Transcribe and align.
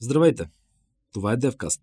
Здравейте! 0.00 0.46
Това 1.12 1.32
е 1.32 1.36
DevCast. 1.36 1.80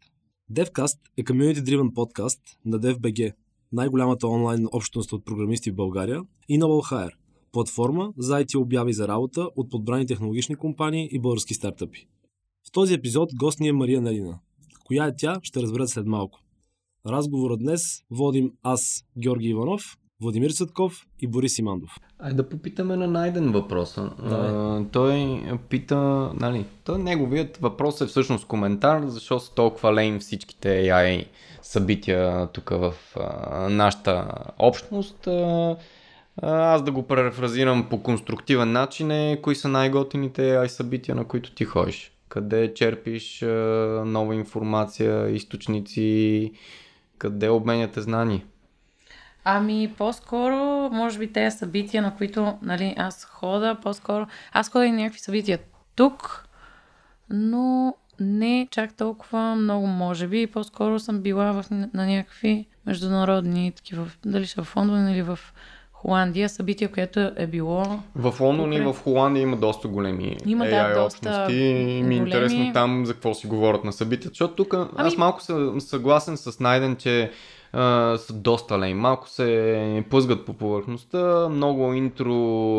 DevCast 0.52 1.00
е 1.18 1.24
community-driven 1.24 1.94
подкаст 1.94 2.40
на 2.66 2.80
DevBG, 2.80 3.34
най-голямата 3.72 4.28
онлайн 4.28 4.68
общност 4.72 5.14
от 5.14 5.26
програмисти 5.26 5.72
в 5.72 5.76
България, 5.76 6.22
и 6.50 6.60
Novel 6.60 6.92
Hire, 6.92 7.12
платформа 7.52 8.14
за 8.18 8.34
IT 8.34 8.62
обяви 8.62 8.94
за 8.94 9.08
работа 9.08 9.50
от 9.56 9.70
подбрани 9.70 10.06
технологични 10.06 10.56
компании 10.56 11.10
и 11.12 11.20
български 11.20 11.54
стартъпи. 11.54 12.08
В 12.68 12.72
този 12.72 12.94
епизод 12.94 13.30
гост 13.36 13.60
ни 13.60 13.68
е 13.68 13.74
Мария 13.74 14.02
Налина. 14.02 14.40
Коя 14.86 15.06
е 15.06 15.16
тя, 15.18 15.40
ще 15.44 15.62
разберете 15.62 15.92
след 15.92 16.06
малко. 16.06 16.40
Разговора 17.06 17.58
днес 17.58 17.82
водим 18.12 18.52
аз, 18.64 19.06
Георги 19.18 19.48
Иванов, 19.48 19.98
Владимир 20.22 20.50
Цътков 20.50 21.06
и 21.22 21.28
Борис 21.28 21.60
Имандов. 21.60 21.90
Айде 22.20 22.36
да 22.36 22.50
попитаме 22.50 22.96
на 22.96 23.08
Найден 23.08 23.52
въпроса. 23.52 24.12
Да, 24.30 24.36
а, 24.36 24.86
той 24.92 25.42
пита, 25.70 25.96
нали, 26.34 26.66
той 26.84 27.00
неговият 27.00 27.58
въпрос 27.58 28.02
е 28.02 28.06
всъщност 28.06 28.48
коментар, 28.48 29.04
защо 29.06 29.40
са 29.40 29.54
толкова 29.54 29.94
лейн 29.94 30.20
всичките 30.20 30.68
AI 30.68 31.26
събития 31.62 32.48
тук 32.48 32.70
в 32.70 32.94
а, 33.16 33.70
нашата 33.70 34.28
общност. 34.60 35.28
А, 35.28 35.78
аз 36.42 36.84
да 36.84 36.92
го 36.92 37.04
префразирам 37.04 37.88
по 37.90 38.04
конструктивен 38.04 38.72
начин 38.72 39.12
е 39.12 39.40
кои 39.42 39.56
са 39.56 39.68
най-готините 39.68 40.42
AI 40.42 40.68
събития, 40.68 41.16
на 41.16 41.26
които 41.26 41.52
ти 41.52 41.66
ходиш. 41.66 42.12
Къде 42.30 42.74
черпиш 42.74 43.44
а, 43.44 43.48
нова 44.06 44.36
информация, 44.36 45.30
източници, 45.30 46.52
къде 47.18 47.50
обменяте 47.50 48.02
знания. 48.02 48.42
Ами, 49.48 49.94
по-скоро, 49.98 50.90
може 50.92 51.20
би 51.20 51.34
тези 51.34 51.58
събития, 51.58 52.04
на 52.04 52.16
които 52.16 52.58
нали, 52.62 52.94
аз 52.98 53.26
хода, 53.26 53.78
по-скоро, 53.84 54.28
аз 54.54 54.70
хода 54.70 54.86
и 54.86 54.92
някакви 54.92 55.20
събития 55.20 55.60
тук, 55.96 56.48
но 57.30 57.96
не 58.20 58.68
чак 58.72 58.94
толкова 58.94 59.56
много, 59.56 59.88
може 59.88 60.28
би. 60.28 60.48
По-скоро 60.48 61.00
съм 61.00 61.22
била 61.22 61.52
в, 61.52 61.66
на 61.72 62.06
някакви 62.06 62.66
международни 62.86 63.72
такива, 63.72 64.08
дали 64.26 64.46
ще 64.46 64.62
в 64.62 64.76
Лондон 64.76 65.10
или 65.10 65.22
в 65.22 65.40
Холандия, 65.94 66.50
събитие, 66.50 66.88
което 66.88 67.32
е 67.36 67.48
било... 67.48 67.84
В 68.16 68.40
Лондон 68.40 68.74
и 68.74 68.82
в 68.82 68.96
Холандия 69.04 69.42
има 69.42 69.58
доста 69.58 69.88
големи 69.88 70.38
Има, 70.46 70.66
да, 70.66 70.72
AI 70.72 70.94
доста 70.94 71.18
общности 71.18 71.56
и 71.56 72.04
ми 72.04 72.16
е 72.16 72.18
интересно 72.18 72.74
там 72.74 73.06
за 73.06 73.14
какво 73.14 73.34
си 73.34 73.48
говорят 73.48 73.84
на 73.84 73.94
събитията, 73.94 74.30
защото 74.30 74.56
тук 74.56 74.74
ами... 74.74 74.90
аз 74.98 75.18
малко 75.18 75.42
съм 75.42 75.82
съгласен 75.82 76.38
с 76.38 76.60
Найден, 76.60 76.96
че 76.96 77.32
а, 77.76 78.18
са 78.18 78.34
доста 78.34 78.80
лей. 78.80 78.94
Малко 78.94 79.30
се 79.30 80.04
плъзгат 80.10 80.46
по 80.46 80.54
повърхността, 80.54 81.50
много 81.50 81.94
интро, 81.94 82.34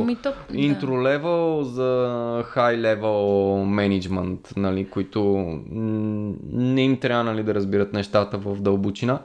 Ми, 0.04 0.16
интро 0.52 1.02
левел 1.02 1.62
за 1.62 2.42
хай 2.46 2.78
левел 2.78 3.56
менеджмент, 3.64 4.52
нали, 4.56 4.90
които 4.90 5.24
м, 5.70 6.32
не 6.52 6.82
им 6.82 7.00
трябва 7.00 7.24
нали, 7.24 7.42
да 7.42 7.54
разбират 7.54 7.92
нещата 7.92 8.38
в 8.38 8.60
дълбочина. 8.60 9.18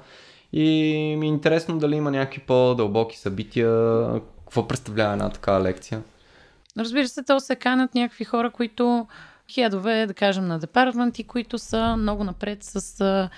И 0.53 1.15
ми 1.19 1.25
е 1.25 1.29
интересно 1.29 1.77
дали 1.77 1.95
има 1.95 2.11
някакви 2.11 2.41
по-дълбоки 2.41 3.17
събития, 3.17 4.03
какво 4.43 4.67
представлява 4.67 5.13
една 5.13 5.29
такава 5.29 5.61
лекция. 5.61 6.01
Разбира 6.77 7.07
се, 7.07 7.23
то 7.23 7.39
се 7.39 7.55
канят 7.55 7.95
някакви 7.95 8.23
хора, 8.23 8.49
които 8.49 9.07
хедове, 9.53 10.05
да 10.07 10.13
кажем, 10.13 10.47
на 10.47 10.59
департаменти, 10.59 11.23
които 11.23 11.57
са 11.57 11.95
много 11.97 12.23
напред 12.23 12.57
с 12.61 13.29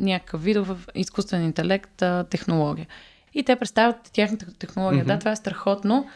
някакъв 0.00 0.42
видов 0.42 0.88
изкуствен 0.94 1.44
интелект, 1.44 2.02
а, 2.02 2.24
технология. 2.30 2.86
И 3.34 3.42
те 3.42 3.56
представят 3.56 3.96
тяхната 4.12 4.58
технология. 4.58 5.04
Мгм. 5.04 5.12
Да, 5.12 5.18
това 5.18 5.30
е 5.30 5.36
страхотно. 5.36 6.06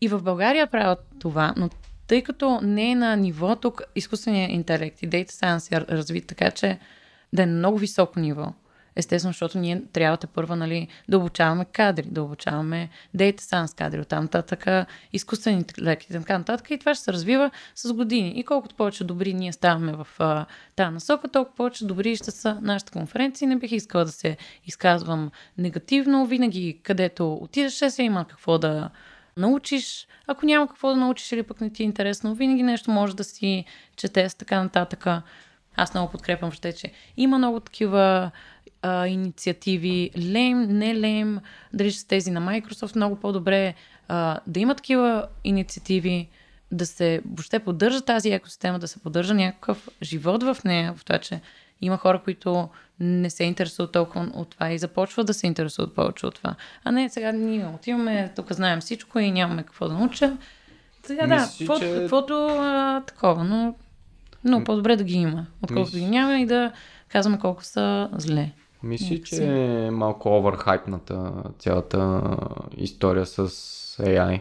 И 0.00 0.08
в 0.08 0.22
България 0.22 0.66
правят 0.66 1.06
това, 1.18 1.54
но 1.56 1.70
тъй 2.06 2.22
като 2.22 2.60
не 2.62 2.90
е 2.90 2.94
на 2.94 3.16
ниво 3.16 3.56
тук 3.56 3.82
изкуственият 3.96 4.52
интелект 4.52 5.02
и 5.02 5.08
Data 5.08 5.30
Science 5.30 5.76
е 5.76 5.96
развит 5.96 6.26
така, 6.26 6.50
че 6.50 6.78
да 7.32 7.42
е 7.42 7.46
на 7.46 7.58
много 7.58 7.78
високо 7.78 8.20
ниво. 8.20 8.52
Естествено, 8.96 9.32
защото 9.32 9.58
ние 9.58 9.82
трябва 9.92 10.16
да 10.16 10.26
първа 10.26 10.56
нали, 10.56 10.88
да 11.08 11.18
обучаваме 11.18 11.64
кадри, 11.64 12.06
да 12.06 12.22
обучаваме 12.22 12.88
Data 13.16 13.40
Science 13.40 13.78
кадри, 13.78 14.00
оттам 14.00 14.22
нататък 14.22 14.86
изкуствен 15.12 15.54
интелект 15.54 16.04
и 16.04 16.12
така 16.12 16.38
нататък. 16.38 16.70
И 16.70 16.78
това 16.78 16.94
ще 16.94 17.04
се 17.04 17.12
развива 17.12 17.50
с 17.74 17.92
години. 17.92 18.32
И 18.36 18.44
колкото 18.44 18.74
повече 18.74 19.04
добри 19.04 19.34
ние 19.34 19.52
ставаме 19.52 19.92
в 19.92 20.06
тази 20.76 20.94
насока, 20.94 21.28
толкова 21.28 21.56
повече 21.56 21.86
добри 21.86 22.16
ще 22.16 22.30
са 22.30 22.58
нашите 22.62 22.92
конференции. 22.92 23.46
Не 23.46 23.56
бих 23.56 23.72
искала 23.72 24.04
да 24.04 24.12
се 24.12 24.36
изказвам 24.66 25.30
негативно. 25.58 26.26
Винаги, 26.26 26.80
където 26.82 27.34
отидеш, 27.34 27.72
ще 27.72 27.90
се 27.90 28.02
има 28.02 28.24
какво 28.24 28.58
да 28.58 28.90
научиш. 29.36 30.06
Ако 30.26 30.46
няма 30.46 30.68
какво 30.68 30.88
да 30.88 30.96
научиш 30.96 31.32
или 31.32 31.42
пък 31.42 31.60
не 31.60 31.70
ти 31.70 31.82
е 31.82 31.86
интересно, 31.86 32.34
винаги 32.34 32.62
нещо 32.62 32.90
може 32.90 33.16
да 33.16 33.24
си 33.24 33.64
четеш, 33.96 34.34
така 34.34 34.62
нататък. 34.62 35.06
Аз 35.76 35.94
много 35.94 36.10
подкрепям 36.10 36.48
въобще, 36.48 36.72
че 36.72 36.92
има 37.16 37.38
много 37.38 37.60
такива 37.60 38.30
а, 38.82 39.06
инициативи, 39.06 40.10
лем, 40.18 40.62
не 40.68 41.00
лем, 41.00 41.40
дали 41.72 41.92
са 41.92 42.06
тези 42.06 42.30
на 42.30 42.40
Microsoft, 42.40 42.96
много 42.96 43.16
по-добре 43.16 43.74
а, 44.08 44.40
да 44.46 44.60
има 44.60 44.74
такива 44.74 45.26
инициативи, 45.44 46.28
да 46.72 46.86
се 46.86 47.20
въобще 47.26 47.58
поддържа 47.58 48.00
тази 48.00 48.30
екосистема, 48.30 48.78
да 48.78 48.88
се 48.88 48.98
поддържа 48.98 49.34
някакъв 49.34 49.88
живот 50.02 50.42
в 50.42 50.56
нея, 50.64 50.94
в 50.96 51.04
това, 51.04 51.18
че 51.18 51.40
има 51.80 51.96
хора, 51.96 52.20
които 52.24 52.68
не 53.00 53.30
се 53.30 53.44
интересуват 53.44 53.92
толкова 53.92 54.30
от 54.34 54.48
това 54.48 54.70
и 54.70 54.78
започват 54.78 55.26
да 55.26 55.34
се 55.34 55.46
интересуват 55.46 55.94
повече 55.94 56.26
от 56.26 56.34
това. 56.34 56.54
А 56.84 56.92
не, 56.92 57.08
сега 57.08 57.32
ние 57.32 57.66
отиваме, 57.66 58.32
тук 58.36 58.52
знаем 58.52 58.80
всичко 58.80 59.18
и 59.18 59.30
нямаме 59.30 59.62
какво 59.62 59.88
да 59.88 59.94
научим. 59.94 60.38
Сега 61.04 61.26
да, 61.26 61.48
каквото, 61.58 61.80
че- 61.80 61.94
каквото 61.94 62.46
а, 62.50 63.02
такова, 63.06 63.44
но, 63.44 63.74
но 64.44 64.64
по-добре 64.64 64.96
да 64.96 65.04
ги 65.04 65.14
има, 65.14 65.46
отколкото 65.62 65.96
Мис- 65.96 66.00
ги 66.00 66.06
няма 66.06 66.38
и 66.38 66.46
да 66.46 66.72
казваме 67.08 67.38
колко 67.38 67.64
са 67.64 68.08
зле. 68.12 68.50
Някакси. 68.82 69.22
че 69.24 69.44
е 69.86 69.90
малко 69.90 70.28
оверхайпната 70.28 71.32
цялата 71.58 72.22
история 72.76 73.26
с 73.26 73.48
AI. 73.98 74.40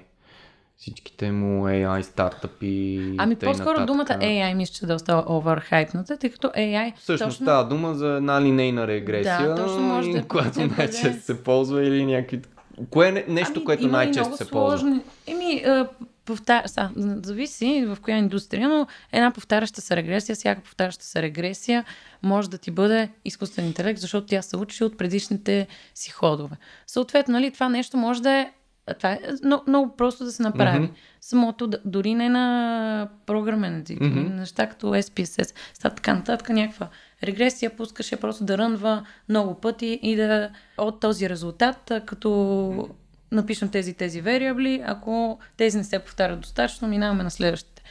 Всичките 0.77 1.31
му 1.31 1.67
AI 1.67 2.01
стартъпи. 2.01 3.01
Ами 3.17 3.35
по-скоро 3.35 3.85
думата 3.85 4.05
AI 4.05 4.53
мисля, 4.53 4.73
че 4.73 4.85
е 4.85 4.88
доста 4.88 5.23
оверхайпната, 5.27 6.17
тъй 6.17 6.29
като 6.29 6.47
AI 6.47 6.94
Всъщност 6.97 7.33
точно... 7.33 7.45
става 7.45 7.66
дума 7.66 7.94
за 7.94 8.07
една 8.07 8.41
линейна 8.41 8.88
регресия, 8.88 9.47
Да, 9.47 9.55
точно 9.55 9.79
може 9.81 10.11
да- 10.11 10.23
която 10.27 10.51
да 10.51 10.67
бъде- 10.67 10.75
най-често 10.77 11.23
се 11.23 11.44
ползва 11.44 11.83
или 11.83 12.06
някакви... 12.06 12.41
Кое 12.89 13.07
е 13.07 13.11
не- 13.11 13.25
нещо, 13.27 13.53
ами, 13.56 13.66
което 13.66 13.88
най-често 13.88 14.38
се 14.38 14.50
ползва? 14.50 14.79
сложни... 14.79 15.01
Еми, 15.27 15.63
а, 15.66 15.88
повтар... 16.29 16.63
Са, 16.66 16.90
зависи 17.23 17.85
в 17.88 17.97
коя 18.01 18.17
индустрия, 18.17 18.69
но 18.69 18.88
една 19.12 19.31
повтаряща 19.31 19.81
се 19.81 19.95
регресия, 19.95 20.35
всяка 20.35 20.62
повтаряща 20.62 21.06
се 21.06 21.22
регресия 21.22 21.85
може 22.23 22.50
да 22.50 22.57
ти 22.57 22.72
бъде 22.72 23.09
изкуствен 23.25 23.66
интелект, 23.66 24.00
защото 24.00 24.28
тя 24.28 24.41
се 24.41 24.57
учи 24.57 24.84
от 24.84 24.97
предишните 24.97 25.68
си 25.94 26.12
ходове. 26.12 26.56
Съответно, 26.88 27.31
нали, 27.31 27.51
това 27.51 27.69
нещо 27.69 27.97
може 27.97 28.22
да 28.22 28.31
е 28.31 28.51
това 28.97 29.12
е 29.12 29.19
много, 29.45 29.63
много 29.68 29.95
просто 29.95 30.23
да 30.23 30.31
се 30.31 30.44
направи. 30.44 30.79
Мгм. 30.79 30.94
Самото, 31.22 31.69
дори 31.85 32.16
не 32.16 32.29
на 32.29 33.09
програмен 33.25 33.81
език, 33.81 34.00
mm-hmm. 34.00 34.34
неща 34.34 34.69
като 34.69 34.88
SPSS, 34.88 35.56
става 35.73 35.95
така 35.95 36.13
нататък, 36.13 36.50
някаква 36.50 36.88
регресия, 37.23 37.75
пускаш 37.75 38.12
я 38.12 38.18
просто 38.18 38.44
да 38.44 38.57
рънва 38.57 39.06
много 39.29 39.53
пъти 39.53 40.00
и 40.01 40.16
да 40.16 40.50
от 40.78 41.00
този 41.00 41.29
резултат, 41.29 41.91
като 42.06 42.89
напишем 43.31 43.69
тези 43.69 43.94
тези 43.94 44.23
variably, 44.23 44.84
ако 44.85 45.40
тези 45.57 45.78
не 45.78 45.84
се 45.84 46.00
повтарят 46.00 46.40
достатъчно, 46.40 46.88
минаваме 46.88 47.23
на 47.23 47.31
следващите. 47.31 47.81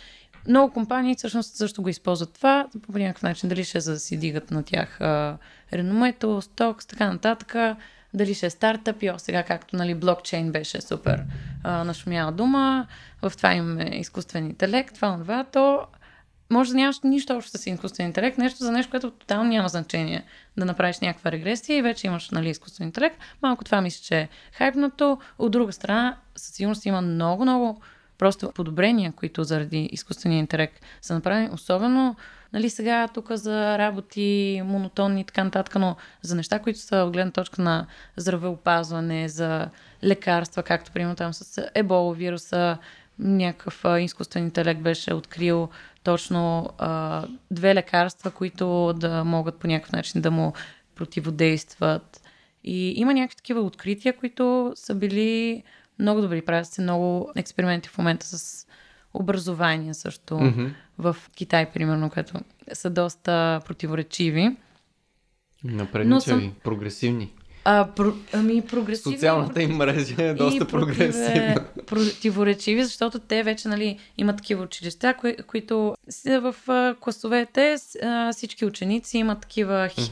Много 0.49 0.73
компании 0.73 1.15
всъщност 1.15 1.57
също 1.57 1.83
го 1.83 1.89
използват 1.89 2.33
това 2.33 2.67
по 2.93 2.99
някакъв 2.99 3.23
начин, 3.23 3.49
дали 3.49 3.65
ще 3.65 3.79
е 3.79 3.81
за 3.81 3.93
да 3.93 3.99
си 3.99 4.17
дигат 4.17 4.51
на 4.51 4.63
тях 4.63 5.01
а, 5.01 5.39
реномето, 5.73 6.43
стокс, 6.43 6.87
така 6.87 7.13
нататък, 7.13 7.77
дали 8.15 8.35
ще 8.35 8.47
е 8.47 8.51
стартъп, 8.51 9.03
и 9.03 9.13
сега 9.19 9.43
както 9.43 9.77
нали, 9.77 9.95
блокчейн 9.95 10.53
беше 10.53 10.81
супер 10.81 11.25
а, 11.65 11.85
нашумяла 11.85 12.33
дума, 12.33 12.87
в 13.23 13.33
това 13.37 13.55
имаме 13.55 13.91
изкуствен 13.93 14.47
интелект, 14.47 14.95
това, 14.95 15.19
това, 15.19 15.45
то 15.45 15.87
може 16.51 16.71
да 16.71 16.77
нямаш 16.77 17.01
нищо 17.05 17.37
общо 17.37 17.59
с 17.59 17.67
изкуствен 17.67 18.07
интелект, 18.07 18.39
нещо 18.39 18.65
за 18.65 18.73
нещо, 18.73 18.91
което 18.91 19.11
тотално 19.11 19.51
няма 19.51 19.69
значение 19.69 20.25
да 20.57 20.65
направиш 20.65 20.99
някаква 20.99 21.33
регресия 21.33 21.77
и 21.77 21.83
вече 21.83 22.07
имаш 22.07 22.31
нали, 22.31 22.49
изкуствен 22.49 22.87
интелект. 22.87 23.17
Малко 23.43 23.65
това 23.65 23.81
мисля, 23.81 24.03
че 24.05 24.19
е 24.19 24.29
хайпнато. 24.53 25.19
От 25.39 25.53
друга 25.53 25.73
страна, 25.73 26.17
със 26.37 26.55
сигурност 26.55 26.87
има 26.87 27.01
много-много 27.01 27.81
просто 28.19 28.53
подобрения, 28.53 29.13
които 29.13 29.45
заради 29.45 29.89
изкуствения 29.93 30.39
интелект 30.39 30.81
са 31.01 31.15
направени, 31.15 31.51
особено 31.53 32.17
нали, 32.53 32.71
сега 32.71 33.09
тук 33.09 33.33
за 33.33 33.79
работи 33.79 34.63
монотонни 34.65 35.21
и 35.21 35.25
така 35.25 35.45
нататък, 35.45 35.75
но 35.75 35.97
за 36.23 36.35
неща, 36.35 36.59
които 36.59 36.79
са 36.79 36.97
от 36.97 37.13
гледна 37.13 37.33
точка 37.33 37.63
на 37.63 37.87
здравеопазване, 38.17 39.29
за 39.29 39.69
лекарства, 40.05 40.63
както 40.63 40.93
примерно 40.93 41.17
там 41.17 41.35
с 41.35 41.71
ебола 41.75 42.15
вируса, 42.15 42.79
някакъв 43.19 43.85
изкуствен 44.01 44.45
интелект 44.45 44.81
беше 44.81 45.15
открил 45.15 45.69
точно 46.03 46.69
а, 46.79 47.25
две 47.51 47.75
лекарства, 47.75 48.31
които 48.31 48.93
да 48.93 49.25
могат 49.25 49.59
по 49.59 49.67
някакъв 49.67 49.93
начин 49.93 50.21
да 50.21 50.31
му 50.31 50.53
противодействат. 50.95 52.23
И 52.65 52.93
има 52.97 53.15
някакви 53.15 53.37
такива 53.37 53.61
открития, 53.61 54.17
които 54.17 54.73
са 54.77 54.95
били 54.95 55.63
много 55.99 56.21
добри. 56.21 56.43
Правят 56.43 56.67
се 56.67 56.83
много 56.83 57.31
експерименти 57.37 57.89
в 57.89 57.99
момента 57.99 58.27
с 58.27 58.67
образования 59.15 59.95
също 59.95 60.41
Мгм. 60.41 60.67
в 60.99 61.17
Китай, 61.37 61.71
примерно, 61.73 62.11
които 62.11 62.33
са 62.73 62.91
доста 62.91 63.61
противоречиви. 63.67 64.57
Напредничави, 65.65 66.43
съм- 66.43 66.53
прогресивни. 66.65 67.33
А, 67.71 67.89
про, 67.97 68.13
ами, 68.33 68.63
прогресивни. 68.63 69.17
Социалната 69.17 69.63
им 69.63 69.77
мрежа 69.77 70.15
е 70.19 70.35
доста 70.35 70.65
прогресивна. 70.65 71.65
противоречиви, 71.87 72.85
защото 72.85 73.19
те 73.19 73.43
вече 73.43 73.69
нали, 73.69 73.99
имат 74.19 74.37
такива 74.37 74.65
училища, 74.65 75.15
кои, 75.15 75.37
които 75.37 75.97
в 76.27 76.55
класовете 77.01 77.77
всички 78.33 78.65
ученици 78.65 79.19
имат 79.19 79.41
такива 79.41 79.89
хи, 79.89 80.11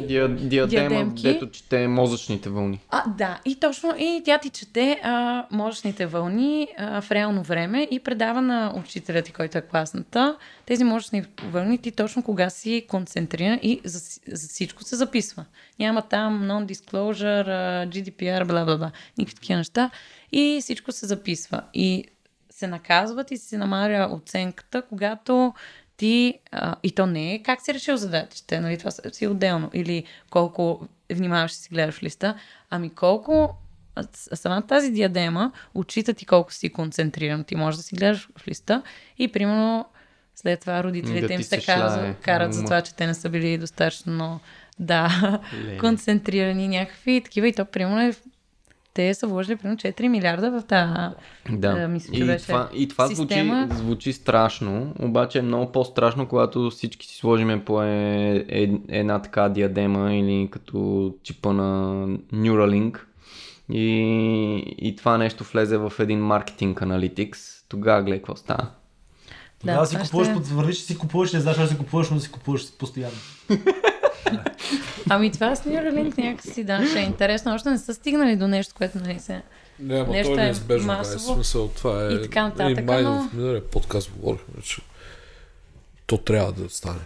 Диа, 0.00 0.28
диадема, 0.28 0.88
Диадемки. 0.88 1.22
дето 1.22 1.50
чете 1.50 1.88
мозъчните 1.88 2.48
вълни. 2.48 2.80
А, 2.90 3.04
да, 3.08 3.40
и 3.44 3.54
точно, 3.54 3.94
и 3.98 4.22
тя 4.24 4.38
ти 4.38 4.50
чете 4.50 5.00
а, 5.02 5.46
мозъчните 5.50 6.06
вълни 6.06 6.68
а, 6.78 7.00
в 7.00 7.10
реално 7.10 7.42
време 7.42 7.88
и 7.90 8.00
предава 8.00 8.42
на 8.42 8.74
учителя 8.76 9.22
ти, 9.22 9.32
който 9.32 9.58
е 9.58 9.62
класната, 9.62 10.36
тези 10.66 10.84
мозъчни 10.84 11.24
вълни 11.44 11.78
ти 11.78 11.90
точно 11.90 12.22
кога 12.22 12.50
си 12.50 12.86
концентриран 12.88 13.58
и 13.62 13.80
за, 13.84 14.20
за 14.28 14.48
всичко 14.48 14.84
се 14.84 14.96
записва. 14.96 15.44
Няма 15.78 16.02
там 16.02 16.42
non-disclosure, 16.42 17.88
GDPR, 17.88 18.46
бла 18.46 18.64
бла 18.64 18.76
бла, 18.76 18.90
никакви 19.18 19.34
такива 19.34 19.56
неща 19.58 19.90
и 20.32 20.58
всичко 20.62 20.92
се 20.92 21.06
записва. 21.06 21.62
И 21.74 22.04
се 22.50 22.66
наказват 22.66 23.30
и 23.30 23.36
се 23.36 23.58
намаля 23.58 24.08
оценката, 24.12 24.82
когато 24.82 25.54
ти, 25.96 26.38
а, 26.52 26.76
и 26.82 26.90
то 26.90 27.06
не 27.06 27.34
е 27.34 27.42
как 27.42 27.62
си 27.62 27.74
решил 27.74 27.96
задачите, 27.96 28.60
нали, 28.60 28.78
това 28.78 28.90
си 28.90 29.26
отделно, 29.26 29.70
или 29.74 30.04
колко 30.30 30.80
внимаваш 31.10 31.52
си 31.52 31.68
гледаш 31.68 31.94
в 31.94 32.02
листа, 32.02 32.34
ами 32.70 32.90
колко 32.90 33.54
а, 33.94 34.02
с- 34.12 34.36
самата 34.36 34.62
тази 34.62 34.90
диадема 34.90 35.52
отчита 35.74 36.14
ти 36.14 36.26
колко 36.26 36.52
си 36.52 36.70
концентриран. 36.70 37.44
Ти 37.44 37.56
можеш 37.56 37.76
да 37.76 37.82
си 37.82 37.94
гледаш 37.94 38.28
в 38.38 38.48
листа 38.48 38.82
и 39.18 39.28
примерно 39.28 39.84
след 40.34 40.60
това 40.60 40.84
родителите 40.84 41.26
Да 41.26 41.34
им 41.34 41.42
се 41.42 41.60
шляе. 41.60 42.14
карат 42.14 42.54
за 42.54 42.64
това, 42.64 42.82
че 42.82 42.94
те 42.94 43.06
не 43.06 43.14
са 43.14 43.28
били 43.28 43.58
достатъчно 43.58 44.40
да, 44.78 45.08
Леле. 45.54 45.78
концентрирани 45.78 46.68
някакви 46.68 47.20
такива 47.20 47.48
и 47.48 47.52
то 47.52 47.64
примерно 47.64 48.00
е 48.00 48.12
те 48.94 49.14
са 49.14 49.26
вложили 49.26 49.56
примерно 49.56 49.78
4 49.78 50.08
милиарда 50.08 50.50
в 50.50 50.64
тази 50.64 50.92
Да, 51.50 51.68
а, 51.68 51.88
мисля, 51.88 52.14
че 52.14 52.22
и, 52.22 52.26
беше 52.26 52.46
това, 52.46 52.68
и 52.74 52.88
това 52.88 53.06
система. 53.06 53.66
звучи, 53.70 53.82
звучи 53.82 54.12
страшно, 54.12 54.94
обаче 55.00 55.38
е 55.38 55.42
много 55.42 55.72
по-страшно, 55.72 56.28
когато 56.28 56.70
всички 56.70 57.06
си 57.06 57.16
сложиме 57.16 57.64
по 57.64 57.82
е, 57.82 58.44
е, 58.48 58.70
една 58.88 59.18
така 59.22 59.48
диадема 59.48 60.14
или 60.14 60.48
като 60.50 61.12
чипа 61.22 61.52
на 61.52 61.92
Neuralink 62.34 62.98
и, 63.72 64.74
и 64.78 64.96
това 64.96 65.18
нещо 65.18 65.44
влезе 65.44 65.76
в 65.76 65.92
един 65.98 66.18
маркетинг 66.20 66.82
аналитикс, 66.82 67.40
тогава 67.68 68.02
гледай 68.02 68.18
какво 68.18 68.36
става. 68.36 68.66
Тогава 69.60 69.80
Да, 69.80 69.86
си 69.86 69.96
купуваш, 69.98 70.28
ще- 70.28 70.44
ще... 70.44 70.54
вървиш, 70.54 70.76
че 70.76 70.84
си 70.84 70.98
купуваш, 70.98 71.32
не 71.32 71.40
знаеш 71.40 71.68
си 71.68 71.78
купуваш, 71.78 72.10
но 72.10 72.20
си 72.20 72.30
купуваш 72.30 72.72
постоянно. 72.78 73.16
Ами 75.08 75.32
това 75.32 75.56
с 75.56 75.62
Neuralink 75.62 76.18
някакси, 76.18 76.64
да, 76.64 76.86
ще 76.86 76.98
е 76.98 77.02
интересно. 77.02 77.54
Още 77.54 77.70
не 77.70 77.78
са 77.78 77.94
стигнали 77.94 78.36
до 78.36 78.48
нещо, 78.48 78.74
което 78.76 78.98
нали 78.98 79.18
се... 79.18 79.42
Не, 79.80 79.94
ама 79.96 80.12
Нещо 80.12 80.32
то 80.32 80.38
е 80.38 80.42
е 80.42 80.44
неизбежно. 80.44 80.86
масово. 80.86 81.14
Масово. 81.14 81.34
Смисъл, 81.34 81.68
това 81.68 82.04
е... 82.04 82.08
И 82.08 82.22
така 82.22 82.42
нататък, 82.42 82.78
И 82.78 82.82
май 82.82 83.02
но- 83.02 83.22
в 83.22 83.32
миналия 83.32 83.64
подкаст 83.64 84.10
говорихме, 84.10 84.62
че 84.62 84.76
то 86.06 86.18
трябва 86.18 86.52
да 86.52 86.70
стане. 86.70 86.98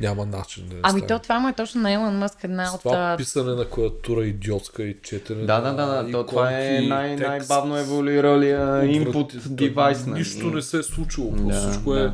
Няма 0.00 0.26
начин 0.26 0.66
да 0.66 0.74
не 0.74 0.80
Ами 0.82 1.00
стане. 1.00 1.06
то 1.08 1.18
това 1.18 1.38
му 1.38 1.48
е 1.48 1.52
точно 1.52 1.80
на 1.80 1.92
Елон 1.92 2.14
Мъск 2.14 2.44
една 2.44 2.74
от... 2.74 2.80
това 2.80 3.14
писане 3.18 3.52
на 3.52 3.64
клавиатура 3.64 4.26
идиотска 4.26 4.82
и 4.82 4.96
четене 5.02 5.40
Да, 5.40 5.60
да, 5.60 5.72
да, 5.74 6.02
да. 6.02 6.10
То, 6.12 6.26
това 6.26 6.50
е 6.52 6.80
най- 6.80 7.16
текст. 7.16 7.28
най-бавно 7.28 7.76
еволюиралия 7.78 8.60
Отвратително. 9.00 9.28
девайс. 9.48 10.06
нали? 10.06 10.18
Нищо 10.18 10.46
не 10.46 10.62
се 10.62 10.78
е 10.78 10.82
случило. 10.82 11.30
Просто 11.30 11.48
Да, 11.48 11.70
всичко 11.70 11.92
да. 11.92 12.00
е... 12.00 12.10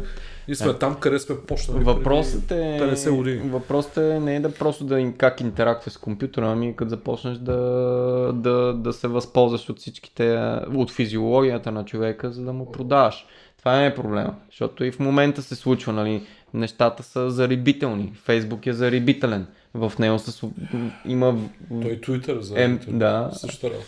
Ние 0.48 0.54
сме 0.54 0.74
там, 0.74 0.94
къде 0.94 1.18
сме 1.18 1.36
почнали. 1.40 1.84
Въпросът 1.84 2.50
е, 2.50 2.54
50 2.54 3.16
години. 3.16 3.50
въпросът 3.50 3.96
е 3.96 4.20
не 4.20 4.36
е 4.36 4.40
да 4.40 4.54
просто 4.54 4.84
да 4.84 5.00
им 5.00 5.12
как 5.12 5.40
интерактуваш 5.40 5.94
с 5.94 5.98
компютъра, 5.98 6.52
ами 6.52 6.76
като 6.76 6.88
започнеш 6.88 7.38
да, 7.38 7.52
да, 8.34 8.72
да 8.72 8.92
се 8.92 9.08
възползваш 9.08 9.70
от 9.70 9.78
всичките, 9.78 10.36
от 10.74 10.90
физиологията 10.90 11.72
на 11.72 11.84
човека, 11.84 12.32
за 12.32 12.44
да 12.44 12.52
му 12.52 12.72
продаваш. 12.72 13.26
Това 13.58 13.76
не 13.76 13.86
е 13.86 13.94
проблема, 13.94 14.34
защото 14.50 14.84
и 14.84 14.92
в 14.92 14.98
момента 14.98 15.42
се 15.42 15.54
случва, 15.54 15.92
нали, 15.92 16.26
нещата 16.54 17.02
са 17.02 17.30
зарибителни. 17.30 18.12
Фейсбук 18.24 18.66
е 18.66 18.72
зарибителен. 18.72 19.46
В 19.74 19.92
него 19.98 20.18
слу- 20.18 20.90
има... 21.04 21.38
Той 21.68 22.00
Twitter 22.00 22.38
за 22.38 22.62
Ем, 22.62 22.80
да. 22.88 23.30
Същата 23.32 23.66
работа. 23.66 23.86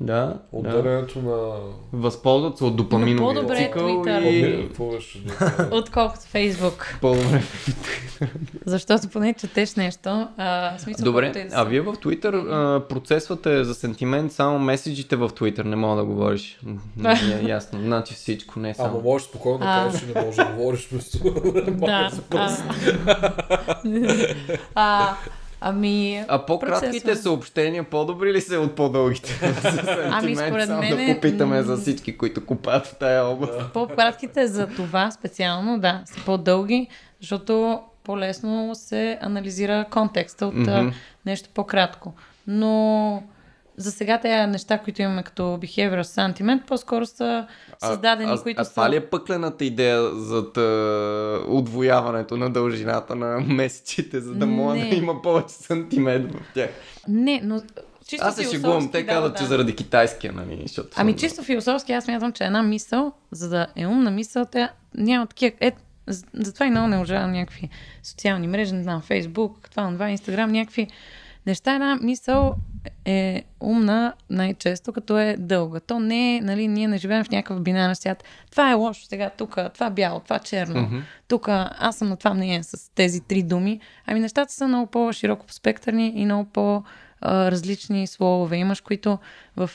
Да, 0.00 0.14
да. 0.14 0.38
Отделянето 0.52 1.22
на... 1.22 1.52
Възползват 1.92 2.58
се 2.58 2.64
от 2.64 2.76
допаминовия 2.76 3.34
Но 3.34 3.40
по-добре 3.40 3.56
цикъл 3.56 3.88
Twitter. 3.88 4.28
и... 5.16 5.28
Да. 5.38 5.68
Отколкото 5.72 6.20
Фейсбук. 6.26 6.98
По-добре. 7.00 7.42
Защото 8.66 9.08
поне 9.08 9.34
четеш 9.34 9.74
нещо. 9.74 10.28
А, 10.36 10.78
смисъл, 10.78 11.04
Добре, 11.04 11.30
да 11.30 11.48
а 11.52 11.64
вие 11.64 11.80
в 11.80 11.92
Twitter 11.92 12.34
а, 12.50 12.88
процесвате 12.88 13.64
за 13.64 13.74
сентимент 13.74 14.32
само 14.32 14.58
меседжите 14.58 15.16
в 15.16 15.28
Twitter, 15.28 15.64
не 15.64 15.76
мога 15.76 15.96
да 15.96 16.04
говориш. 16.04 16.58
Не, 16.96 17.10
е 17.10 17.46
ясно, 17.46 17.80
значи 17.80 18.14
всичко, 18.14 18.60
не 18.60 18.74
само. 18.74 18.88
Ама 18.88 19.02
можеш 19.02 19.28
спокойно 19.28 19.58
да 19.58 19.64
кажеш, 19.64 20.00
че 20.00 20.06
не 20.06 20.20
можеш 20.20 20.36
да 20.36 20.52
говориш. 20.56 20.88
Да. 21.70 22.10
Ами... 25.60 26.24
А 26.28 26.46
по-кратките 26.46 27.04
процесва. 27.04 27.22
съобщения 27.22 27.84
по-добри 27.84 28.32
ли 28.32 28.40
са 28.40 28.60
от 28.60 28.76
по-дългите? 28.76 29.40
Ами, 30.10 30.36
според 30.36 30.66
само 30.66 30.80
мен 30.80 31.06
да 31.06 31.14
попитаме 31.14 31.62
за 31.62 31.76
всички, 31.76 32.18
които 32.18 32.46
купат 32.46 32.86
в 32.86 32.96
тая 32.96 33.24
област. 33.24 33.72
По-кратките 33.72 34.46
за 34.46 34.66
това 34.66 35.10
специално, 35.10 35.78
да, 35.78 36.02
са 36.04 36.24
по-дълги, 36.24 36.88
защото 37.20 37.80
по-лесно 38.04 38.70
се 38.74 39.18
анализира 39.20 39.84
контекста 39.90 40.46
от 40.46 40.54
mm-hmm. 40.54 40.92
нещо 41.26 41.48
по-кратко. 41.54 42.14
Но 42.46 43.22
за 43.76 43.90
сега 43.90 44.20
тези 44.20 44.50
неща, 44.50 44.78
които 44.78 45.02
имаме 45.02 45.22
като 45.22 45.42
behavioral 45.42 46.02
sentiment, 46.02 46.64
по-скоро 46.64 47.06
са 47.06 47.46
създадени, 47.78 48.30
а, 48.30 48.34
а, 48.34 48.42
които 48.42 48.60
а 48.60 48.64
са... 48.64 48.70
това 48.70 48.90
ли 48.90 48.96
е 48.96 49.06
пъклената 49.06 49.64
идея 49.64 50.14
за 50.14 50.36
отвояването 51.48 52.36
на 52.36 52.50
дължината 52.50 53.16
на 53.16 53.40
месечите, 53.40 54.20
за 54.20 54.34
да 54.34 54.46
може 54.46 54.80
да 54.80 54.94
има 54.96 55.22
повече 55.22 55.54
сантимент 55.54 56.32
в 56.32 56.40
тях? 56.54 56.70
Не, 57.08 57.40
но 57.44 57.62
чисто 58.06 58.26
Аз 58.26 58.36
се 58.36 58.50
шегувам, 58.50 58.90
те 58.90 59.02
да, 59.02 59.06
казват, 59.06 59.32
да. 59.32 59.38
че 59.38 59.44
заради 59.44 59.76
китайския, 59.76 60.32
нали? 60.32 60.62
Защото 60.66 60.88
Ами 60.96 61.12
съм- 61.12 61.18
чисто 61.18 61.42
философски 61.42 61.92
аз 61.92 62.08
мятам, 62.08 62.32
че 62.32 62.44
една 62.44 62.62
мисъл, 62.62 63.12
за 63.32 63.48
да 63.48 63.66
е 63.76 63.86
умна 63.86 64.10
мисъл, 64.10 64.44
тя 64.44 64.70
няма 64.94 65.26
такива... 65.26 65.56
Е, 65.60 65.72
затова 66.34 66.66
и 66.66 66.70
много 66.70 66.88
не 66.88 66.96
уважавам 66.96 67.32
някакви 67.32 67.68
социални 68.02 68.46
мрежи, 68.46 68.74
не 68.74 68.82
знам, 68.82 69.02
Фейсбук, 69.02 69.70
това, 69.70 69.92
това, 69.92 70.10
Инстаграм, 70.10 70.52
някакви 70.52 70.88
неща. 71.46 71.74
Една 71.74 71.98
мисъл 72.02 72.54
е 73.04 73.44
умна 73.60 74.12
най-често, 74.30 74.92
като 74.92 75.18
е 75.18 75.36
дълга. 75.38 75.80
То 75.80 76.00
не 76.00 76.36
е, 76.36 76.40
нали, 76.40 76.68
ние 76.68 76.88
не 76.88 76.98
живеем 76.98 77.24
в 77.24 77.30
някакъв 77.30 77.62
бинарен 77.62 77.96
свят. 77.96 78.24
Това 78.50 78.70
е 78.70 78.74
лошо 78.74 79.04
сега, 79.04 79.30
тук, 79.30 79.58
това 79.74 79.90
бяло, 79.90 80.20
това 80.20 80.38
черно. 80.38 80.80
Мгм. 80.80 80.98
Тук 81.28 81.48
аз 81.48 81.96
съм 81.96 82.08
на 82.08 82.16
това 82.16 82.34
мнение 82.34 82.62
с 82.62 82.90
тези 82.94 83.20
три 83.20 83.42
думи. 83.42 83.80
Ами 84.06 84.20
нещата 84.20 84.52
са 84.52 84.68
много 84.68 84.86
по-широко 84.90 85.52
спектърни 85.52 86.12
и 86.16 86.24
много 86.24 86.44
по-различни 86.44 88.06
слоеве. 88.06 88.56
Имаш, 88.56 88.80
които 88.80 89.18
в 89.56 89.70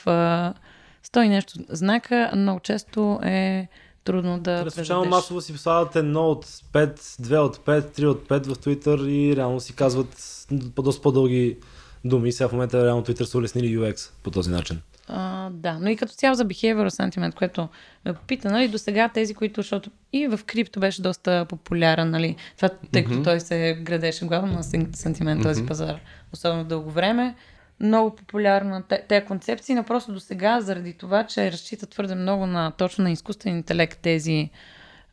сто 1.02 1.22
и 1.22 1.28
нещо 1.28 1.58
знака, 1.68 2.30
много 2.36 2.60
често 2.60 3.20
е 3.22 3.68
трудно 4.04 4.38
да 4.38 4.64
преведеш. 4.64 4.88
масово 5.08 5.40
си 5.40 5.58
слагат 5.58 5.96
едно 5.96 6.30
от 6.30 6.46
5, 6.46 6.98
2 6.98 7.38
от 7.38 7.56
5, 7.56 7.98
3 7.98 8.06
от 8.06 8.28
5 8.28 8.46
в 8.46 8.58
Twitter 8.58 9.08
и 9.08 9.36
реално 9.36 9.60
си 9.60 9.74
казват 9.74 10.46
доста 10.50 11.02
по-дълги 11.02 11.56
думи. 12.04 12.32
Сега 12.32 12.48
в 12.48 12.52
момента 12.52 12.84
реално 12.86 13.04
Twitter 13.04 13.22
са 13.24 13.38
улеснили 13.38 13.78
UX 13.78 14.10
по 14.22 14.30
този 14.30 14.50
начин. 14.50 14.80
А, 15.08 15.50
да, 15.50 15.78
но 15.80 15.88
и 15.88 15.96
като 15.96 16.12
цяло 16.12 16.34
за 16.34 16.44
behavioral 16.44 16.88
sentiment, 16.88 17.34
което 17.34 17.68
ме 18.04 18.12
попита, 18.14 18.50
нали, 18.50 18.68
до 18.68 18.78
сега 18.78 19.08
тези, 19.08 19.34
които, 19.34 19.62
защото 19.62 19.90
и 20.12 20.26
в 20.26 20.40
крипто 20.46 20.80
беше 20.80 21.02
доста 21.02 21.46
популярен, 21.48 22.10
нали, 22.10 22.36
това, 22.56 22.68
тъй 22.92 23.04
като 23.04 23.14
Мгм. 23.14 23.22
той 23.24 23.40
се 23.40 23.78
градеше 23.82 24.24
главно 24.24 24.52
на 24.52 24.62
сен- 24.62 24.96
сентимент 24.96 25.42
този 25.42 25.66
пазар, 25.66 26.00
особено 26.32 26.64
дълго 26.64 26.90
време. 26.90 27.34
Много 27.80 28.16
популярна 28.16 28.82
те- 28.88 29.04
тези 29.08 29.26
концепции, 29.26 29.74
но 29.74 29.84
просто 29.84 30.12
до 30.12 30.20
сега, 30.20 30.60
заради 30.60 30.92
това, 30.92 31.26
че 31.26 31.52
разчита 31.52 31.86
твърде 31.86 32.14
много 32.14 32.46
на 32.46 32.70
точно 32.70 33.04
на 33.04 33.10
изкуствен 33.10 33.56
интелект 33.56 33.98
тези 34.02 34.50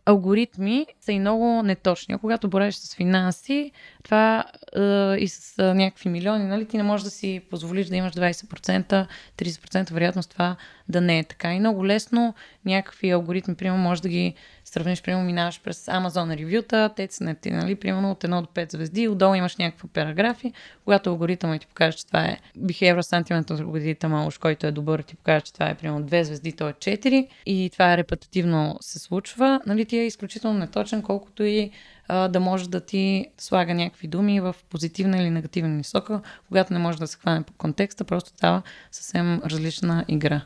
алгоритми 0.10 0.88
са 1.02 1.12
и 1.12 1.20
много 1.20 1.64
неточни. 1.64 2.18
Когато 2.18 2.50
боравиш 2.50 2.76
с 2.76 2.96
финанси, 2.96 3.72
това 4.04 4.46
е, 4.76 4.82
и 5.18 5.28
с 5.28 5.60
е, 5.60 5.74
някакви 5.74 6.10
милиони, 6.10 6.46
нали, 6.46 6.66
ти 6.66 6.78
не 6.78 6.84
можеш 6.84 7.04
да 7.04 7.10
си 7.10 7.42
позволиш 7.50 7.88
да 7.88 7.96
имаш 7.96 8.14
20%, 8.14 9.08
30% 9.38 9.94
вероятност 9.94 10.32
това 10.32 10.56
да 10.90 11.02
не 11.02 11.20
е 11.20 11.24
така. 11.24 11.54
И 11.54 11.60
много 11.60 11.86
лесно 11.86 12.34
някакви 12.66 13.12
алгоритми, 13.12 13.56
примерно, 13.56 13.84
може 13.84 14.02
да 14.02 14.10
ги 14.10 14.34
сравниш, 14.70 15.02
примерно, 15.02 15.26
минаваш 15.26 15.62
през 15.62 15.86
Amazon 15.86 16.38
ревюта, 16.38 16.90
те 16.96 17.08
ценят 17.08 17.40
ти, 17.40 17.52
нали, 17.52 17.76
примерно 17.76 18.12
от 18.12 18.24
1 18.24 18.42
до 18.42 18.48
5 18.48 18.72
звезди, 18.72 19.08
отдолу 19.08 19.36
имаш 19.36 19.58
някакви 19.58 19.88
параграфи, 19.88 20.54
когато 20.84 21.10
алгоритъмът 21.10 21.62
ти 21.62 21.68
покаже, 21.68 21.98
че 21.98 22.08
това 22.08 22.26
е 22.26 22.38
behavior 22.58 23.00
sentiment 23.00 23.62
алгоритъм, 23.62 24.28
уж 24.28 24.38
който 24.38 24.68
е 24.68 24.72
добър, 24.72 25.02
ти 25.02 25.16
покаже, 25.16 25.42
че 25.42 25.54
това 25.54 25.70
е 25.70 25.76
примерно 25.76 26.06
2 26.06 26.22
звезди, 26.22 26.52
то 26.52 26.70
е 26.70 26.74
4 26.74 27.28
и 27.46 27.70
това 27.74 27.94
е 27.94 27.98
репетативно 27.98 28.78
се 28.82 29.00
случва, 29.00 29.62
нали, 29.66 29.86
ти 29.86 29.98
е 29.98 30.06
изключително 30.06 30.60
неточен, 30.60 31.02
колкото 31.02 31.44
и 31.44 31.72
а, 32.08 32.28
да 32.28 32.40
може 32.40 32.70
да 32.70 32.82
ти 32.82 33.28
слага 33.38 33.74
някакви 33.74 34.08
думи 34.08 34.40
в 34.40 34.56
позитивна 34.70 35.18
или 35.18 35.30
негативна 35.30 35.70
насока, 35.70 36.22
когато 36.48 36.74
не 36.74 36.80
може 36.80 36.98
да 36.98 37.08
се 37.08 37.18
хване 37.18 37.44
по 37.44 37.54
контекста, 37.54 38.04
просто 38.04 38.30
става 38.30 38.62
съвсем 38.92 39.42
различна 39.46 40.06
игра. 40.08 40.42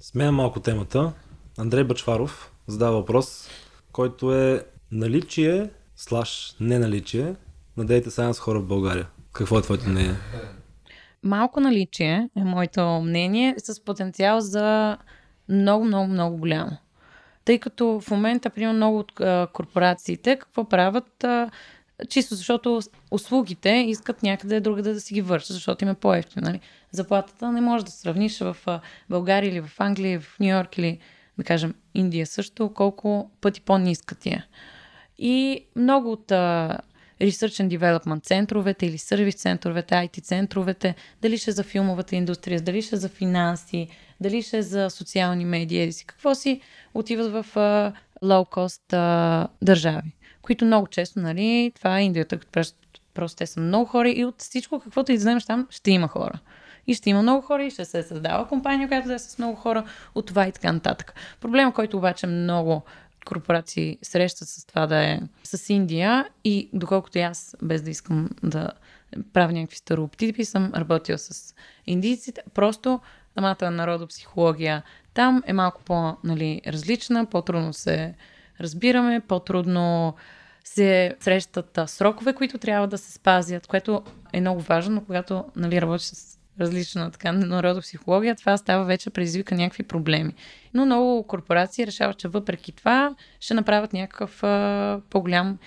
Сменя 0.00 0.32
малко 0.32 0.60
темата. 0.60 1.12
Андрей 1.58 1.84
Бачваров 1.84 2.52
задава 2.66 2.96
въпрос, 2.96 3.48
който 3.96 4.34
е 4.34 4.64
наличие 4.92 5.70
слаш 5.96 6.54
неналичие 6.60 7.34
на 7.76 7.84
Data 7.84 8.06
Science 8.06 8.38
хора 8.38 8.60
в 8.60 8.66
България. 8.66 9.06
Какво 9.32 9.58
е 9.58 9.62
твоето 9.62 9.88
мнение? 9.88 10.14
Малко 11.22 11.60
наличие 11.60 12.28
е 12.36 12.44
моето 12.44 13.00
мнение 13.04 13.54
с 13.58 13.84
потенциал 13.84 14.40
за 14.40 14.96
много, 15.48 15.84
много, 15.84 16.06
много 16.06 16.36
голямо. 16.36 16.76
Тъй 17.44 17.58
като 17.58 18.00
в 18.00 18.10
момента, 18.10 18.50
примерно, 18.50 18.76
много 18.76 18.98
от 18.98 19.12
корпорациите 19.52 20.36
какво 20.36 20.68
правят? 20.68 21.24
Чисто 22.08 22.34
защото 22.34 22.80
услугите 23.10 23.70
искат 23.70 24.22
някъде 24.22 24.60
другаде 24.60 24.92
да 24.92 25.00
си 25.00 25.14
ги 25.14 25.22
вършат, 25.22 25.54
защото 25.54 25.84
им 25.84 25.90
е 25.90 25.94
по-ефтино. 25.94 26.46
Нали? 26.46 26.60
Заплатата 26.90 27.52
не 27.52 27.60
може 27.60 27.84
да 27.84 27.90
сравниш 27.90 28.38
в 28.38 28.56
България 29.10 29.50
или 29.50 29.60
в 29.60 29.70
Англия, 29.78 30.20
в 30.20 30.36
Нью 30.40 30.48
Йорк 30.48 30.78
или, 30.78 30.98
да 31.38 31.44
кажем, 31.44 31.74
Индия 31.94 32.26
също, 32.26 32.72
колко 32.74 33.30
пъти 33.40 33.60
по-ниска 33.60 34.14
ти 34.14 34.28
е. 34.28 34.44
И 35.18 35.66
много 35.76 36.12
от 36.12 36.30
а, 36.30 36.78
Research 37.20 37.64
and 37.64 37.78
Development 37.78 38.22
центровете 38.22 38.86
или 38.86 38.98
сервис 38.98 39.34
центровете, 39.34 39.94
IT 39.94 40.22
центровете, 40.22 40.94
дали 41.22 41.38
ще 41.38 41.50
е 41.50 41.54
за 41.54 41.62
филмовата 41.62 42.16
индустрия, 42.16 42.60
дали 42.60 42.82
ще 42.82 42.96
е 42.96 42.98
за 42.98 43.08
финанси, 43.08 43.88
дали 44.20 44.42
ще 44.42 44.58
е 44.58 44.62
за 44.62 44.90
социални 44.90 45.44
медии, 45.44 45.92
си 45.92 46.06
какво 46.06 46.34
си, 46.34 46.60
отиват 46.94 47.32
в 47.32 47.46
лоу-кост 48.22 49.48
държави, 49.62 50.16
които 50.42 50.64
много 50.64 50.86
често, 50.86 51.20
нали, 51.20 51.72
това 51.74 51.98
е 51.98 52.04
Индията, 52.04 52.38
просто 53.14 53.36
те 53.36 53.46
са 53.46 53.60
много 53.60 53.84
хора 53.84 54.10
и 54.10 54.24
от 54.24 54.34
всичко, 54.38 54.80
каквото 54.80 55.12
и 55.12 55.18
там, 55.46 55.66
ще 55.70 55.90
има 55.90 56.08
хора. 56.08 56.38
И 56.86 56.94
ще 56.94 57.10
има 57.10 57.22
много 57.22 57.42
хора 57.42 57.64
и 57.64 57.70
ще 57.70 57.84
се 57.84 58.02
създава 58.02 58.48
компания, 58.48 58.88
която 58.88 59.08
да 59.08 59.14
е 59.14 59.18
с 59.18 59.38
много 59.38 59.56
хора 59.56 59.84
от 60.14 60.26
това 60.26 60.46
и 60.46 60.52
така 60.52 60.72
нататък. 60.72 61.14
Проблема, 61.40 61.74
който 61.74 61.96
обаче 61.96 62.26
много 62.26 62.82
корпорации 63.26 63.98
срещат 64.02 64.48
с 64.48 64.64
това 64.66 64.86
да 64.86 65.04
е 65.04 65.20
с 65.44 65.72
Индия 65.72 66.28
и 66.44 66.70
доколкото 66.72 67.18
и 67.18 67.20
аз, 67.20 67.56
без 67.62 67.82
да 67.82 67.90
искам 67.90 68.28
да 68.42 68.70
правя 69.32 69.52
някакви 69.52 69.76
стереотипи, 69.76 70.44
съм 70.44 70.72
работила 70.76 71.18
с 71.18 71.54
индийците, 71.86 72.42
просто 72.54 73.00
самата 73.34 73.70
народопсихология 73.70 74.82
там 75.14 75.42
е 75.46 75.52
малко 75.52 75.82
по-различна, 75.82 77.18
нали, 77.18 77.26
по-трудно 77.30 77.72
се 77.72 78.14
разбираме, 78.60 79.20
по-трудно 79.20 80.14
се 80.64 81.16
срещат 81.20 81.78
срокове, 81.86 82.32
които 82.32 82.58
трябва 82.58 82.88
да 82.88 82.98
се 82.98 83.12
спазят, 83.12 83.66
което 83.66 84.02
е 84.32 84.40
много 84.40 84.60
важно, 84.60 85.04
когато 85.04 85.44
нали, 85.56 85.82
работиш 85.82 86.06
с 86.06 86.38
различна 86.60 87.10
така 87.10 87.32
народопсихология, 87.32 88.34
това 88.36 88.56
става 88.56 88.84
вече 88.84 89.10
предизвика 89.10 89.54
някакви 89.54 89.82
проблеми. 89.82 90.32
Но 90.74 90.86
много 90.86 91.22
корпорации 91.22 91.86
решават, 91.86 92.18
че 92.18 92.28
въпреки 92.28 92.72
това 92.72 93.14
ще 93.40 93.54
направят 93.54 93.92
някакъв 93.92 94.42
а, 94.42 95.00
по-голям 95.10 95.58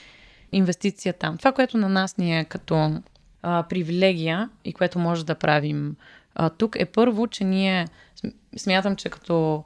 инвестиция 0.51 1.13
там. 1.13 1.37
Това, 1.37 1.51
което 1.51 1.77
на 1.77 1.89
нас 1.89 2.17
ни 2.17 2.39
е 2.39 2.43
като 2.43 3.01
а, 3.41 3.63
привилегия 3.63 4.49
и 4.65 4.73
което 4.73 4.99
може 4.99 5.25
да 5.25 5.35
правим 5.35 5.95
а, 6.35 6.49
тук 6.49 6.75
е 6.79 6.85
първо, 6.85 7.27
че 7.27 7.43
ние 7.43 7.87
смятам, 8.57 8.95
че 8.95 9.09
като 9.09 9.63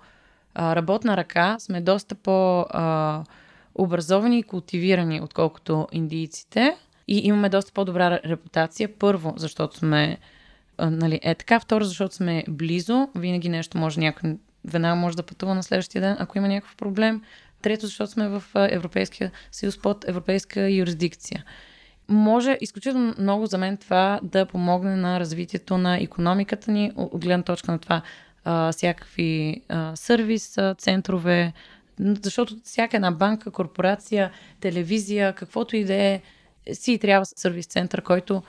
а, 0.56 0.76
работна 0.76 1.18
ръка 1.18 1.60
сме 1.60 1.82
доста 1.82 2.16
по 2.16 2.66
а, 2.70 3.24
образовани 3.76 4.40
и 4.40 4.44
култивирани, 4.44 5.22
отколкото 5.22 5.88
индийците. 5.92 6.78
И 7.08 7.18
имаме 7.18 7.50
доста 7.50 7.72
по-добра 7.72 8.20
репутация. 8.26 8.90
Първо, 9.00 9.34
защото 9.38 9.78
сме 9.78 10.18
нали, 10.90 11.20
е 11.24 11.36
така. 11.36 11.60
Второ, 11.60 11.84
защото 11.84 12.16
сме 12.16 12.44
близо. 12.50 13.10
Винаги 13.16 13.50
нещо 13.50 13.78
може 13.78 14.00
някой 14.00 14.38
веднага 14.66 14.96
може 14.96 15.18
да 15.18 15.24
пътува 15.24 15.56
на 15.56 15.64
следващия 15.64 16.02
ден, 16.02 16.16
ако 16.20 16.38
има 16.38 16.48
някакъв 16.48 16.76
проблем. 16.76 17.22
Трето, 17.62 17.86
защото 17.86 18.12
сме 18.12 18.28
в 18.28 18.44
Европейския 18.56 19.32
съюз 19.52 19.82
под 19.82 20.08
европейска 20.08 20.70
юрисдикция 20.70 21.44
може 22.08 22.58
изключително 22.62 23.16
много 23.20 23.46
за 23.46 23.58
мен 23.58 23.78
това 23.78 24.20
да 24.24 24.46
помогне 24.46 24.96
на 24.96 25.20
развитието 25.20 25.78
на 25.78 25.98
економиката 25.98 26.72
ни, 26.72 26.92
от 26.96 27.26
гледна 27.26 27.44
точка 27.44 27.72
на 27.72 27.80
това 27.80 28.02
а, 28.44 28.72
всякакви 28.72 29.62
а, 29.70 29.96
сервис 29.96 30.58
а, 30.58 30.76
центрове, 30.76 31.54
защото 32.24 32.56
всяка 32.64 32.98
една 32.98 33.12
банка, 33.12 33.52
корпорация, 33.52 34.32
телевизия, 34.60 35.34
каквото 35.34 35.76
и 35.76 35.84
да 35.84 35.94
е, 35.94 36.22
си 36.74 36.98
трябва 36.98 37.26
сервис 37.26 37.66
център, 37.66 38.02
който 38.02 38.44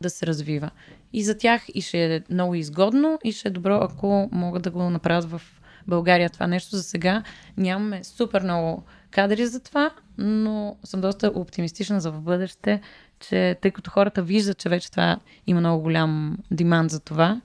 да 0.00 0.10
се 0.10 0.26
развива. 0.26 0.70
И 1.16 1.24
за 1.24 1.38
тях 1.38 1.62
и 1.74 1.82
ще 1.82 2.14
е 2.14 2.20
много 2.30 2.54
изгодно 2.54 3.18
и 3.24 3.32
ще 3.32 3.48
е 3.48 3.50
добро, 3.50 3.78
ако 3.82 4.28
могат 4.32 4.62
да 4.62 4.70
го 4.70 4.90
направят 4.90 5.30
в 5.30 5.42
България 5.86 6.30
това 6.30 6.46
нещо. 6.46 6.76
За 6.76 6.82
сега 6.82 7.22
нямаме 7.56 8.04
супер 8.04 8.42
много 8.42 8.82
кадри 9.10 9.46
за 9.46 9.60
това, 9.60 9.90
но 10.18 10.76
съм 10.84 11.00
доста 11.00 11.28
оптимистична 11.28 12.00
за 12.00 12.10
в 12.10 12.20
бъдеще, 12.20 12.80
че 13.20 13.56
тъй 13.62 13.70
като 13.70 13.90
хората 13.90 14.22
виждат, 14.22 14.58
че 14.58 14.68
вече 14.68 14.90
това 14.90 15.18
има 15.46 15.60
много 15.60 15.82
голям 15.82 16.38
демант 16.50 16.90
за 16.90 17.00
това, 17.00 17.40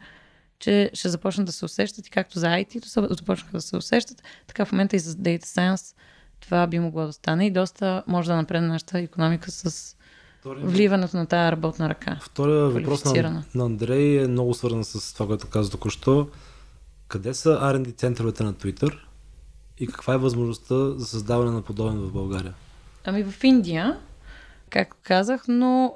че 0.60 0.92
ще 0.94 1.10
започнат 1.10 1.46
да 1.46 1.52
се 1.52 1.66
усещат 1.66 2.08
и 2.08 2.12
както 2.12 2.40
за 2.40 2.48
IT 2.48 3.14
започнаха 3.16 3.52
да 3.52 3.62
се 3.62 3.78
усещат, 3.78 4.24
така 4.48 4.66
в 4.66 4.72
момента 4.72 4.96
и 4.96 5.00
за 5.00 5.16
Data 5.16 5.44
Science 5.44 5.96
това 6.40 6.68
би 6.68 6.80
могло 6.80 7.06
да 7.06 7.14
стане 7.14 7.46
и 7.46 7.52
доста 7.52 8.04
може 8.08 8.30
да 8.30 8.36
напредне 8.36 8.68
нашата 8.68 9.00
економика 9.00 9.52
с 9.52 9.96
Втория... 10.42 10.66
вливането 10.66 11.18
на 11.18 11.26
тази 11.26 11.52
работна 11.52 11.90
ръка. 11.90 12.20
Втория 12.22 12.66
въпрос 12.66 13.06
на, 13.06 13.44
на 13.56 13.66
Андрей 13.66 14.24
е 14.24 14.28
много 14.28 14.54
свързан 14.54 14.84
с 14.84 15.14
това, 15.14 15.28
което 15.28 15.48
каза 15.48 15.72
току-що. 15.72 16.28
Къде 17.08 17.34
са 17.34 17.50
R&D 17.50 17.96
центровете 17.96 18.44
на 18.44 18.54
Twitter 18.54 18.98
и 19.80 19.88
каква 19.88 20.14
е 20.14 20.18
възможността 20.18 20.76
за 20.76 21.06
създаване 21.06 21.52
на 21.52 21.62
подобен 21.62 21.98
в 21.98 22.12
България? 22.12 22.54
Ами 23.06 23.24
в 23.24 23.44
Индия, 23.44 24.00
както 24.70 24.98
казах, 25.04 25.44
но 25.48 25.96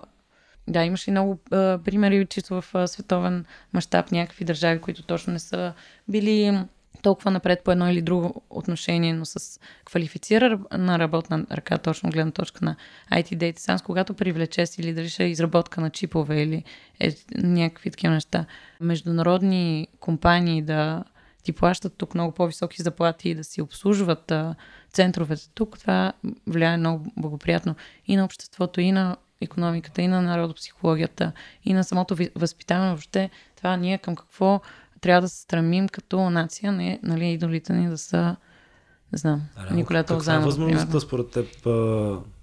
да, 0.68 0.84
имаше 0.84 1.10
и 1.10 1.12
много 1.12 1.40
а, 1.52 1.80
примери 1.86 2.26
чисто 2.26 2.62
в 2.62 2.66
а, 2.74 2.88
световен 2.88 3.46
мащаб, 3.74 4.12
някакви 4.12 4.46
държави, 4.46 4.82
които 4.82 5.04
точно 5.04 5.34
не 5.34 5.40
са 5.40 5.74
били 6.08 6.60
толкова 7.02 7.32
напред 7.32 7.64
по 7.64 7.72
едно 7.72 7.92
или 7.92 8.02
друго 8.02 8.44
отношение, 8.50 9.14
но 9.14 9.26
с 9.26 9.60
квалифицирана 9.86 11.00
работна 11.00 11.46
ръка, 11.52 11.78
точно 11.78 12.10
гледна 12.10 12.32
точка 12.32 12.66
на 12.66 12.76
IT 13.12 13.36
Data 13.36 13.58
Science, 13.58 13.84
когато 13.84 14.14
привлече 14.14 14.66
си 14.66 14.82
или 14.82 14.94
дали 14.94 15.10
ще 15.10 15.24
е 15.24 15.30
изработка 15.30 15.82
на 15.82 15.90
чипове 15.90 16.42
или 16.42 16.64
е, 17.00 17.12
някакви 17.36 17.92
такива 17.92 18.14
неща, 18.14 18.46
международни 18.82 19.88
компании 20.00 20.62
да 20.62 21.04
ти 21.44 21.52
плащат 21.52 21.94
тук 21.98 22.14
много 22.14 22.32
по-високи 22.32 22.82
заплати 22.82 23.30
и 23.30 23.36
да 23.36 23.44
си 23.44 23.62
обслужват 23.62 24.32
а, 24.32 24.56
центровете 24.94 25.50
тук, 25.54 25.80
това 25.80 26.14
влияе 26.48 26.78
много 26.78 27.12
благоприятно 27.18 27.76
и 28.08 28.16
на 28.16 28.26
обществото, 28.26 28.82
и 28.82 28.92
на 28.92 29.18
економиката, 29.42 30.02
и 30.02 30.08
на 30.08 30.22
народопсихологията, 30.22 31.32
и 31.64 31.74
на 31.74 31.84
самото 31.84 32.16
възпитание 32.36 32.90
въобще. 32.90 33.30
Това 33.58 33.78
ние 33.78 33.98
към 33.98 34.16
какво 34.16 34.62
трябва 35.02 35.22
да 35.22 35.30
се 35.30 35.42
стремим 35.42 35.88
като 35.90 36.30
нация, 36.30 36.72
не, 36.72 37.00
нали, 37.04 37.26
идолите 37.26 37.74
ни 37.74 37.90
да 37.90 37.98
са 37.98 38.36
не 39.14 39.18
знам, 39.18 39.42
Николя 39.72 40.04
Толзанов. 40.04 40.44
Каква 40.44 40.64
е 40.64 40.68
възможността 40.68 41.00
според 41.00 41.32
теб 41.32 41.48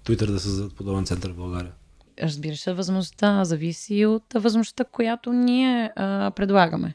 Twitter 0.05 0.31
да 0.31 0.39
създадат 0.39 0.75
подобен 0.75 1.05
център 1.05 1.31
в 1.31 1.35
България? 1.35 1.71
Разбира 2.21 2.55
се, 2.55 2.73
възможността 2.73 3.43
зависи 3.43 4.05
от 4.05 4.23
възможността, 4.33 4.83
която 4.83 5.33
ние 5.33 5.91
а, 5.95 6.31
предлагаме. 6.31 6.93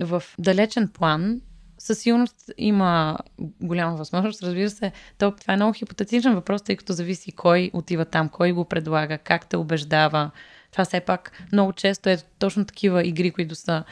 В 0.00 0.22
далечен 0.38 0.88
план 0.88 1.40
със 1.78 1.98
сигурност 1.98 2.50
има 2.58 3.18
голяма 3.60 3.96
възможност. 3.96 4.42
Разбира 4.42 4.70
се, 4.70 4.92
то, 5.18 5.30
това 5.40 5.54
е 5.54 5.56
много 5.56 5.72
хипотетичен 5.72 6.34
въпрос, 6.34 6.62
тъй 6.62 6.76
като 6.76 6.92
зависи 6.92 7.32
кой 7.32 7.70
отива 7.72 8.04
там, 8.04 8.28
кой 8.28 8.52
го 8.52 8.64
предлага, 8.64 9.18
как 9.18 9.46
те 9.46 9.56
убеждава. 9.56 10.30
Това 10.72 10.84
все 10.84 11.00
пак 11.00 11.32
много 11.52 11.72
често 11.72 12.08
е 12.08 12.18
точно 12.38 12.64
такива 12.64 13.06
игри, 13.06 13.30
които 13.30 13.54
са 13.54 13.84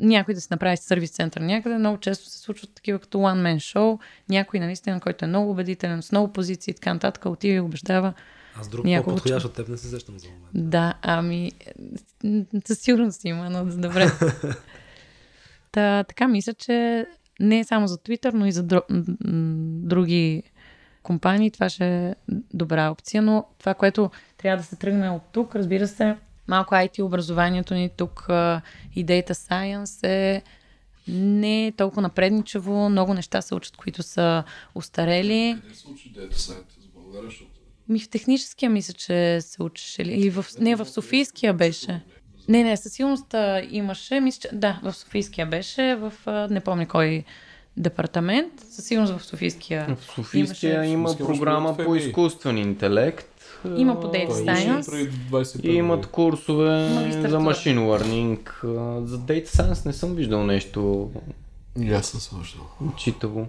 някой 0.00 0.34
да 0.34 0.40
се 0.40 0.48
направи 0.50 0.76
сервис 0.76 1.10
център 1.10 1.40
някъде, 1.40 1.78
много 1.78 1.98
често 1.98 2.30
се 2.30 2.38
случват 2.38 2.74
такива 2.74 2.98
като 2.98 3.18
one 3.18 3.42
man 3.42 3.56
show, 3.56 3.98
някой 4.28 4.60
наистина, 4.60 5.00
който 5.00 5.24
е 5.24 5.28
много 5.28 5.50
убедителен, 5.50 6.02
с 6.02 6.12
много 6.12 6.32
позиции 6.32 6.70
и 6.70 6.74
така 6.74 6.94
нататък, 6.94 7.26
отива 7.26 7.54
и 7.54 7.60
убеждава. 7.60 8.12
Аз 8.54 8.68
друг 8.68 8.86
по-подходящ 9.04 9.46
от 9.46 9.54
теб 9.54 9.68
не 9.68 9.76
се 9.76 9.88
сещам 9.88 10.18
за 10.18 10.28
момента. 10.28 10.48
Да, 10.54 10.94
ами 11.02 11.52
със 12.66 12.78
сигурност 12.78 13.24
има, 13.24 13.50
но 13.50 13.64
добре. 13.64 14.06
Та, 15.72 16.04
така 16.04 16.28
мисля, 16.28 16.54
че 16.54 17.06
не 17.40 17.64
само 17.64 17.86
за 17.86 17.98
Twitter, 17.98 18.32
но 18.32 18.46
и 18.46 18.52
за 18.52 18.64
други 19.88 20.42
компании, 21.02 21.50
това 21.50 21.68
ще 21.68 21.86
е 21.86 22.14
добра 22.54 22.90
опция, 22.90 23.22
но 23.22 23.44
това, 23.58 23.74
което 23.74 24.10
трябва 24.36 24.56
да 24.56 24.64
се 24.64 24.76
тръгне 24.76 25.10
от 25.10 25.22
тук, 25.32 25.56
разбира 25.56 25.88
се, 25.88 26.16
малко 26.48 26.74
IT 26.74 27.02
образованието 27.02 27.74
ни 27.74 27.90
тук 27.96 28.26
а, 28.28 28.60
и 28.94 29.06
Data 29.06 29.30
Science 29.30 30.06
е 30.06 30.42
не 31.08 31.66
е 31.66 31.72
толкова 31.72 32.02
напредничево, 32.02 32.88
много 32.88 33.14
неща 33.14 33.42
се 33.42 33.54
учат, 33.54 33.76
които 33.76 34.02
са 34.02 34.44
устарели. 34.74 35.58
Къде 35.62 35.74
се 35.74 35.88
учи 35.88 36.12
Data 36.12 36.32
Science 36.32 36.54
в 36.84 36.94
България, 36.94 37.30
защото 37.30 37.50
Ми 37.88 38.00
в 38.00 38.08
техническия 38.08 38.70
мисля, 38.70 38.92
че 38.92 39.40
се 39.40 39.62
учеше. 39.62 40.04
ли? 40.04 40.12
И 40.12 40.30
в, 40.30 40.46
не, 40.60 40.76
в 40.76 40.86
Софийския 40.86 41.54
беше. 41.54 42.00
Не, 42.48 42.62
не, 42.64 42.76
със 42.76 42.92
сигурност 42.92 43.34
имаше. 43.70 44.20
Мисля, 44.20 44.40
че, 44.40 44.48
да, 44.52 44.80
в 44.82 44.92
Софийския 44.92 45.46
беше, 45.46 45.96
в 45.96 46.12
не 46.50 46.60
помня 46.60 46.88
кой 46.88 47.24
департамент. 47.76 48.52
Със 48.70 48.84
сигурност 48.84 49.14
в 49.14 49.24
Софийския. 49.24 49.96
В 49.96 50.04
Софийския 50.04 50.74
Имаше- 50.74 50.90
има 50.90 51.16
програма 51.16 51.76
по 51.76 51.96
изкуствен 51.96 52.58
интелект. 52.58 53.37
Има 53.76 54.00
по 54.00 54.06
Data 54.06 54.30
Science. 54.30 54.80
учи 54.80 54.90
преди 54.90 55.10
21 55.10 55.64
И 55.64 55.70
имат 55.70 56.06
курсове 56.06 56.88
Магистратура. 56.90 57.30
за 57.30 57.40
машин 57.40 57.78
learning. 57.78 58.38
А, 58.58 59.06
За 59.06 59.18
Data 59.18 59.46
Science 59.46 59.86
не 59.86 59.92
съм 59.92 60.14
виждал 60.14 60.44
нещо 60.44 61.10
И 61.78 61.92
аз 61.92 62.06
съм 62.06 62.20
се 62.20 62.36
виждал. 62.36 62.62
читаво. 62.96 63.46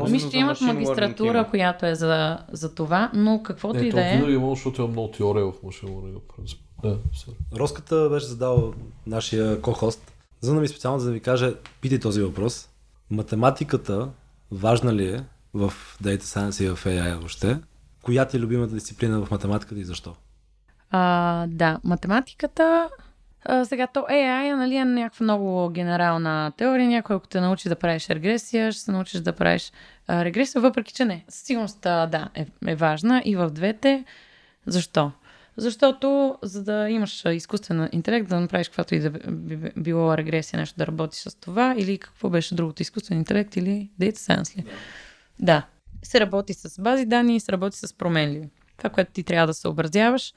Мисля, 0.00 0.18
че 0.20 0.32
За 0.32 0.38
имат 0.38 0.58
machine 0.58 0.72
магистратура, 0.72 1.28
има. 1.30 1.48
която 1.48 1.86
е 1.86 1.94
за, 1.94 2.38
за 2.52 2.74
това, 2.74 3.10
но 3.14 3.42
каквото 3.42 3.74
Не, 3.74 3.86
и 3.86 3.90
да 3.90 4.00
е. 4.02 4.12
винаги 4.12 4.32
имам, 4.32 4.50
защото 4.50 4.82
има 4.82 4.90
много 4.90 5.08
теория 5.08 5.44
в 5.44 5.62
машин 5.62 5.88
learning, 5.88 6.14
в 6.14 6.36
принцип. 6.36 6.60
Не. 6.84 6.96
Роската 7.54 8.08
беше 8.10 8.26
задал 8.26 8.72
нашия 9.06 9.60
ко-хост, 9.60 10.12
за 10.40 10.54
да 10.54 10.60
ми 10.60 10.68
специално 10.68 10.98
за 10.98 11.06
да 11.06 11.12
ви 11.12 11.20
каже, 11.20 11.52
питай 11.80 11.98
този 11.98 12.22
въпрос. 12.22 12.68
Математиката 13.10 14.08
важна 14.52 14.94
ли 14.94 15.06
е 15.06 15.24
в 15.54 15.72
Data 16.02 16.22
Science 16.22 16.64
и 16.64 16.68
в 16.68 16.78
AI 16.78 17.14
въобще? 17.14 17.58
Коя 18.08 18.24
ти 18.24 18.36
е 18.36 18.40
любимата 18.40 18.74
дисциплина 18.74 19.24
в 19.24 19.30
математиката 19.30 19.80
и 19.80 19.84
защо? 19.84 20.14
А, 20.90 21.46
да, 21.46 21.80
математиката. 21.84 22.88
А, 23.44 23.64
сега 23.64 23.86
то 23.86 24.06
AI 24.10 24.54
нали, 24.54 24.76
е 24.76 24.84
някаква 24.84 25.24
много 25.24 25.70
генерална 25.70 26.52
теория. 26.56 26.88
Някой, 26.88 27.16
ако 27.16 27.26
те 27.26 27.40
научи 27.40 27.68
да 27.68 27.76
правиш 27.76 28.08
регресия, 28.10 28.72
ще 28.72 28.80
се 28.82 28.92
научиш 28.92 29.20
да 29.20 29.32
правиш 29.32 29.72
а, 30.06 30.24
регресия, 30.24 30.62
въпреки 30.62 30.92
че 30.92 31.04
не. 31.04 31.24
Със 31.28 31.42
сигурност, 31.42 31.80
да, 31.80 32.28
е, 32.34 32.46
е 32.66 32.74
важна 32.74 33.22
и 33.24 33.36
в 33.36 33.50
двете. 33.50 34.04
Защо? 34.66 35.12
Защото, 35.56 36.38
за 36.42 36.64
да 36.64 36.90
имаш 36.90 37.24
изкуствен 37.24 37.88
интелект, 37.92 38.28
да 38.28 38.40
направиш 38.40 38.68
каквато 38.68 38.94
и 38.94 39.00
да 39.00 39.10
би 39.10 39.56
би- 39.56 39.72
било 39.76 40.16
регресия, 40.16 40.60
нещо 40.60 40.76
да 40.78 40.86
работиш 40.86 41.20
с 41.20 41.40
това, 41.40 41.74
или 41.78 41.98
какво 41.98 42.30
беше 42.30 42.54
другото, 42.54 42.82
изкуствен 42.82 43.18
интелект 43.18 43.56
или 43.56 43.90
Data 44.00 44.16
Science 44.16 44.56
ли? 44.56 44.64
Да. 45.40 45.66
Се 46.02 46.20
работи 46.20 46.54
с 46.54 46.82
бази 46.82 47.06
данни 47.06 47.36
и 47.36 47.40
се 47.40 47.52
работи 47.52 47.76
с 47.76 47.94
променливи. 47.94 48.48
Това, 48.76 48.90
което 48.90 49.12
ти 49.12 49.22
трябва 49.22 49.46
да 49.46 49.54
съобразяваш, 49.54 50.32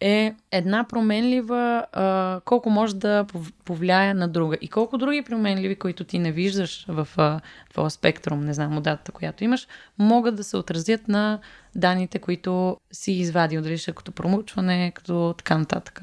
е 0.00 0.34
една 0.50 0.84
променлива, 0.88 1.86
а, 1.92 2.40
колко 2.44 2.70
може 2.70 2.96
да 2.96 3.24
пов- 3.24 3.52
повлияе 3.64 4.14
на 4.14 4.28
друга. 4.28 4.56
И 4.60 4.68
колко 4.68 4.98
други 4.98 5.22
променливи, 5.22 5.76
които 5.76 6.04
ти 6.04 6.18
не 6.18 6.32
виждаш 6.32 6.86
в 6.88 7.08
а, 7.16 7.40
твоя 7.70 7.90
спектрум, 7.90 8.40
не 8.40 8.54
знам, 8.54 8.76
от 8.76 8.84
датата, 8.84 9.12
която 9.12 9.44
имаш, 9.44 9.68
могат 9.98 10.36
да 10.36 10.44
се 10.44 10.56
отразят 10.56 11.08
на 11.08 11.38
данните, 11.74 12.18
които 12.18 12.76
си 12.92 13.12
извадил, 13.12 13.62
дали 13.62 13.78
ще 13.78 13.90
е 13.90 13.94
като 13.94 14.12
промучване, 14.12 14.92
като 14.94 15.34
така 15.38 15.58
нататък. 15.58 16.02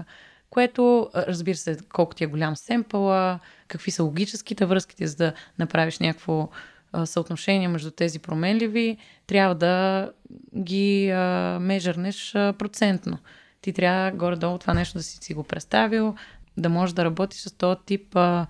Което, 0.49 1.09
разбира 1.15 1.55
се, 1.55 1.77
колко 1.93 2.15
ти 2.15 2.23
е 2.23 2.27
голям 2.27 2.55
семпъла, 2.55 3.39
какви 3.67 3.91
са 3.91 4.03
логическите 4.03 4.65
връзките, 4.65 5.07
за 5.07 5.15
да 5.15 5.33
направиш 5.59 5.99
някакво 5.99 6.49
съотношение 7.05 7.67
между 7.67 7.91
тези 7.91 8.19
променливи, 8.19 8.97
трябва 9.27 9.55
да 9.55 10.09
ги 10.57 11.09
а, 11.09 11.57
межърнеш 11.61 12.35
а, 12.35 12.53
процентно. 12.53 13.17
Ти 13.61 13.73
трябва 13.73 14.11
горе-долу 14.11 14.57
това 14.57 14.73
нещо 14.73 14.97
да 14.97 15.03
си, 15.03 15.17
си 15.21 15.33
го 15.33 15.43
представил, 15.43 16.15
да 16.57 16.69
можеш 16.69 16.93
да 16.93 17.05
работиш 17.05 17.39
с 17.39 17.57
този 17.57 17.79
тип 17.85 18.15
а, 18.15 18.47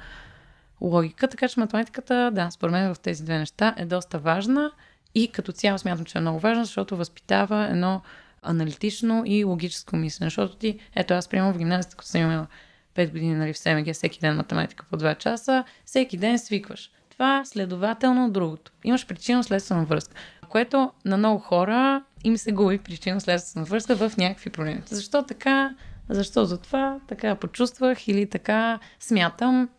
логика. 0.82 1.28
Така 1.28 1.48
че 1.48 1.60
математиката, 1.60 2.32
да, 2.34 2.52
според 2.52 2.72
мен 2.72 2.94
в 2.94 3.00
тези 3.00 3.24
две 3.24 3.38
неща 3.38 3.76
е 3.78 3.86
доста 3.86 4.20
важна 4.20 4.72
и 5.16 5.28
като 5.28 5.52
цяло 5.52 5.78
смятам, 5.78 6.06
че 6.06 6.18
е 6.18 6.22
много 6.22 6.40
важна, 6.40 6.66
защото 6.66 6.98
възпитава 6.98 7.68
едно 7.72 8.02
аналитично 8.42 9.24
и 9.26 9.44
логическо 9.44 9.96
мислене. 9.96 10.28
Защото 10.30 10.56
ти, 10.56 10.80
ето 10.96 11.14
аз 11.14 11.28
приемам 11.28 11.54
в 11.54 11.58
гимназията, 11.58 11.98
като 11.98 12.10
съм 12.10 12.22
имала 12.22 12.48
5 12.96 13.12
години 13.12 13.36
нали, 13.36 13.54
в 13.54 13.58
СМГ, 13.58 13.94
всеки 13.94 14.20
ден 14.20 14.36
математика 14.36 14.86
по 14.90 14.98
2 14.98 15.18
часа, 15.18 15.64
всеки 15.86 16.18
ден 16.18 16.40
свикваш. 16.40 16.92
Това 17.14 17.46
следователно 17.46 18.26
от 18.26 18.34
другото. 18.34 18.72
Имаш 18.84 19.08
причинно-следствена 19.08 19.86
връзка, 19.86 20.16
което 20.50 20.92
на 21.06 21.18
много 21.18 21.40
хора 21.40 22.04
им 22.24 22.38
се 22.38 22.52
губи 22.52 22.80
причинно-следствена 22.80 23.66
връзка 23.66 23.96
в 23.96 24.18
някакви 24.18 24.50
проблеми. 24.50 24.82
Защо 24.86 25.24
така? 25.24 25.76
Защо 26.10 26.46
за 26.46 26.58
това? 26.58 27.00
Така 27.08 27.36
почувствах 27.36 28.08
или 28.08 28.30
така 28.30 28.80
смятам. 29.00 29.70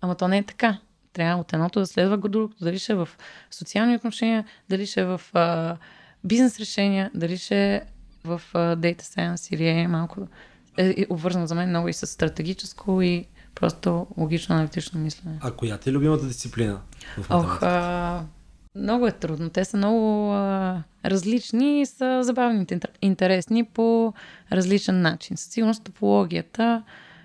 Ама 0.00 0.14
то 0.14 0.28
не 0.28 0.38
е 0.38 0.42
така. 0.42 0.78
Трябва 1.12 1.40
от 1.40 1.52
едното 1.52 1.80
да 1.80 1.86
следва 1.86 2.16
го 2.16 2.28
другото. 2.28 2.56
Дали 2.60 2.78
ще 2.78 2.92
е 2.92 2.96
в 2.96 3.08
социални 3.50 3.96
отношения, 3.96 4.44
дали 4.68 4.86
ще 4.86 5.00
е 5.00 5.04
в 5.04 5.20
а, 5.34 5.76
бизнес 6.24 6.60
решения, 6.60 7.10
дали 7.14 7.38
ще 7.38 7.74
е 7.74 7.82
в 8.24 8.42
а, 8.54 8.58
Data 8.76 9.02
Science 9.02 9.54
или 9.54 9.68
е 9.68 9.88
малко 9.88 10.28
е, 10.76 10.88
е 10.88 11.06
обвързано 11.10 11.46
за 11.46 11.54
мен 11.54 11.68
много 11.68 11.88
и 11.88 11.92
с 11.92 12.06
стратегическо 12.06 13.02
и 13.02 13.26
просто 13.54 14.06
логично 14.16 14.54
аналитично 14.54 15.00
мислене. 15.00 15.38
А 15.40 15.50
коя 15.50 15.78
ти 15.78 15.90
е 15.90 15.92
любимата 15.92 16.26
дисциплина 16.26 16.80
в 17.18 17.26
Ох, 17.30 17.62
а, 17.62 18.22
много 18.74 19.06
е 19.06 19.12
трудно. 19.12 19.50
Те 19.50 19.64
са 19.64 19.76
много 19.76 20.32
а, 20.32 20.82
различни 21.04 21.80
и 21.80 21.86
са 21.86 22.20
забавни, 22.22 22.66
интересни 23.02 23.64
по 23.64 24.12
различен 24.52 25.00
начин. 25.00 25.36
Със 25.36 25.52
сигурност 25.52 25.84
топологията 25.84 26.82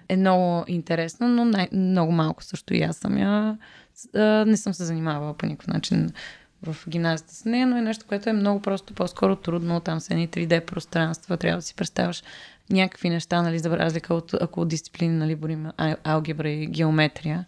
е 0.09 0.17
много 0.17 0.63
интересна, 0.67 1.27
но 1.27 1.45
най- 1.45 1.69
много 1.71 2.11
малко 2.11 2.43
също 2.43 2.73
и 2.73 2.81
аз 2.81 2.97
съм 2.97 3.17
я. 3.17 3.57
А, 4.15 4.45
не 4.45 4.57
съм 4.57 4.73
се 4.73 4.85
занимавала 4.85 5.33
по 5.33 5.45
никакъв 5.45 5.67
начин 5.67 6.09
в 6.63 6.75
гимназията 6.89 7.35
с 7.35 7.45
нея, 7.45 7.67
но 7.67 7.77
е 7.77 7.81
нещо, 7.81 8.05
което 8.07 8.29
е 8.29 8.33
много 8.33 8.61
просто 8.61 8.93
по-скоро 8.93 9.35
трудно. 9.35 9.79
Там 9.79 9.99
са 9.99 10.13
едни 10.13 10.29
3D 10.29 10.65
пространства, 10.65 11.37
трябва 11.37 11.57
да 11.57 11.61
си 11.61 11.75
представяш 11.75 12.23
някакви 12.69 13.09
неща, 13.09 13.41
нали, 13.41 13.59
за 13.59 13.69
разлика 13.69 14.13
от 14.13 14.33
ако 14.41 14.61
от 14.61 14.67
дисциплини, 14.67 15.15
нали, 15.15 15.35
борим 15.35 15.67
алгебра 16.03 16.49
и 16.49 16.67
геометрия 16.67 17.45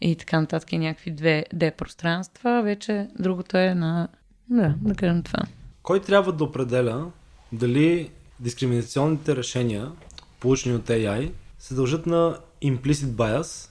и 0.00 0.16
така 0.16 0.40
нататък 0.40 0.72
и 0.72 0.78
някакви 0.78 1.14
2D 1.14 1.76
пространства, 1.76 2.62
вече 2.62 3.08
другото 3.18 3.56
е 3.56 3.74
на... 3.74 4.08
Да, 4.50 4.74
да 4.82 4.94
кажем 4.94 5.22
това. 5.22 5.38
Кой 5.82 6.00
трябва 6.00 6.32
да 6.32 6.44
определя 6.44 7.10
дали 7.52 8.10
дискриминационните 8.40 9.36
решения, 9.36 9.92
получени 10.40 10.74
от 10.74 10.86
AI, 10.86 11.30
се 11.58 11.74
дължат 11.74 12.06
на 12.06 12.38
implicit 12.64 13.06
bias 13.06 13.70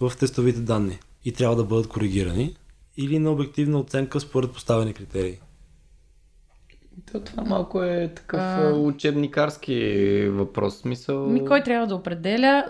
в 0.00 0.12
тестовите 0.18 0.60
данни 0.60 0.98
и 1.24 1.32
трябва 1.32 1.56
да 1.56 1.64
бъдат 1.64 1.88
коригирани 1.88 2.56
или 2.96 3.18
на 3.18 3.30
обективна 3.30 3.78
оценка 3.78 4.20
според 4.20 4.52
поставени 4.52 4.94
критерии? 4.94 5.38
То, 7.12 7.20
това 7.20 7.44
малко 7.44 7.82
е 7.82 8.12
такъв 8.16 8.40
А. 8.40 8.72
учебникарски 8.72 10.28
въпрос. 10.28 10.78
Смисъл... 10.78 11.26
Ми 11.26 11.44
кой 11.44 11.62
трябва 11.62 11.86
да 11.86 11.94
определя? 11.94 12.64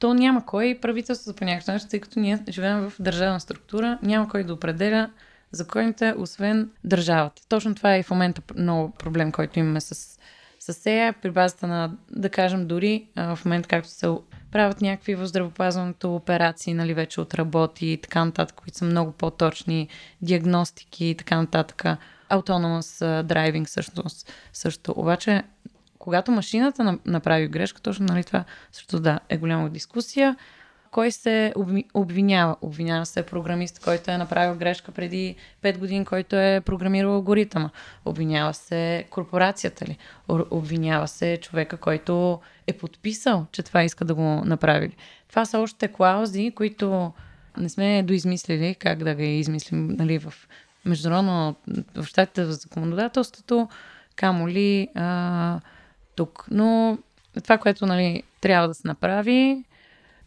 То 0.00 0.14
няма 0.14 0.46
кой 0.46 0.78
правителството 0.82 1.38
по 1.38 1.44
някакъв 1.44 1.66
начин, 1.66 1.88
тъй 1.88 2.00
като 2.00 2.20
ние 2.20 2.38
живеем 2.48 2.90
в 2.90 2.92
държавна 3.00 3.40
структура, 3.40 3.98
няма 4.02 4.28
кой 4.28 4.44
да 4.44 4.54
определя 4.54 5.10
законите, 5.52 6.14
освен 6.18 6.70
държавата. 6.84 7.42
Точно 7.48 7.74
това 7.74 7.94
е 7.94 7.98
и 7.98 8.02
в 8.02 8.10
момента 8.10 8.42
много 8.56 8.90
проблем, 8.90 9.32
който 9.32 9.58
имаме 9.58 9.80
с, 9.80 10.18
с 10.60 10.72
СЕЯ, 10.72 11.14
при 11.22 11.30
базата 11.30 11.66
на, 11.66 11.92
да 12.10 12.30
кажем, 12.30 12.66
дори 12.66 13.06
в 13.16 13.38
момента 13.44 13.68
както 13.68 13.88
се 13.88 14.08
правят 14.52 14.80
някакви 14.80 15.14
в 15.14 15.26
здравеопазването 15.26 16.14
операции, 16.14 16.74
нали, 16.74 16.94
вече 16.94 17.20
отработи 17.20 17.86
и 17.86 17.96
така 17.96 18.24
нататък, 18.24 18.56
които 18.56 18.78
са 18.78 18.84
много 18.84 19.12
по-точни, 19.12 19.88
диагностики 20.22 21.06
и 21.06 21.14
така 21.14 21.36
нататък. 21.40 21.84
Autonomous 22.30 23.22
driving 23.22 23.66
всъщност 23.66 24.32
също. 24.52 24.94
Обаче 24.96 25.42
когато 25.98 26.32
машината 26.32 26.84
на- 26.84 26.98
направи 27.06 27.48
грешка, 27.48 27.80
точно 27.80 28.06
нали, 28.06 28.24
това 28.24 28.44
също 28.72 29.00
да, 29.00 29.20
е 29.28 29.36
голяма 29.36 29.70
дискусия. 29.70 30.36
Кой 30.90 31.10
се 31.10 31.52
обви- 31.56 31.84
обвинява? 31.94 32.56
Обвинява 32.60 33.06
се 33.06 33.22
програмист, 33.22 33.84
който 33.84 34.10
е 34.10 34.18
направил 34.18 34.54
грешка 34.54 34.92
преди 34.92 35.36
5 35.62 35.78
години, 35.78 36.04
който 36.04 36.36
е 36.36 36.60
програмирал 36.64 37.14
алгоритъма. 37.14 37.70
Обвинява 38.04 38.54
се 38.54 39.04
корпорацията 39.10 39.84
ли? 39.84 39.98
Обвинява 40.28 41.08
се 41.08 41.38
човека, 41.42 41.76
който 41.76 42.40
е 42.66 42.72
подписал, 42.72 43.46
че 43.52 43.62
това 43.62 43.84
иска 43.84 44.04
да 44.04 44.14
го 44.14 44.22
направи. 44.44 44.96
Това 45.28 45.44
са 45.44 45.58
още 45.58 45.88
клаузи, 45.88 46.52
които 46.56 47.12
не 47.58 47.68
сме 47.68 48.02
доизмислили 48.02 48.74
как 48.74 49.04
да 49.04 49.14
ги 49.14 49.38
измислим 49.38 49.88
нали, 49.88 50.18
в 50.18 50.34
международно, 50.88 51.54
в 51.94 52.04
щатите 52.04 52.44
в 52.44 52.52
законодателството, 52.52 53.68
камо 54.16 54.48
ли 54.48 54.88
а, 54.94 55.60
тук. 56.16 56.46
Но 56.50 56.98
това, 57.44 57.58
което 57.58 57.86
нали, 57.86 58.22
трябва 58.40 58.68
да 58.68 58.74
се 58.74 58.88
направи, 58.88 59.64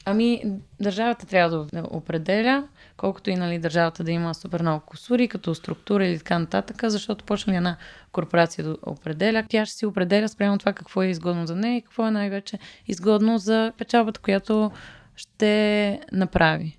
Ами, 0.06 0.44
държавата 0.80 1.26
трябва 1.26 1.66
да 1.66 1.84
определя, 1.90 2.68
колкото 2.98 3.30
и 3.30 3.36
нали, 3.36 3.60
държавата 3.60 4.04
да 4.04 4.12
има 4.12 4.36
супер 4.36 4.62
много 4.62 4.86
косури, 4.86 5.28
като 5.28 5.56
структура 5.56 6.06
или 6.06 6.18
така 6.18 6.40
нататък, 6.40 6.82
защото 6.84 7.26
почна 7.26 7.54
ли 7.54 7.58
една 7.58 7.78
корпорация 8.12 8.66
да 8.66 8.78
определя, 8.84 9.44
тя 9.50 9.66
ще 9.66 9.76
си 9.76 9.86
определя 9.86 10.30
спрямо 10.30 10.58
това 10.58 10.74
какво 10.74 11.02
е 11.04 11.08
изгодно 11.08 11.48
за 11.48 11.56
нея 11.56 11.78
и 11.78 11.82
какво 11.82 12.08
е 12.08 12.12
най-вече 12.12 12.60
изгодно 12.88 13.38
за 13.38 13.74
печалбата, 13.78 14.20
която 14.20 14.72
ще 15.16 16.00
направи. 16.12 16.78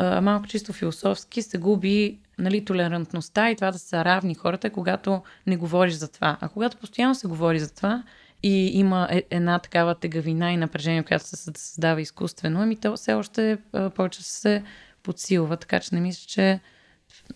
Малко 0.00 0.46
чисто 0.46 0.72
философски 0.72 1.42
се 1.42 1.58
губи 1.58 2.18
нали, 2.38 2.64
толерантността 2.64 3.50
и 3.50 3.56
това 3.56 3.70
да 3.70 3.78
са 3.78 4.04
равни 4.04 4.34
хората, 4.34 4.70
когато 4.70 5.22
не 5.46 5.56
говориш 5.56 5.94
за 5.94 6.08
това. 6.08 6.38
А 6.40 6.48
когато 6.48 6.76
постоянно 6.76 7.14
се 7.14 7.26
говори 7.26 7.60
за 7.60 7.74
това, 7.74 8.02
и 8.42 8.78
има 8.78 9.08
е, 9.10 9.22
една 9.30 9.58
такава 9.58 9.94
тегавина 9.94 10.52
и 10.52 10.56
напрежение, 10.56 11.02
която 11.02 11.26
се 11.26 11.36
създава 11.36 12.00
изкуствено, 12.00 12.62
ами 12.62 12.76
то 12.76 12.96
все 12.96 13.14
още 13.14 13.58
повече 13.94 14.22
се 14.22 14.62
подсилва, 15.02 15.56
така 15.56 15.80
че 15.80 15.94
не 15.94 16.00
мисля, 16.00 16.26
че 16.26 16.60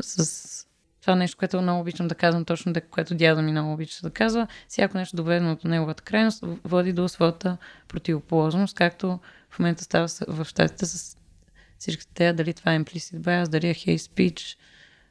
с 0.00 0.66
това 1.00 1.14
нещо, 1.14 1.36
което 1.38 1.62
много 1.62 1.80
обичам 1.80 2.08
да 2.08 2.14
казвам, 2.14 2.44
точно 2.44 2.72
да, 2.72 2.80
което 2.80 3.14
дядо 3.14 3.42
ми 3.42 3.50
много 3.50 3.72
обича 3.72 3.98
да 4.02 4.10
казва, 4.10 4.46
всяко 4.68 4.96
нещо 4.96 5.16
доведено 5.16 5.52
от 5.52 5.64
неговата 5.64 6.02
крайност 6.02 6.44
води 6.64 6.92
до 6.92 7.08
своята 7.08 7.56
противоположност, 7.88 8.76
както 8.76 9.18
в 9.50 9.58
момента 9.58 9.84
става 9.84 10.08
в 10.28 10.44
щатите 10.44 10.86
с 10.86 11.17
всичките 11.78 12.12
тези, 12.14 12.36
дали 12.36 12.54
това 12.54 12.74
е 12.74 12.78
implicit 12.78 13.20
bias, 13.20 13.48
дали 13.48 13.68
е 13.68 13.74
hate 13.74 13.96
speech, 13.96 14.56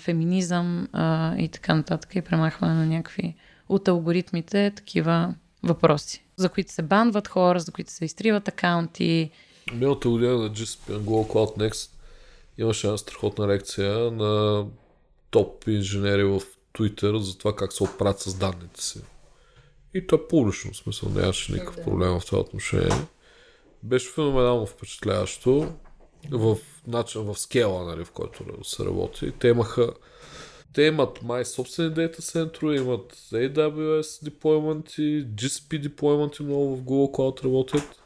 феминизъм 0.01 0.87
а, 0.93 1.35
и 1.37 1.49
така 1.49 1.75
нататък 1.75 2.15
и 2.15 2.21
премахване 2.21 2.73
на 2.73 2.85
някакви 2.85 3.35
от 3.69 3.87
алгоритмите 3.87 4.71
такива 4.75 5.35
въпроси, 5.63 6.25
за 6.35 6.49
които 6.49 6.71
се 6.71 6.81
банват 6.81 7.27
хора, 7.27 7.59
за 7.59 7.71
които 7.71 7.91
се 7.91 8.05
изтриват 8.05 8.47
акаунти. 8.47 9.31
Миналата 9.73 10.09
година 10.09 10.33
на 10.33 10.43
на 10.43 10.49
Google 10.49 11.27
Cloud 11.33 11.57
Next 11.57 11.89
имаше 12.57 12.87
една 12.87 12.97
страхотна 12.97 13.47
лекция 13.47 14.11
на 14.11 14.65
топ 15.29 15.67
инженери 15.67 16.23
в 16.23 16.41
Twitter 16.73 17.17
за 17.17 17.37
това 17.37 17.55
как 17.55 17.73
се 17.73 17.83
оправят 17.83 18.19
с 18.19 18.33
данните 18.33 18.83
си. 18.83 18.99
И 19.93 20.07
то 20.07 20.15
е 20.15 20.27
публично, 20.29 20.71
в 20.71 20.77
смисъл 20.77 21.09
нямаше 21.09 21.51
никакъв 21.51 21.83
проблем 21.83 22.19
в 22.19 22.25
това 22.25 22.39
отношение. 22.39 23.07
Беше 23.83 24.09
феноменално 24.09 24.65
впечатляващо 24.65 25.73
в, 26.31 26.57
начин, 26.87 27.21
в 27.21 27.39
скела, 27.39 27.85
нали, 27.85 28.05
в 28.05 28.11
който 28.11 28.43
се 28.63 28.85
работи. 28.85 29.31
Те 29.39 29.47
имаха 29.47 29.93
те 30.77 30.83
имат 30.83 31.23
май 31.23 31.45
собствени 31.45 31.89
дейта 31.89 32.21
центрове, 32.21 32.75
имат 32.75 33.13
AWS 33.13 34.29
deployment 34.29 35.01
и 35.01 35.25
GCP 35.25 35.89
deployment 35.89 36.43
много 36.43 36.75
в 36.75 36.83
Google 36.83 37.11
Cloud 37.11 37.43
работят. 37.43 38.01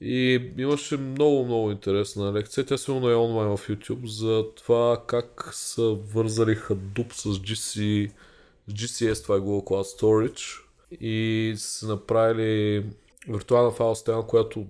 И 0.00 0.42
имаше 0.58 0.96
много, 0.96 1.44
много 1.44 1.70
интересна 1.70 2.32
лекция. 2.32 2.66
Тя 2.66 2.78
сигурно 2.78 3.10
е 3.10 3.14
онлайн 3.14 3.56
в 3.56 3.68
YouTube 3.68 4.06
за 4.06 4.44
това 4.56 5.02
как 5.06 5.50
са 5.52 5.96
вързали 6.14 6.56
Hadoop 6.56 7.12
с 7.12 7.24
GC, 7.24 8.10
GCS, 8.70 9.22
това 9.22 9.36
е 9.36 9.40
Google 9.40 9.64
Cloud 9.64 10.00
Storage 10.00 10.60
и 11.00 11.54
са 11.56 11.86
направили 11.86 12.86
виртуална 13.28 13.70
файл 13.70 13.94
система, 13.94 14.26
която 14.26 14.66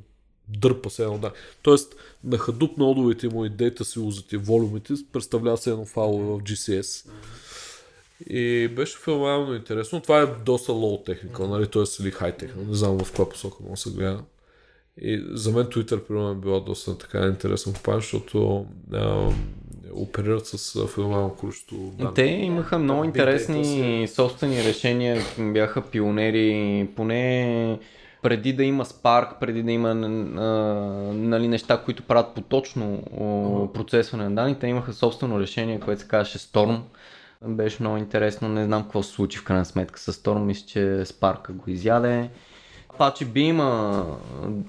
дърпа 0.49 0.91
се 0.91 1.03
едно 1.03 1.19
да. 1.19 1.33
Тоест, 1.63 1.97
на 2.25 2.39
Hadoop 2.39 2.79
нодовете 2.79 3.29
му 3.29 3.45
и 3.45 3.49
дейта 3.49 3.85
си 3.85 3.99
узати 3.99 4.37
волюмите 4.37 4.95
представлява 5.13 5.57
се 5.57 5.71
едно 5.71 5.85
файлове 5.85 6.25
в 6.25 6.43
GCS. 6.43 7.09
И 8.31 8.69
беше 8.69 8.99
филмално 8.99 9.55
интересно. 9.55 10.01
Това 10.01 10.21
е 10.21 10.27
доста 10.27 10.73
low 10.73 11.07
техника, 11.07 11.49
нали? 11.49 11.67
т.е. 11.67 11.83
или 11.83 12.13
high 12.13 12.39
техника. 12.39 12.69
Не 12.69 12.75
знам 12.75 12.99
в 12.99 13.05
каква 13.05 13.29
посока 13.29 13.57
може 13.63 13.73
да 13.73 13.77
се 13.77 13.91
гледа. 13.91 14.23
И 15.01 15.25
за 15.31 15.51
мен 15.53 15.67
Twitter, 15.67 16.01
примерно, 16.01 16.31
е 16.31 16.35
била 16.35 16.61
доста 16.61 16.99
така 16.99 17.27
интересна 17.27 17.73
компания, 17.73 18.01
защото 18.01 18.67
а, 18.93 19.31
оперират 19.93 20.47
с 20.47 20.87
филмално 20.87 21.35
количество 21.35 21.77
данни. 21.77 22.15
Те 22.15 22.23
имаха 22.23 22.79
много 22.79 23.05
интересни 23.05 24.09
собствени 24.09 24.65
решения, 24.65 25.23
бяха 25.39 25.83
пионери, 25.83 26.89
поне 26.97 27.79
преди 28.23 28.53
да 28.53 28.65
има 28.65 28.85
Spark, 28.85 29.39
преди 29.41 29.63
да 29.63 29.73
има 29.73 29.91
а, 29.91 29.95
нали, 31.15 31.49
неща, 31.49 31.83
които 31.85 32.03
правят 32.03 32.35
поточно 32.35 33.03
uh-huh. 33.15 33.73
процесване 33.73 34.29
на 34.29 34.35
данните, 34.35 34.67
имаха 34.67 34.93
собствено 34.93 35.41
решение, 35.41 35.81
което 35.81 36.01
се 36.01 36.09
казваше 36.09 36.39
Storm. 36.39 36.81
Беше 37.45 37.77
много 37.83 37.97
интересно, 37.97 38.49
не 38.49 38.65
знам 38.65 38.83
какво 38.83 39.03
се 39.03 39.13
случи 39.13 39.39
в 39.39 39.45
крайна 39.45 39.65
сметка 39.65 40.01
с 40.01 40.13
Storm, 40.13 40.39
мисля, 40.39 40.67
че 40.67 40.79
Spark 41.05 41.53
го 41.53 41.71
изяде. 41.71 42.31
Apache 42.99 43.25
Beam 43.25 43.59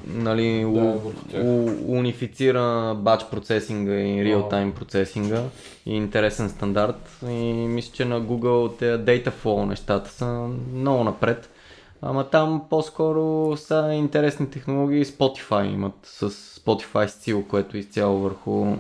нали, 0.08 0.62
да, 0.62 0.68
у, 0.68 1.02
у, 1.44 1.98
унифицира 1.98 2.96
батч 2.98 3.26
процесинга 3.32 3.94
и 3.94 4.24
реал-тайм 4.26 4.72
процесинга 4.72 5.44
и 5.86 5.96
интересен 5.96 6.50
стандарт. 6.50 7.20
И 7.30 7.54
мисля, 7.54 7.94
че 7.94 8.06
на 8.06 8.22
Google 8.22 8.78
те 8.80 8.86
Data 8.86 9.32
Flow 9.32 9.66
нещата 9.66 10.10
са 10.10 10.50
много 10.74 11.04
напред. 11.04 11.50
Ама 12.02 12.30
там 12.30 12.62
по-скоро 12.70 13.58
са 13.58 13.94
интересни 13.94 14.50
технологии. 14.50 15.06
Spotify 15.06 15.74
имат 15.74 15.96
с 16.04 16.30
Spotify 16.30 17.08
Steel, 17.08 17.48
което 17.48 17.78
е 17.78 17.80
изцяло 17.80 18.20
върху 18.20 18.76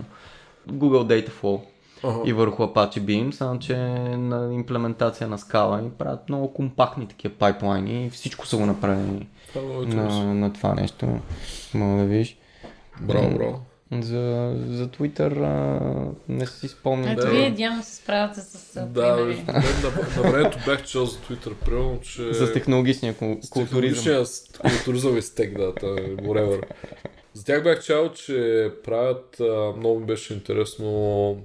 Google 0.69 1.27
Dataflow 1.27 1.61
uh-huh. 2.03 2.25
и 2.25 2.33
върху 2.33 2.63
Apache 2.63 2.99
Beam, 2.99 3.31
само 3.31 3.59
че 3.59 3.77
на 4.17 4.53
имплементация 4.53 5.27
на 5.27 5.37
скала 5.37 5.81
и 5.81 5.89
правят 5.89 6.29
много 6.29 6.53
компактни 6.53 7.07
такива 7.07 7.33
пайплайни 7.33 8.05
и 8.05 8.09
всичко 8.09 8.47
са 8.47 8.57
го 8.57 8.65
направили 8.65 9.27
е 9.55 9.59
на, 9.61 10.33
на 10.33 10.53
това 10.53 10.73
нещо. 10.73 11.07
Мога 11.73 12.01
да 12.01 12.07
видиш. 12.07 12.37
Браво, 13.01 13.37
браво. 13.37 13.61
За, 13.91 14.55
за 14.67 14.87
Twitter 14.87 15.43
а, 15.43 16.11
не 16.29 16.47
си 16.47 16.67
спомням. 16.67 17.11
Ето 17.11 17.21
да. 17.21 17.29
вие 17.31 17.47
идеално 17.47 17.83
се 17.83 17.95
справяте 17.95 18.41
с 18.41 18.85
Да, 18.85 19.15
примери. 19.15 19.43
на, 19.47 20.23
на 20.23 20.31
времето 20.31 20.57
бях 20.65 20.85
чел 20.85 21.05
за 21.05 21.17
Twitter, 21.17 21.53
примерно, 21.53 21.99
че... 22.01 22.33
С 22.33 22.53
технологичния 22.53 23.15
културизъм. 23.49 24.25
С 24.25 24.43
културизъм 24.59 25.17
и 25.17 25.21
стек, 25.21 25.57
да, 25.57 25.73
whatever. 25.73 26.61
За 27.33 27.45
тях 27.45 27.63
бях 27.63 27.83
чел, 27.83 28.11
че 28.11 28.69
правят, 28.83 29.39
а, 29.39 29.73
много 29.77 29.99
ми 29.99 30.05
беше 30.05 30.33
интересно, 30.33 31.37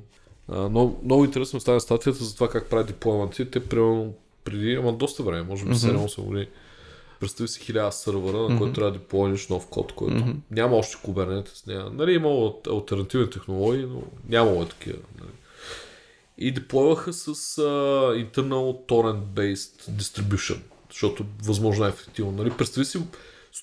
а, 0.48 0.68
много, 0.68 1.00
много 1.04 1.24
интересно 1.24 1.61
стана 1.61 1.80
статията 1.80 2.24
за 2.24 2.35
това 2.35 2.48
как 2.48 2.66
правят 2.70 2.87
дипломати. 2.87 3.50
Те, 3.50 3.61
примерно, 3.61 4.14
преди, 4.44 4.74
ама 4.74 4.92
доста 4.92 5.22
време, 5.22 5.42
може 5.42 5.64
би 5.64 5.74
7-8 5.74 6.22
години, 6.22 6.46
представи 7.24 7.48
си 7.48 7.60
хиляда 7.60 7.92
сървъра, 7.92 8.37
на 8.37 8.48
mm-hmm. 8.48 8.58
който 8.58 8.72
трябва 8.72 8.92
да 8.92 8.98
деплойнеш 8.98 9.48
нов 9.48 9.66
код, 9.66 9.92
който 9.92 10.16
mm-hmm. 10.16 10.37
няма 10.50 10.76
още 10.76 10.96
Kubernetes. 10.96 11.66
Няма. 11.66 11.90
Нали, 11.90 12.12
имало 12.12 12.60
альтернативни 12.70 13.30
технологии, 13.30 13.87
но 13.87 14.02
нямало 14.28 14.62
е 14.62 14.68
такива. 14.68 14.98
Нали. 15.20 15.30
И 16.38 16.52
деплойваха 16.52 17.12
с 17.12 17.34
uh, 17.34 18.30
internal 18.30 18.88
torrent-based 18.88 19.90
distribution, 19.90 20.58
защото 20.90 21.24
възможно 21.44 21.84
е 21.84 21.88
ефективно. 21.88 22.32
Нали. 22.32 22.50
Представи 22.50 22.84
си 22.84 22.98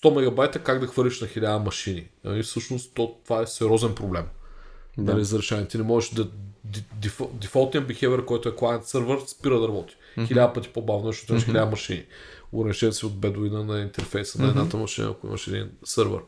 100 0.03 0.15
мегабайта 0.15 0.59
как 0.59 0.79
да 0.79 0.87
хвърлиш 0.87 1.21
на 1.21 1.27
1000 1.27 1.63
машини. 1.63 2.07
Нали, 2.23 2.43
всъщност 2.43 2.93
то, 2.93 3.15
това 3.23 3.41
е 3.41 3.47
сериозен 3.47 3.95
проблем. 3.95 4.25
Да. 4.97 5.13
Нали, 5.13 5.25
за 5.25 5.37
решение. 5.37 5.67
Ти 5.67 5.77
не 5.77 5.83
можеш 5.83 6.09
да 6.09 6.27
дефолтният 7.33 7.89
behavior, 7.89 8.25
който 8.25 8.49
е 8.49 8.51
client 8.51 8.81
сервер, 8.81 9.17
спира 9.27 9.59
да 9.59 9.67
работи. 9.67 9.95
Mm-hmm. 10.17 10.27
Хиляда 10.27 10.53
пъти 10.53 10.69
по-бавно, 10.69 11.07
защото 11.07 11.33
имаш 11.33 11.45
хиляда 11.45 11.65
машини 11.65 12.05
ограничен 12.51 12.93
си 12.93 13.05
от 13.05 13.19
бедуина 13.19 13.63
на 13.63 13.79
интерфейса 13.79 14.41
на 14.41 14.47
едната 14.47 14.77
машина, 14.77 15.09
ако 15.09 15.27
имаш 15.27 15.47
един 15.47 15.69
сървър. 15.83 16.21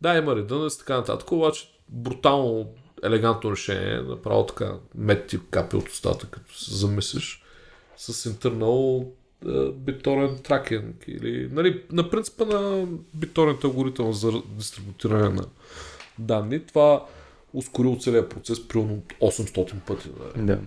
Да, 0.00 0.16
има 0.16 0.36
редънес 0.36 0.74
и 0.74 0.78
така 0.78 0.96
нататък, 0.96 1.32
обаче 1.32 1.70
брутално 1.88 2.70
елегантно 3.02 3.52
решение, 3.52 4.02
направо 4.02 4.46
така 4.46 4.74
мет 4.94 5.26
ти 5.26 5.38
капи 5.50 5.76
от 5.76 5.88
устата, 5.88 6.26
като 6.26 6.58
се 6.58 6.74
замислиш 6.74 7.42
с 7.96 8.30
internal 8.30 9.06
биторен 9.72 10.38
тракинг 10.42 11.04
или 11.08 11.48
нали, 11.52 11.82
на 11.92 12.10
принципа 12.10 12.44
на 12.44 12.86
биторент 13.14 13.64
алгоритъм 13.64 14.12
за 14.12 14.32
дистрибутиране 14.46 15.28
на 15.28 15.44
данни. 16.18 16.66
Това 16.66 17.06
ускорило 17.52 17.96
целият 17.96 18.30
процес 18.30 18.68
примерно 18.68 19.02
800 19.20 19.74
пъти. 19.86 20.08
Да. 20.36 20.42
да 20.42 20.58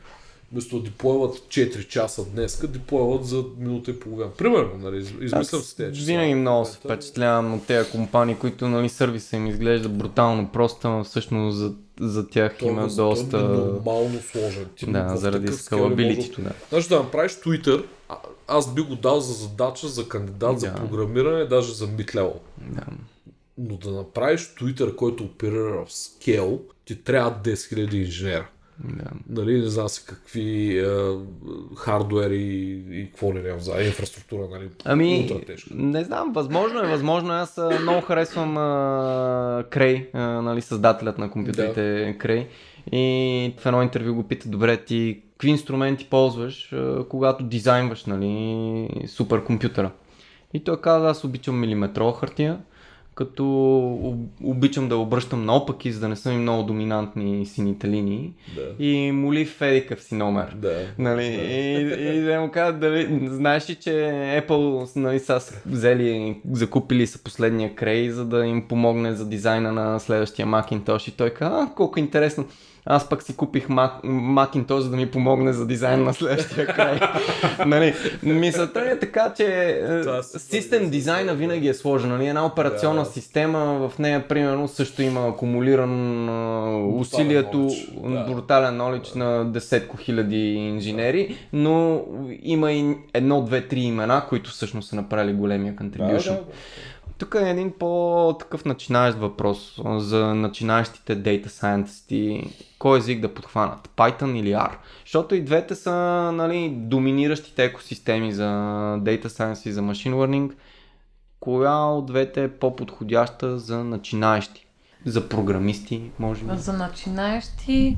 вместо 0.52 0.80
да 0.80 0.84
деплойват 0.84 1.38
4 1.38 1.88
часа 1.88 2.26
днес, 2.26 2.66
деплойват 2.68 3.26
за 3.26 3.44
минута 3.58 3.92
и 3.92 4.00
половина. 4.00 4.32
Примерно, 4.38 4.78
нали, 4.78 4.98
измислям 4.98 5.44
се 5.44 5.76
тези 5.76 5.96
часа. 6.00 6.06
Винаги 6.06 6.36
много 6.36 6.66
се 6.66 6.78
впечатлявам 6.78 7.54
от 7.54 7.66
тези 7.66 7.92
компании, 7.92 8.36
които 8.36 8.68
нали, 8.68 8.90
сервиса 8.90 9.36
им 9.36 9.48
изглежда 9.48 9.90
брутално 9.90 10.48
просто, 10.48 10.90
но 10.90 11.04
всъщност 11.04 11.58
за, 11.58 11.74
за 12.00 12.28
тях 12.28 12.58
това, 12.58 12.72
има 12.72 12.88
доста... 12.88 13.38
Е 13.38 13.42
нормално 13.42 14.20
сложен. 14.32 14.66
Ти 14.76 14.86
да, 14.86 15.18
заради 15.18 15.54
скалабилитито. 15.54 16.42
Да. 16.42 16.52
Значи 16.70 16.90
да 16.90 16.96
направиш 16.96 17.32
Twitter, 17.32 17.84
аз 18.48 18.74
би 18.74 18.82
го 18.82 18.96
дал 18.96 19.20
за 19.20 19.34
задача 19.34 19.88
за 19.88 20.08
кандидат 20.08 20.54
да. 20.54 20.60
за 20.60 20.76
програмиране, 20.76 21.46
даже 21.46 21.74
за 21.74 21.88
mid 21.88 22.34
Да. 22.58 22.84
Но 23.70 23.78
да 23.78 23.92
направиш 23.92 24.42
Twitter, 24.42 24.96
който 24.96 25.24
оперира 25.24 25.86
в 25.86 25.94
скел, 25.94 26.62
ти 26.86 27.04
трябва 27.04 27.32
10 27.44 27.54
000 27.54 27.94
инженера. 27.94 28.48
Да. 28.84 29.12
Нали, 29.30 29.62
не 29.62 29.68
знам 29.68 29.90
си 29.90 30.04
какви 30.06 30.80
е, 30.80 30.86
хардуери 31.78 32.38
и 32.92 33.06
какво 33.06 33.34
ли 33.34 33.42
не 33.42 33.60
за 33.60 33.82
инфраструктура, 33.82 34.48
нали? 34.52 34.70
Ами, 34.86 35.44
не 35.72 36.04
знам, 36.04 36.34
възможно 36.34 36.80
е, 36.80 36.88
възможно 36.88 37.34
е. 37.34 37.38
Аз 37.38 37.60
много 37.82 38.02
харесвам 38.02 38.58
а, 38.58 39.64
Крей, 39.70 40.10
а, 40.14 40.20
нали, 40.20 40.62
създателят 40.62 41.18
на 41.18 41.32
компютрите 41.32 42.06
да. 42.06 42.18
Крей. 42.18 42.48
И 42.92 43.54
в 43.58 43.66
едно 43.66 43.82
интервю 43.82 44.14
го 44.14 44.28
пита, 44.28 44.50
добре, 44.50 44.78
ти 44.78 45.22
какви 45.32 45.50
инструменти 45.50 46.08
ползваш, 46.10 46.74
а, 46.74 47.06
когато 47.10 47.44
дизайнваш, 47.44 48.06
нали, 48.06 48.90
суперкомпютъра? 49.08 49.92
И 50.54 50.64
той 50.64 50.82
каза, 50.82 51.10
аз 51.10 51.24
обичам 51.24 51.60
милиметрова 51.60 52.20
хартия, 52.20 52.60
като 53.16 53.46
об- 54.04 54.30
обичам 54.44 54.90
да 54.90 54.98
обръщам 54.98 55.46
наопаки, 55.46 55.92
за 55.92 56.00
да 56.00 56.08
не 56.08 56.16
са 56.16 56.32
ми 56.32 56.38
много 56.38 56.64
доминантни 56.64 57.46
сините 57.46 57.88
линии. 57.88 58.34
Да. 58.56 58.86
И 58.86 59.12
моли 59.12 59.46
в 59.46 59.62
едикъв 59.62 60.04
си 60.04 60.16
номер. 60.16 60.56
Да. 60.56 60.86
Нали, 60.98 61.26
и, 61.26 62.18
и 62.18 62.22
да 62.22 62.42
му 62.42 62.52
кажат, 62.52 62.80
дали, 62.80 63.28
знаеш 63.28 63.70
ли, 63.70 63.76
че 63.76 63.90
Apple 64.48 64.96
нали, 64.96 65.20
са 65.20 65.40
взели, 65.66 66.38
закупили 66.52 67.08
са 67.08 67.24
последния 67.24 67.76
крей, 67.76 68.10
за 68.10 68.26
да 68.26 68.46
им 68.46 68.68
помогне 68.68 69.14
за 69.14 69.30
дизайна 69.30 69.72
на 69.72 70.00
следващия 70.00 70.48
Macintosh 70.48 71.10
и 71.10 71.12
той 71.12 71.30
каза, 71.30 71.56
а, 71.56 71.76
колко 71.76 72.00
интересно. 72.00 72.46
Аз 72.86 73.10
пък 73.10 73.24
си 73.24 73.36
купих 73.36 73.68
Mac, 73.68 74.04
Macintosh, 74.06 74.80
за 74.80 74.90
да 74.90 74.98
ми 74.98 75.12
помогне 75.12 75.54
за 75.54 75.68
дизайн 75.68 76.04
на 76.04 76.14
следващия 76.14 76.68
край. 76.68 77.00
нали, 77.66 77.94
мисълта 78.24 78.80
е 78.80 79.00
така, 79.00 79.34
че 79.38 79.46
е, 79.46 80.24
са 80.24 80.40
систем 80.40 80.90
дизайна 80.90 81.34
винаги 81.36 81.68
е 81.68 81.74
сложен. 81.74 82.10
Нали? 82.10 82.28
Една 82.28 82.46
операционна 82.46 83.04
Да. 83.04 83.10
система, 83.10 83.90
в 83.90 84.00
нея 84.00 84.28
примерно 84.28 84.68
също 84.68 85.02
има 85.02 85.28
акумулиран 85.28 86.30
а, 86.30 86.78
усилието, 87.00 87.70
да. 88.04 88.26
брутален 88.30 88.78
knowledge 88.78 89.16
на 89.16 89.46
десетко 89.46 89.98
хиляди 89.98 90.54
инженери, 90.54 91.36
но 91.54 92.02
има 92.44 92.72
и 92.72 92.96
едно, 93.14 93.42
две, 93.42 93.68
три 93.68 93.80
имена, 93.80 94.26
които 94.30 94.50
всъщност 94.50 94.90
са 94.90 94.96
направили 94.96 95.34
големия 95.34 95.74
contribution. 95.76 96.30
Да, 96.30 96.32
да. 96.32 96.44
Тук 97.22 97.36
е 97.36 97.50
един 97.50 97.74
по-такъв 97.80 98.66
начинаещ 98.66 99.18
въпрос 99.18 99.80
за 99.98 100.36
начинаещите 100.36 101.18
data 101.18 101.48
scientists. 101.48 102.52
Кой 102.80 103.00
език 103.00 103.22
да 103.22 103.34
подхванат? 103.34 103.90
Python 103.96 104.40
или 104.40 104.50
R? 104.50 104.72
Защото 105.06 105.36
и 105.36 105.42
двете 105.42 105.76
са 105.76 105.92
нали, 106.34 106.70
доминиращите 106.70 107.64
екосистеми 107.64 108.34
за 108.34 108.44
data 108.98 109.26
science 109.26 109.68
и 109.68 109.72
за 109.72 109.82
machine 109.82 110.14
learning. 110.14 110.52
Коя 111.40 111.76
от 111.76 112.06
двете 112.06 112.44
е 112.44 112.52
по-подходяща 112.52 113.60
за 113.60 113.84
начинаещи? 113.84 114.68
За 115.06 115.30
програмисти, 115.30 116.12
може 116.20 116.44
би? 116.44 116.58
За 116.58 116.74
начинаещи 116.74 117.98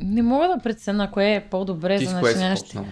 не 0.00 0.22
мога 0.22 0.48
да 0.48 0.58
преценя 0.62 1.10
кое 1.10 1.34
е 1.34 1.46
по-добре 1.50 1.98
Ти 1.98 2.04
за 2.06 2.20
кое 2.20 2.30
начинаещи. 2.30 2.64
почнал? 2.64 2.84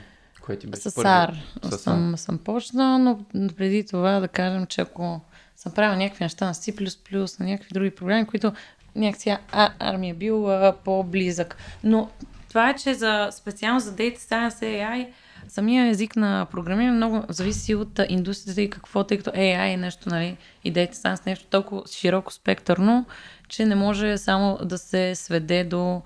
Кое 0.46 0.56
ти 0.56 0.66
беше 0.66 0.90
С 0.90 0.94
първи? 0.94 1.08
AR 1.08 1.34
С 1.62 1.78
съм, 1.78 2.16
съм 2.16 2.38
почнала, 2.38 2.98
но 2.98 3.24
преди 3.56 3.86
това 3.86 4.20
да 4.20 4.28
кажем, 4.28 4.66
че 4.66 4.80
ако 4.80 5.20
съм 5.56 5.72
правила 5.72 5.96
някакви 5.96 6.24
неща 6.24 6.46
на 6.46 6.54
C++, 6.54 7.40
на 7.40 7.46
някакви 7.46 7.70
други 7.72 7.90
програми, 7.90 8.26
които 8.26 8.52
някакси 8.96 9.36
а- 9.52 9.98
ми 9.98 10.10
е 10.10 10.14
бил 10.14 10.50
а, 10.50 10.74
по-близък. 10.84 11.56
Но 11.84 12.10
това 12.48 12.70
е, 12.70 12.76
че 12.76 12.94
за, 12.94 13.28
специално 13.32 13.80
за 13.80 13.96
Data 13.96 14.18
Science 14.18 14.60
AI, 14.62 15.08
самия 15.48 15.88
език 15.88 16.16
на 16.16 16.46
програмиране 16.50 16.96
много 16.96 17.22
зависи 17.28 17.74
от 17.74 18.00
индустрията 18.08 18.62
и 18.62 18.70
какво, 18.70 19.04
тъй 19.04 19.18
като 19.18 19.30
AI 19.30 19.74
е 19.74 19.76
нещо, 19.76 20.08
нали, 20.08 20.36
и 20.64 20.72
Data 20.72 20.94
Science 20.94 21.26
е 21.26 21.30
нещо 21.30 21.46
толкова 21.50 21.82
широко 21.90 22.32
спектърно, 22.32 23.06
че 23.48 23.66
не 23.66 23.74
може 23.74 24.18
само 24.18 24.58
да 24.64 24.78
се 24.78 25.14
сведе 25.14 25.64
до 25.64 26.02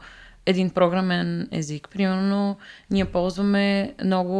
един 0.46 0.70
програмен 0.70 1.48
език. 1.52 1.88
Примерно, 1.92 2.56
ние 2.90 3.04
ползваме 3.04 3.94
много 4.04 4.36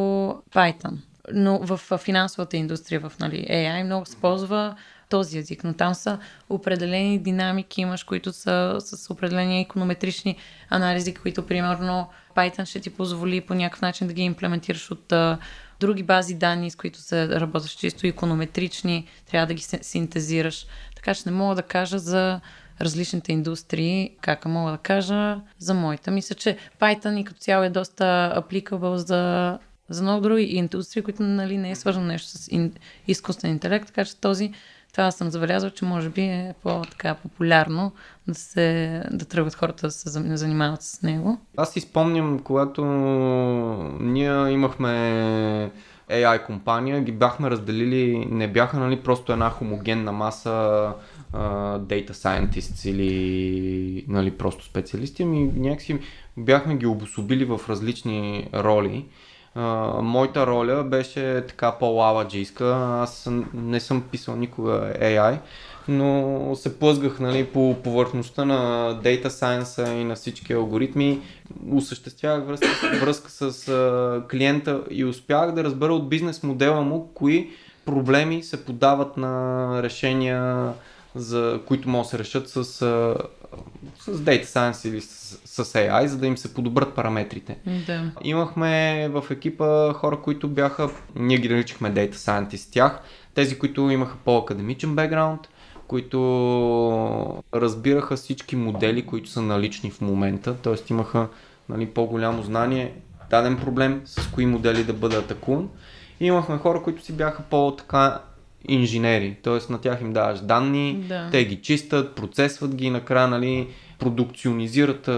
Python, 0.54 0.96
но 1.32 1.58
в 1.58 1.98
финансовата 1.98 2.56
индустрия, 2.56 3.00
в 3.00 3.12
нали, 3.20 3.46
AI, 3.50 3.82
много 3.82 4.06
се 4.06 4.16
ползва 4.16 4.76
този 5.08 5.38
език, 5.38 5.64
но 5.64 5.72
там 5.72 5.94
са 5.94 6.18
определени 6.48 7.18
динамики, 7.18 7.80
имаш, 7.80 8.02
които 8.02 8.32
са 8.32 8.76
с 8.80 9.10
определени 9.10 9.60
иконометрични 9.60 10.36
анализи, 10.70 11.14
които 11.14 11.46
примерно 11.46 12.08
Python 12.36 12.64
ще 12.64 12.80
ти 12.80 12.90
позволи 12.90 13.40
по 13.40 13.54
някакъв 13.54 13.82
начин 13.82 14.06
да 14.06 14.12
ги 14.12 14.22
имплементираш 14.22 14.90
от 14.90 15.12
а, 15.12 15.38
други 15.80 16.02
бази 16.02 16.34
данни, 16.34 16.70
с 16.70 16.76
които 16.76 16.98
се 16.98 17.28
работиш 17.28 17.70
чисто 17.70 18.06
иконометрични, 18.06 19.08
трябва 19.30 19.46
да 19.46 19.54
ги 19.54 19.62
синтезираш. 19.62 20.66
Така 20.96 21.14
че 21.14 21.22
не 21.26 21.32
мога 21.32 21.54
да 21.54 21.62
кажа 21.62 21.98
за 21.98 22.40
различните 22.80 23.32
индустрии, 23.32 24.10
как 24.20 24.44
мога 24.44 24.70
да 24.70 24.78
кажа 24.78 25.40
за 25.58 25.74
моята. 25.74 26.10
Мисля, 26.10 26.34
че 26.34 26.56
Python 26.80 27.20
и 27.20 27.24
като 27.24 27.40
цяло 27.40 27.64
е 27.64 27.70
доста 27.70 28.34
applicable 28.36 28.94
за, 28.94 29.58
за 29.88 30.02
много 30.02 30.20
други 30.20 30.42
индустрии, 30.42 31.02
които 31.02 31.22
нали, 31.22 31.58
не 31.58 31.70
е 31.70 31.76
свързано 31.76 32.06
нещо 32.06 32.28
с 32.28 32.48
ин, 32.50 32.72
изкуствен 33.06 33.50
интелект, 33.50 33.86
така 33.86 34.04
че 34.04 34.16
този 34.16 34.52
това 34.92 35.10
съм 35.10 35.30
забелязал, 35.30 35.70
че 35.70 35.84
може 35.84 36.08
би 36.08 36.20
е 36.20 36.54
по-така 36.62 37.14
популярно 37.14 37.92
да, 38.28 38.34
се, 38.34 39.02
да 39.10 39.24
тръгват 39.24 39.54
хората 39.54 39.86
да 39.86 39.90
се 39.90 40.36
занимават 40.36 40.82
с 40.82 41.02
него. 41.02 41.38
Аз 41.56 41.72
си 41.72 41.80
спомням, 41.80 42.38
когато 42.38 42.84
ние 44.00 44.50
имахме 44.50 44.90
AI 46.10 46.46
компания, 46.46 47.00
ги 47.00 47.12
бяхме 47.12 47.50
разделили, 47.50 48.26
не 48.30 48.48
бяха 48.48 48.76
нали, 48.76 49.00
просто 49.00 49.32
една 49.32 49.50
хомогенна 49.50 50.12
маса 50.12 50.92
data 51.32 52.10
scientists 52.10 52.88
или 52.88 54.04
нали, 54.08 54.30
просто 54.30 54.64
специалисти, 54.64 55.22
ами 55.22 55.52
някакси 55.56 55.98
бяхме 56.36 56.76
ги 56.76 56.86
обособили 56.86 57.44
в 57.44 57.60
различни 57.68 58.48
роли. 58.54 59.04
А, 59.54 59.62
моята 60.02 60.46
роля 60.46 60.84
беше 60.84 61.44
така 61.48 61.72
по-лаваджийска, 61.72 62.76
аз 63.02 63.28
не 63.54 63.80
съм 63.80 64.02
писал 64.02 64.36
никога 64.36 64.92
AI, 65.00 65.38
но 65.88 66.52
се 66.56 66.78
плъзгах 66.78 67.20
нали, 67.20 67.46
по 67.46 67.76
повърхността 67.84 68.44
на 68.44 68.58
Data 69.02 69.28
Science 69.28 69.92
и 70.00 70.04
на 70.04 70.14
всички 70.14 70.52
алгоритми. 70.52 71.20
Осъществявах 71.72 72.46
връзка, 72.46 72.66
връзка 73.00 73.30
с 73.30 73.68
а, 73.68 74.22
клиента 74.30 74.82
и 74.90 75.04
успях 75.04 75.52
да 75.52 75.64
разбера 75.64 75.94
от 75.94 76.08
бизнес 76.08 76.42
модела 76.42 76.82
му 76.82 77.10
кои 77.14 77.50
проблеми 77.84 78.42
се 78.42 78.64
подават 78.64 79.16
на 79.16 79.82
решения, 79.82 80.72
за 81.14 81.60
които 81.66 81.88
могат 81.88 82.04
да 82.04 82.10
се 82.10 82.18
решат 82.18 82.48
с, 82.48 82.64
с 82.64 84.08
Data 84.08 84.44
Science 84.44 84.88
или 84.88 85.00
с, 85.00 85.40
с 85.64 85.64
AI, 85.64 86.06
за 86.06 86.18
да 86.18 86.26
им 86.26 86.36
се 86.36 86.54
подобрат 86.54 86.94
параметрите. 86.94 87.58
Да. 87.86 88.12
Имахме 88.22 89.08
в 89.08 89.24
екипа 89.30 89.92
хора, 89.92 90.20
които 90.22 90.48
бяха, 90.48 90.90
ние 91.16 91.38
ги 91.38 91.48
наричахме 91.48 91.94
Data 91.94 92.14
Scientist 92.14 92.72
тях, 92.72 93.00
тези, 93.34 93.58
които 93.58 93.90
имаха 93.90 94.16
по-академичен 94.24 94.94
бекграунд, 94.94 95.40
които 95.86 97.42
разбираха 97.54 98.16
всички 98.16 98.56
модели, 98.56 99.06
които 99.06 99.30
са 99.30 99.42
налични 99.42 99.90
в 99.90 100.00
момента, 100.00 100.54
т.е. 100.54 100.74
имаха 100.90 101.28
нали, 101.68 101.86
по-голямо 101.86 102.42
знание, 102.42 102.94
даден 103.30 103.56
проблем, 103.56 104.02
с 104.04 104.26
кои 104.26 104.46
модели 104.46 104.84
да 104.84 104.92
бъде 104.92 105.16
атакуван. 105.16 105.68
И 106.20 106.26
имахме 106.26 106.58
хора, 106.58 106.82
които 106.82 107.04
си 107.04 107.12
бяха 107.12 107.42
по-така 107.42 108.20
инженери, 108.68 109.36
т.е. 109.42 109.72
на 109.72 109.80
тях 109.80 110.00
им 110.00 110.12
даваш 110.12 110.40
данни, 110.40 111.04
Да. 111.08 111.28
те 111.30 111.44
ги 111.44 111.56
чистят, 111.56 112.14
процесват 112.14 112.74
ги 112.74 112.86
и 112.86 112.90
накрая 112.90 113.28
нали, 113.28 113.68
продукционизират 113.98 115.08
а, 115.08 115.12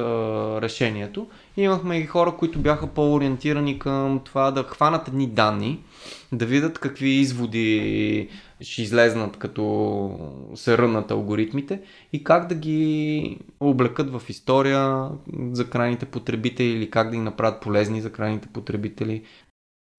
решението. 0.62 1.26
И 1.56 1.62
имахме 1.62 1.96
и 1.98 2.06
хора, 2.06 2.34
които 2.38 2.58
бяха 2.58 2.86
по-ориентирани 2.86 3.78
към 3.78 4.20
това 4.24 4.50
да 4.50 4.62
хванат 4.62 5.08
едни 5.08 5.26
данни, 5.26 5.78
да 6.32 6.46
видят 6.46 6.78
какви 6.78 7.08
изводи 7.08 8.28
ще 8.60 8.82
излезнат 8.82 9.36
като 9.36 10.18
се 10.54 10.78
рънат 10.78 11.10
алгоритмите 11.10 11.80
и 12.12 12.24
как 12.24 12.48
да 12.48 12.54
ги 12.54 13.38
облекат 13.60 14.10
в 14.10 14.22
история 14.28 15.08
за 15.52 15.70
крайните 15.70 16.06
потребители 16.06 16.68
или 16.68 16.90
как 16.90 17.10
да 17.10 17.16
ги 17.16 17.22
направят 17.22 17.60
полезни 17.60 18.00
за 18.00 18.12
крайните 18.12 18.48
потребители. 18.48 19.22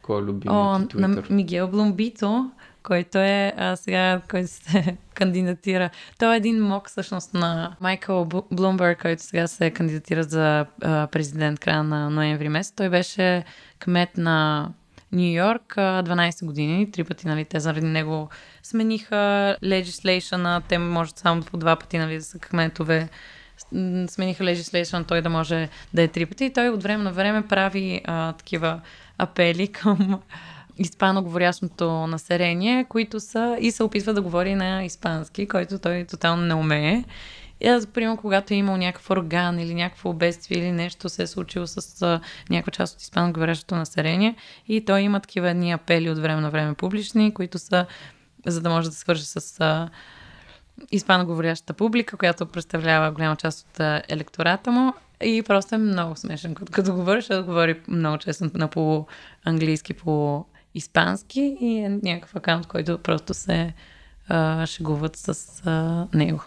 Кой 0.03 0.19
е 0.19 0.23
О, 0.23 0.25
любимият 0.25 0.89
ти 0.89 0.97
на? 0.97 1.23
Мигел 1.29 1.67
Блумбито, 1.67 2.51
който 2.84 3.17
е 3.17 3.54
а, 3.58 3.76
сега, 3.76 4.22
който 4.30 4.48
се 4.48 4.98
кандидатира. 5.13 5.89
Той 6.19 6.34
е 6.34 6.38
един 6.38 6.63
мок 6.63 6.89
всъщност 6.89 7.34
на 7.34 7.76
Майкъл 7.82 8.26
Блумбърг, 8.52 9.02
който 9.02 9.24
сега 9.24 9.48
се 9.48 9.72
кандидатира 9.72 10.24
за 10.24 10.65
президент 11.12 11.60
края 11.60 11.84
на 11.84 12.10
ноември 12.10 12.50
месец. 12.50 12.74
Той 12.76 12.89
беше 12.89 13.43
кмет 13.80 14.17
на 14.17 14.69
Нью 15.12 15.34
Йорк 15.34 15.78
а, 15.78 16.04
12 16.04 16.46
години. 16.46 16.91
Три 16.91 17.04
пъти, 17.04 17.28
нали, 17.28 17.46
те 17.46 17.60
заради 17.60 17.86
него 17.86 18.30
смениха 18.63 19.56
legislation 19.63 20.62
те 20.67 20.78
може 20.78 21.12
само 21.15 21.43
по 21.43 21.58
два 21.58 21.76
пъти, 21.76 21.98
нали, 21.98 22.15
да 22.15 22.24
са 22.24 22.39
кметове 22.39 23.10
смениха 24.08 24.43
legislation, 24.43 25.08
той 25.08 25.22
да 25.22 25.30
може 25.30 25.69
да 25.93 26.02
е 26.02 26.08
три 26.08 26.26
пъти. 26.26 26.46
И 26.46 26.54
той 26.54 26.69
от 26.69 26.84
време 26.84 27.04
на 27.04 27.12
време 27.12 27.48
прави 27.48 28.02
а, 28.06 28.34
такива 28.34 28.82
апели 29.17 29.67
към 29.67 30.22
испаноговорящото 30.78 32.08
население, 32.08 32.86
които 32.90 33.20
са 33.20 33.58
и 33.60 33.72
се 33.72 33.84
опитва 33.84 34.14
да 34.14 34.22
говори 34.22 34.56
на 34.56 34.84
испански, 34.84 35.48
който 35.48 35.80
той 35.80 36.06
тотално 36.06 36.46
не 36.46 36.54
умее. 36.54 37.04
И 37.62 37.68
аз, 37.68 37.88
примерно, 37.88 38.18
когато 38.18 38.54
е 38.54 38.58
имал 38.58 38.78
някакъв 38.78 39.10
орган 39.10 39.60
или 39.60 39.74
някакво 39.74 40.14
бедствие 40.14 40.58
или 40.58 40.72
нещо 40.72 41.10
се 41.10 41.24
е 41.24 41.28
случило 41.28 41.68
с 41.68 42.20
някаква 42.50 42.72
част 42.72 42.96
от 42.96 43.02
испаноговорящото 43.02 43.76
население 43.76 44.36
и 44.68 44.86
той 44.86 45.02
има 45.02 45.20
такива 45.20 45.50
едни 45.50 45.72
апели 45.72 46.10
от 46.10 46.18
време 46.18 46.42
на 46.42 46.50
време 46.50 46.74
публични, 46.74 47.34
които 47.34 47.60
са 47.60 47.86
за 48.46 48.62
да 48.62 48.70
може 48.70 48.90
да 48.90 48.96
свърши 48.96 49.26
с 49.26 49.60
а, 49.60 49.90
испаноговорящата 50.92 51.74
публика, 51.74 52.18
която 52.18 52.46
представлява 52.46 53.12
голяма 53.12 53.36
част 53.36 53.68
от 53.68 53.80
а, 53.80 54.02
електората 54.10 54.72
му. 54.72 54.94
И 55.24 55.44
просто 55.44 55.76
е 55.76 55.78
много 55.78 56.16
смешен. 56.16 56.56
Като, 56.56 56.72
като 56.72 56.94
говори, 56.94 57.22
ще 57.22 57.42
говори 57.42 57.82
много 57.88 58.18
често 58.18 58.50
на 58.54 58.68
полу-английски, 58.68 59.94
полу-испански 60.74 61.58
и 61.62 61.78
е 61.78 61.90
някакъв 62.04 62.36
акаунт, 62.36 62.68
който 62.68 62.98
просто 62.98 63.34
се 63.34 63.74
а, 64.28 64.66
шегуват 64.66 65.16
с 65.16 65.34
а, 65.66 66.08
него. 66.14 66.44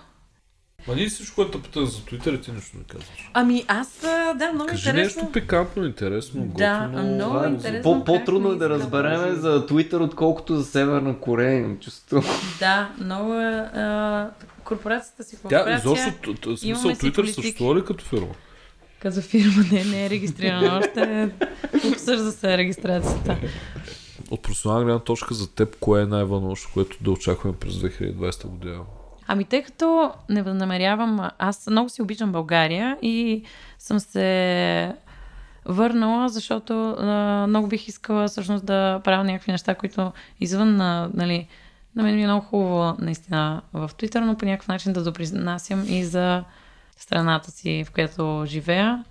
Ма 0.88 0.94
ние 0.94 1.06
всичко, 1.06 1.34
което 1.34 1.62
питах 1.62 1.84
за 1.84 1.98
Twitter, 1.98 2.42
ти 2.42 2.52
нищо 2.52 2.76
не 2.78 2.84
казваш. 2.84 3.30
Ами 3.34 3.64
аз, 3.68 4.00
да, 4.34 4.50
много 4.54 4.66
Кажи 4.66 4.88
интересно. 4.88 5.22
нещо 5.22 5.32
пикантно, 5.32 5.84
интересно, 5.84 6.44
Да, 6.46 6.88
готино. 6.88 7.02
много 7.04 7.32
Това 7.32 7.46
е 7.46 7.50
интересно. 7.50 8.04
По-трудно 8.04 8.52
е 8.52 8.56
да 8.56 8.68
разбереме 8.68 9.18
може- 9.18 9.34
за 9.34 9.66
Twitter, 9.66 10.00
отколкото 10.00 10.56
за 10.56 10.64
Северна 10.64 11.18
Корея. 11.18 11.58
Имам 11.58 11.78
чувство. 11.78 12.22
Да, 12.60 12.90
много 12.98 13.34
е... 13.34 13.46
А, 13.74 14.30
корпорацията 14.64 15.24
си 15.24 15.36
Тя 15.36 15.42
корпорация. 15.42 15.76
изобщо, 15.76 16.12
т- 16.24 16.40
т- 16.42 16.56
смисъл, 16.56 16.90
Twitter 16.90 17.26
съществува 17.26 17.76
ли 17.76 17.84
като 17.84 18.04
фирма? 18.04 18.34
Като 18.98 19.20
фирма 19.20 19.64
не, 19.72 19.84
не 19.84 20.06
е 20.06 20.10
регистрирана 20.10 20.78
още. 20.78 21.30
Обсъжда 21.88 22.32
се 22.32 22.58
регистрацията. 22.58 23.36
От 24.30 24.42
професионална 24.42 24.84
гледна 24.84 25.00
точка 25.00 25.34
за 25.34 25.54
теб, 25.54 25.76
кое 25.80 26.02
е 26.02 26.06
най-вълнуващо, 26.06 26.70
което 26.74 26.96
да 27.00 27.10
очакваме 27.10 27.56
през 27.56 27.74
2020 27.74 28.46
година? 28.46 28.80
Ами 29.26 29.44
тъй 29.44 29.62
като 29.62 30.10
не 30.28 30.42
възнамерявам, 30.42 31.30
аз 31.38 31.66
много 31.66 31.88
си 31.88 32.02
обичам 32.02 32.32
България 32.32 32.98
и 33.02 33.42
съм 33.78 34.00
се 34.00 34.94
върнала, 35.64 36.28
защото 36.28 36.90
а, 36.90 37.46
много 37.48 37.68
бих 37.68 37.88
искала 37.88 38.28
всъщност 38.28 38.66
да 38.66 39.00
правя 39.04 39.24
някакви 39.24 39.52
неща, 39.52 39.74
които 39.74 40.12
извън, 40.40 40.76
на, 40.76 41.10
нали, 41.14 41.48
на 41.96 42.02
мен 42.02 42.14
ми 42.14 42.22
е 42.22 42.26
много 42.26 42.46
хубаво 42.46 42.96
наистина 42.98 43.62
в 43.72 43.90
Twitter, 43.98 44.20
но 44.20 44.36
по 44.36 44.44
някакъв 44.44 44.68
начин 44.68 44.92
да 44.92 45.04
допринасям 45.04 45.84
и 45.88 46.04
за 46.04 46.44
страната 46.96 47.50
си, 47.50 47.84
в 47.86 47.92
която 47.92 48.44
живея. 48.46 49.04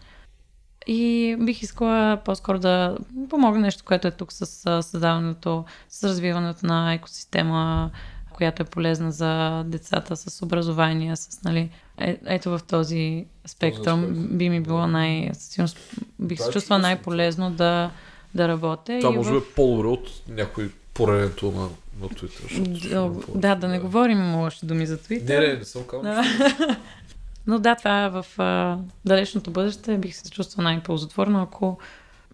И 0.88 1.36
бих 1.40 1.62
искала 1.62 2.18
по-скоро 2.26 2.60
да 2.60 2.98
помогна 3.30 3.62
нещо, 3.62 3.84
което 3.86 4.08
е 4.08 4.12
тук 4.12 4.34
с 4.34 4.46
създаването, 4.84 5.66
с 5.90 6.04
развиването 6.04 6.66
на 6.66 6.94
екосистема, 6.94 7.92
която 8.34 8.62
е 8.62 8.66
полезна 8.66 9.12
за 9.12 9.64
децата 9.64 10.16
с 10.16 10.42
образование, 10.42 11.16
с, 11.16 11.44
нали, 11.44 11.70
е, 11.98 12.18
ето 12.26 12.50
в 12.50 12.60
този 12.68 13.26
спектър 13.46 13.94
аспект. 13.94 14.38
би 14.38 14.50
ми 14.50 14.62
било 14.62 14.88
най... 14.88 15.32
бих 16.20 16.40
се 16.42 16.50
е 16.50 16.52
чувствала 16.52 16.82
най-полезно 16.82 17.52
да, 17.52 17.92
да 18.36 18.48
работя. 18.48 19.00
Това 19.00 19.12
може 19.12 19.30
в... 19.30 19.32
би 19.32 19.38
е 19.38 19.54
по-добре 19.56 19.88
от 19.88 20.10
някой 20.28 20.72
поредението 20.94 21.52
на, 21.52 21.70
на 22.02 22.10
Twitter. 22.10 22.42
защото 22.42 22.90
Да, 22.90 23.02
повече. 23.02 23.32
да, 23.36 23.56
да 23.56 23.68
не 23.68 23.80
говорим 23.80 24.36
лоши 24.36 24.66
думи 24.66 24.86
за 24.86 24.98
Twitter. 24.98 25.40
Не, 25.40 25.48
не, 25.48 25.54
не 25.54 25.66
съм 25.66 25.84
казал. 25.84 26.14
Да. 27.48 27.52
Но 27.52 27.60
да, 27.60 27.76
това 27.76 28.06
е 28.06 28.10
в 28.10 28.26
а, 28.38 28.78
далечното 29.06 29.52
бъдеще. 29.52 29.98
Бих 29.98 30.16
се 30.16 30.32
чувствал 30.32 30.64
най-ползотворно, 30.64 31.42
ако 31.42 31.78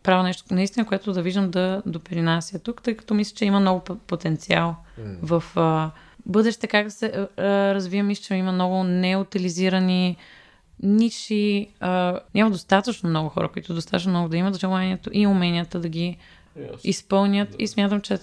правя 0.04 0.24
нещо 0.24 0.54
наистина, 0.54 0.86
което 0.86 1.14
да 1.14 1.22
виждам 1.22 1.52
да 1.52 1.82
допринася 1.86 2.60
тук, 2.60 2.82
тъй 2.82 2.98
като 2.98 3.14
мисля, 3.14 3.36
че 3.36 3.46
има 3.46 3.60
много 3.60 3.82
потенциал 4.08 4.76
в 5.22 5.44
а, 5.56 5.92
бъдеще, 6.26 6.68
как 6.68 6.86
да 6.86 6.92
се 6.92 7.06
а, 7.16 7.28
развия, 7.74 8.04
мисля, 8.04 8.24
че 8.24 8.36
има 8.36 8.52
много 8.52 8.84
неутилизирани 8.84 10.18
ниши, 10.84 11.68
а, 11.80 12.20
няма 12.36 12.52
достатъчно 12.52 13.10
много 13.10 13.30
хора, 13.30 13.48
които 13.48 13.74
достатъчно 13.74 14.12
много 14.12 14.30
да 14.30 14.38
имат 14.38 14.60
желанието 14.60 15.10
и 15.14 15.28
уменията 15.28 15.80
да 15.80 15.90
ги 15.90 16.18
изпълнят. 16.84 17.56
И 17.60 17.68
смятам, 17.68 18.02
че 18.02 18.18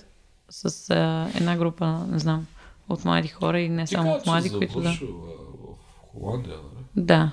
с 0.50 0.90
а, 0.90 1.28
една 1.36 1.56
група, 1.56 2.06
не 2.10 2.18
знам, 2.18 2.46
от 2.88 3.04
млади 3.04 3.28
хора 3.28 3.60
и 3.60 3.68
не 3.68 3.84
Ти 3.84 3.94
само 3.94 4.12
от 4.12 4.26
млади, 4.26 4.50
които 4.50 4.80
да... 4.80 4.90
в 4.90 4.98
Холандия, 6.12 6.56
нали? 6.56 6.77
Да. 6.96 7.30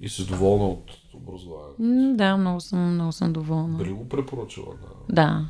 И 0.00 0.08
си 0.08 0.26
доволна 0.26 0.64
от 0.64 0.90
образованието. 1.14 2.16
Да, 2.16 2.36
много 2.36 2.60
съм, 2.60 2.94
много 2.94 3.12
съм 3.12 3.32
доволна. 3.32 3.78
Дали 3.78 3.92
го 3.92 4.08
препоръчала 4.08 4.66
на... 4.66 5.14
Да. 5.14 5.44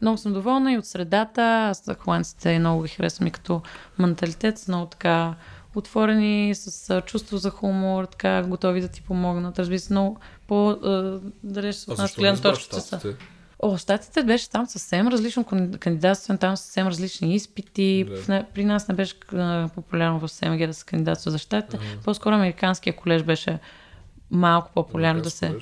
Много 0.00 0.18
съм 0.18 0.32
доволна 0.32 0.72
и 0.72 0.78
от 0.78 0.86
средата. 0.86 1.42
Аз 1.42 1.90
холандците 1.98 2.58
много 2.58 2.82
ги 2.82 2.88
харесвам 2.88 3.26
и 3.26 3.30
като 3.30 3.62
менталитет. 3.98 4.58
Са 4.58 4.70
много 4.70 4.86
така 4.86 5.34
отворени, 5.74 6.54
с 6.54 7.02
чувство 7.06 7.36
за 7.36 7.50
хумор, 7.50 8.04
така 8.04 8.42
готови 8.42 8.80
да 8.80 8.88
ти 8.88 9.02
помогнат. 9.02 9.58
Разбира 9.58 9.78
се, 9.78 9.92
много 9.92 10.16
по-далеч 10.48 11.76
от 11.88 11.98
нас 11.98 12.16
гледна 12.16 12.40
точка, 12.40 12.80
са. 12.80 13.14
О, 13.62 13.78
щатите 13.78 14.22
беше 14.22 14.50
там 14.50 14.66
съвсем 14.66 15.08
различно 15.08 15.44
кан- 15.44 15.78
кандидатстване, 15.78 16.38
там 16.38 16.56
съвсем 16.56 16.86
различни 16.86 17.34
изпити. 17.34 18.06
Да. 18.28 18.44
При 18.54 18.64
нас 18.64 18.88
не 18.88 18.94
беше 18.94 19.14
а, 19.32 19.68
популярно 19.74 20.20
в 20.20 20.28
СМГ 20.28 20.66
да 20.66 20.74
се 20.74 20.84
кандидатства 20.84 21.30
за 21.30 21.38
щатите. 21.38 21.78
По-скоро 22.04 22.34
американския 22.34 22.96
колеж 22.96 23.22
беше 23.22 23.58
малко 24.30 24.70
по-популярно 24.74 25.22
да 25.22 25.30
се 25.30 25.48
да, 25.48 25.56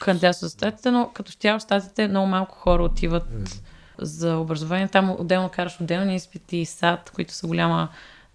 кандидатства 0.00 0.48
за 0.48 0.56
щатите, 0.56 0.90
но 0.90 1.10
като 1.14 1.32
цяло 1.32 1.58
в 1.58 1.62
щатите 1.62 2.08
много 2.08 2.26
малко 2.26 2.54
хора 2.54 2.82
отиват 2.82 3.60
за 3.98 4.36
образование. 4.36 4.88
Там 4.88 5.16
отделно 5.18 5.48
караш 5.48 5.80
отделни 5.80 6.16
изпити, 6.16 6.64
САД, 6.64 7.10
които 7.10 7.34
са 7.34 7.46
голяма 7.46 7.88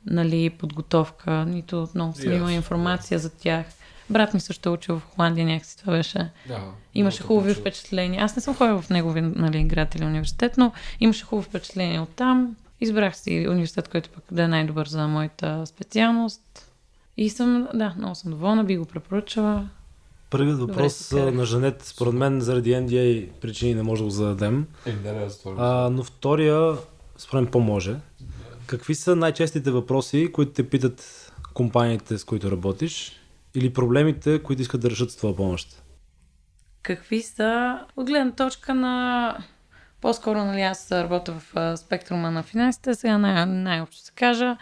нали, 0.06 0.50
подготовка. 0.50 1.32
Нито 1.32 1.88
много 1.96 2.13
съм 2.13 2.24
Ясно, 2.24 2.36
имала 2.36 2.54
информация 2.54 3.20
за 3.20 3.30
тях. 3.30 3.65
Брат 4.10 4.34
ми 4.34 4.39
също 4.39 4.70
е 4.70 4.72
учил 4.72 5.00
в 5.00 5.06
Холандия, 5.15 5.46
някакси 5.46 5.78
това 5.78 5.93
беше. 5.93 6.30
Да, 6.48 6.62
Имаше 6.93 7.24
хубави 7.24 7.54
те 7.54 7.60
впечатления. 7.60 8.24
Аз 8.24 8.36
не 8.36 8.41
съм 8.41 8.56
ходила 8.56 8.82
в 8.82 8.89
негови 8.89 9.22
нали, 9.22 9.63
град 9.63 9.96
или 9.96 10.06
университет, 10.06 10.58
но 10.58 10.72
имаше 11.00 11.26
хубави 11.26 11.48
впечатления 11.50 12.02
от 12.02 12.10
там. 12.10 12.56
Избрах 12.82 13.17
си 13.17 13.48
университет, 13.50 13.88
който 13.88 14.10
пък 14.10 14.24
да 14.32 14.43
е 14.43 14.48
най-добър 14.48 14.88
за 14.88 15.08
моята 15.08 15.65
специалност. 15.65 16.72
И 17.17 17.30
съм, 17.30 17.67
да, 17.74 17.93
много 17.98 18.15
съм 18.15 18.32
доволна, 18.32 18.63
би 18.63 18.78
го 18.78 18.86
препоръчала. 18.86 19.70
Първият 20.30 20.60
въпрос 20.60 21.12
на 21.12 21.46
Жанет, 21.46 21.82
според 21.86 22.13
мен 22.13 22.41
заради 22.41 22.72
NDA 22.72 23.30
причини 23.41 23.76
не 23.76 23.84
може 23.84 24.02
да 24.02 24.04
го 24.04 24.10
зададем. 24.10 24.67
Е, 24.86 24.93
не, 25.04 25.12
не, 25.12 25.30
за 25.30 25.39
това 25.39 25.52
го 25.52 25.62
А, 25.62 25.89
но 25.89 26.04
втория, 26.04 26.78
според 27.17 27.43
мен 27.43 27.52
по-може. 27.52 27.96
Какви 28.65 28.96
са 28.96 29.15
най-честите 29.15 29.72
въпроси, 29.72 30.30
които 30.34 30.52
те 30.52 30.70
питат 30.70 31.32
компаниите, 31.54 32.17
с 32.17 32.24
които 32.24 32.52
работиш? 32.52 33.12
Или 33.58 33.74
проблемите, 33.74 34.43
които 34.43 34.62
искат 34.62 34.82
да 34.82 34.89
решат 34.89 35.12
с 35.12 35.15
твоя 35.15 35.36
помощ? 35.36 35.84
Какви 36.82 37.22
са, 37.22 37.80
от 37.96 38.06
гледна 38.08 38.32
точка 38.32 38.74
на 38.74 39.38
по-скоро, 40.02 40.38
нали, 40.38 40.62
аз 40.62 40.91
работя 40.91 41.34
в 41.34 41.78
спектрума 41.78 42.32
на 42.32 42.43
финансите, 42.43 42.96
сега 42.96 43.17
най- 43.17 43.46
най-общо 43.46 44.02
се 44.02 44.12
кажа, 44.15 44.58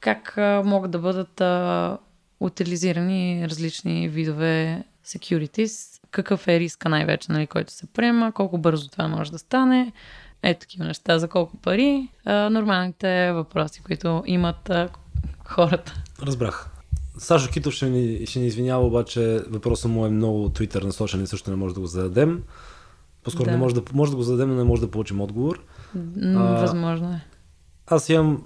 как 0.00 0.34
могат 0.64 0.90
да 0.90 0.98
бъдат 0.98 1.40
а, 1.40 1.98
утилизирани 2.40 3.46
различни 3.50 4.08
видове 4.08 4.84
securities, 5.04 6.00
какъв 6.10 6.48
е 6.48 6.60
риска 6.60 6.88
най-вече, 6.88 7.32
нали, 7.32 7.46
който 7.46 7.72
се 7.72 7.86
приема, 7.86 8.32
колко 8.32 8.58
бързо 8.58 8.88
това 8.88 9.08
може 9.08 9.32
да 9.32 9.38
стане, 9.38 9.92
е 10.42 10.54
такива 10.54 10.84
неща, 10.84 11.18
за 11.18 11.28
колко 11.28 11.56
пари, 11.56 12.08
а, 12.24 12.50
нормалните 12.50 13.32
въпроси, 13.32 13.82
които 13.82 14.22
имат 14.26 14.70
а, 14.70 14.88
хората. 15.44 15.94
Разбрах. 16.22 16.75
Сашо 17.18 17.50
Китов 17.50 17.74
ще 17.74 17.90
ни, 17.90 18.26
ще 18.26 18.38
ни 18.38 18.46
извинява, 18.46 18.86
обаче 18.86 19.40
въпросът 19.48 19.90
му 19.90 20.06
е 20.06 20.10
много 20.10 20.48
Twitter 20.48 20.84
насочен 20.84 21.22
и 21.22 21.26
също 21.26 21.50
не 21.50 21.56
може 21.56 21.74
да 21.74 21.80
го 21.80 21.86
зададем. 21.86 22.42
По-скоро 23.24 23.44
Да. 23.44 23.50
не 23.50 23.56
може 23.56 23.74
да, 23.74 23.82
може 23.92 24.10
да 24.10 24.16
го 24.16 24.22
зададем, 24.22 24.48
но 24.48 24.56
не 24.56 24.64
може 24.64 24.82
да 24.82 24.90
получим 24.90 25.20
отговор. 25.20 25.62
А, 26.22 26.60
Възможно 26.60 27.08
е. 27.12 27.20
Аз 27.86 28.08
имам 28.08 28.42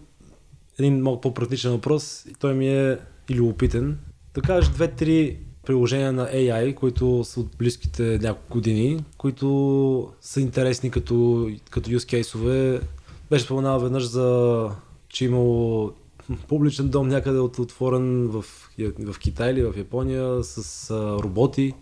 един 0.79 1.03
малко 1.03 1.21
по-практичен 1.21 1.71
въпрос 1.71 2.27
и 2.27 2.35
той 2.35 2.55
ми 2.55 2.69
е 2.69 2.99
и 3.29 3.35
любопитен. 3.35 3.99
Да 4.35 4.41
кажеш 4.41 4.71
две-три 4.71 5.39
приложения 5.67 6.13
на 6.13 6.27
AI, 6.27 6.75
които 6.75 7.25
са 7.25 7.41
от 7.41 7.57
близките 7.59 8.19
няколко 8.23 8.53
години, 8.55 9.05
които 9.19 10.13
са 10.21 10.41
интересни 10.41 10.91
като, 10.91 11.49
като 11.71 11.91
use 11.91 12.23
case-ове. 12.23 12.81
Беше 13.31 13.45
споменал 13.45 13.81
веднъж 13.81 14.05
за, 14.05 14.69
че 15.09 15.25
имало 15.25 15.93
публичен 16.49 16.89
дом 16.89 17.09
някъде 17.09 17.39
от, 17.39 17.59
отворен 17.59 18.29
в, 18.29 18.45
в 18.99 19.19
Китай 19.19 19.51
или 19.51 19.63
в 19.63 19.75
Япония 19.77 20.45
с 20.45 20.91
а, 20.91 20.95
роботи. 21.23 21.75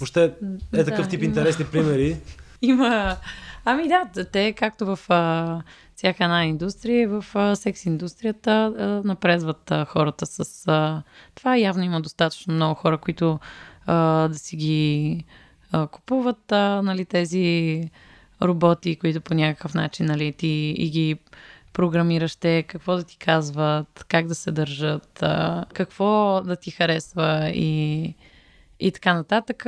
Въобще 0.00 0.24
е 0.24 0.30
Да, 0.72 0.84
такъв 0.84 1.08
тип 1.08 1.22
има. 1.22 1.28
интересни 1.28 1.64
примери. 1.64 2.16
Има. 2.62 3.16
Ами 3.64 3.88
да, 3.88 4.24
те 4.24 4.52
както 4.52 4.86
в 4.86 4.98
а, 5.08 5.62
всяка 5.96 6.24
една 6.24 6.44
индустрия, 6.44 7.08
в 7.08 7.24
а, 7.34 7.56
секс 7.56 7.84
индустрията 7.84 8.50
а, 8.78 9.08
напредват 9.08 9.70
а, 9.70 9.84
хората 9.84 10.26
с 10.26 10.68
а, 10.68 11.02
това. 11.34 11.56
Явно 11.56 11.84
има 11.84 12.00
достатъчно 12.00 12.54
много 12.54 12.74
хора, 12.74 12.98
които 12.98 13.38
а, 13.86 14.28
да 14.28 14.38
си 14.38 14.56
ги 14.56 15.24
а, 15.72 15.86
купуват 15.86 16.52
а, 16.52 16.82
нали, 16.82 17.04
тези 17.04 17.90
роботи, 18.42 18.96
които 18.96 19.20
по 19.20 19.34
някакъв 19.34 19.74
начин 19.74 20.06
нали, 20.06 20.32
ти 20.32 20.74
и 20.78 20.90
ги 20.90 21.18
програмиращите, 21.76 22.62
какво 22.62 22.96
да 22.96 23.02
ти 23.02 23.16
казват, 23.18 24.04
как 24.08 24.26
да 24.26 24.34
се 24.34 24.52
държат, 24.52 25.24
какво 25.72 26.40
да 26.44 26.56
ти 26.56 26.70
харесва 26.70 27.50
и, 27.54 28.14
и 28.80 28.92
така 28.92 29.14
нататък. 29.14 29.64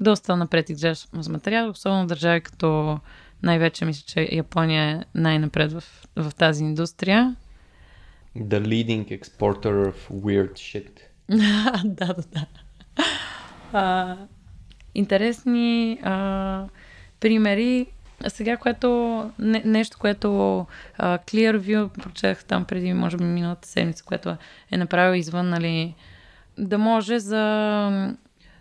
Доста 0.00 0.36
напред 0.36 0.70
изглеждаш 0.70 1.06
с 1.22 1.28
материал, 1.28 1.70
особено 1.70 2.06
държави 2.06 2.40
като 2.40 2.98
най-вече 3.42 3.84
мисля, 3.84 4.04
че 4.06 4.28
Япония 4.32 4.84
е 4.84 5.04
най-напред 5.14 5.72
в, 5.72 5.84
в 6.16 6.34
тази 6.34 6.64
индустрия. 6.64 7.36
The 8.36 8.60
leading 8.60 9.20
exporter 9.20 9.92
of 9.92 9.94
weird 10.10 10.52
shit. 10.52 11.00
да, 11.84 12.14
да, 12.14 12.24
да. 12.32 12.46
А, 13.72 14.16
интересни 14.94 15.98
а, 16.02 16.64
примери. 17.20 17.86
А 18.24 18.30
сега, 18.30 18.56
което 18.56 19.30
не, 19.38 19.62
нещо, 19.64 19.98
което 20.00 20.58
а, 20.98 21.18
Clearview 21.18 21.88
прочех 21.88 22.44
там 22.44 22.64
преди, 22.64 22.92
може 22.92 23.16
би, 23.16 23.24
миналата 23.24 23.68
седмица, 23.68 24.04
което 24.04 24.36
е 24.70 24.76
направил 24.76 25.18
извън, 25.18 25.48
нали, 25.48 25.94
да 26.58 26.78
може 26.78 27.18
за 27.18 28.14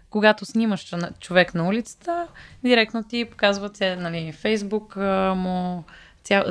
когато 0.09 0.45
снимаш 0.45 0.93
човек 1.19 1.55
на 1.55 1.67
улицата, 1.67 2.27
директно 2.63 3.03
ти 3.03 3.25
показват 3.25 3.77
се, 3.77 3.95
нали, 3.95 4.31
Фейсбук 4.31 4.95
му, 5.35 5.83
цял, 6.23 6.43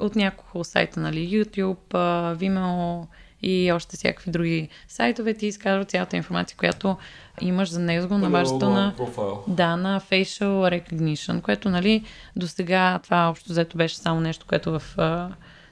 от 0.00 0.16
няколко 0.16 0.64
сайта, 0.64 1.00
нали, 1.00 1.28
YouTube, 1.28 1.94
Vimeo 2.36 3.06
и 3.42 3.72
още 3.72 3.96
всякакви 3.96 4.30
други 4.30 4.68
сайтове 4.88 5.34
ти 5.34 5.46
изказват 5.46 5.90
цялата 5.90 6.16
информация, 6.16 6.56
която 6.56 6.96
имаш 7.40 7.68
за 7.68 7.80
него 7.80 8.18
на 8.18 8.30
базата 8.30 8.70
на, 8.70 8.94
да, 9.48 9.76
на 9.76 10.00
facial 10.00 10.80
recognition, 10.80 11.40
което, 11.40 11.70
нали, 11.70 12.04
до 12.36 12.48
сега 12.48 13.00
това 13.02 13.28
общо 13.28 13.50
взето 13.50 13.76
беше 13.76 13.96
само 13.96 14.20
нещо, 14.20 14.46
което 14.48 14.78
в 14.78 14.98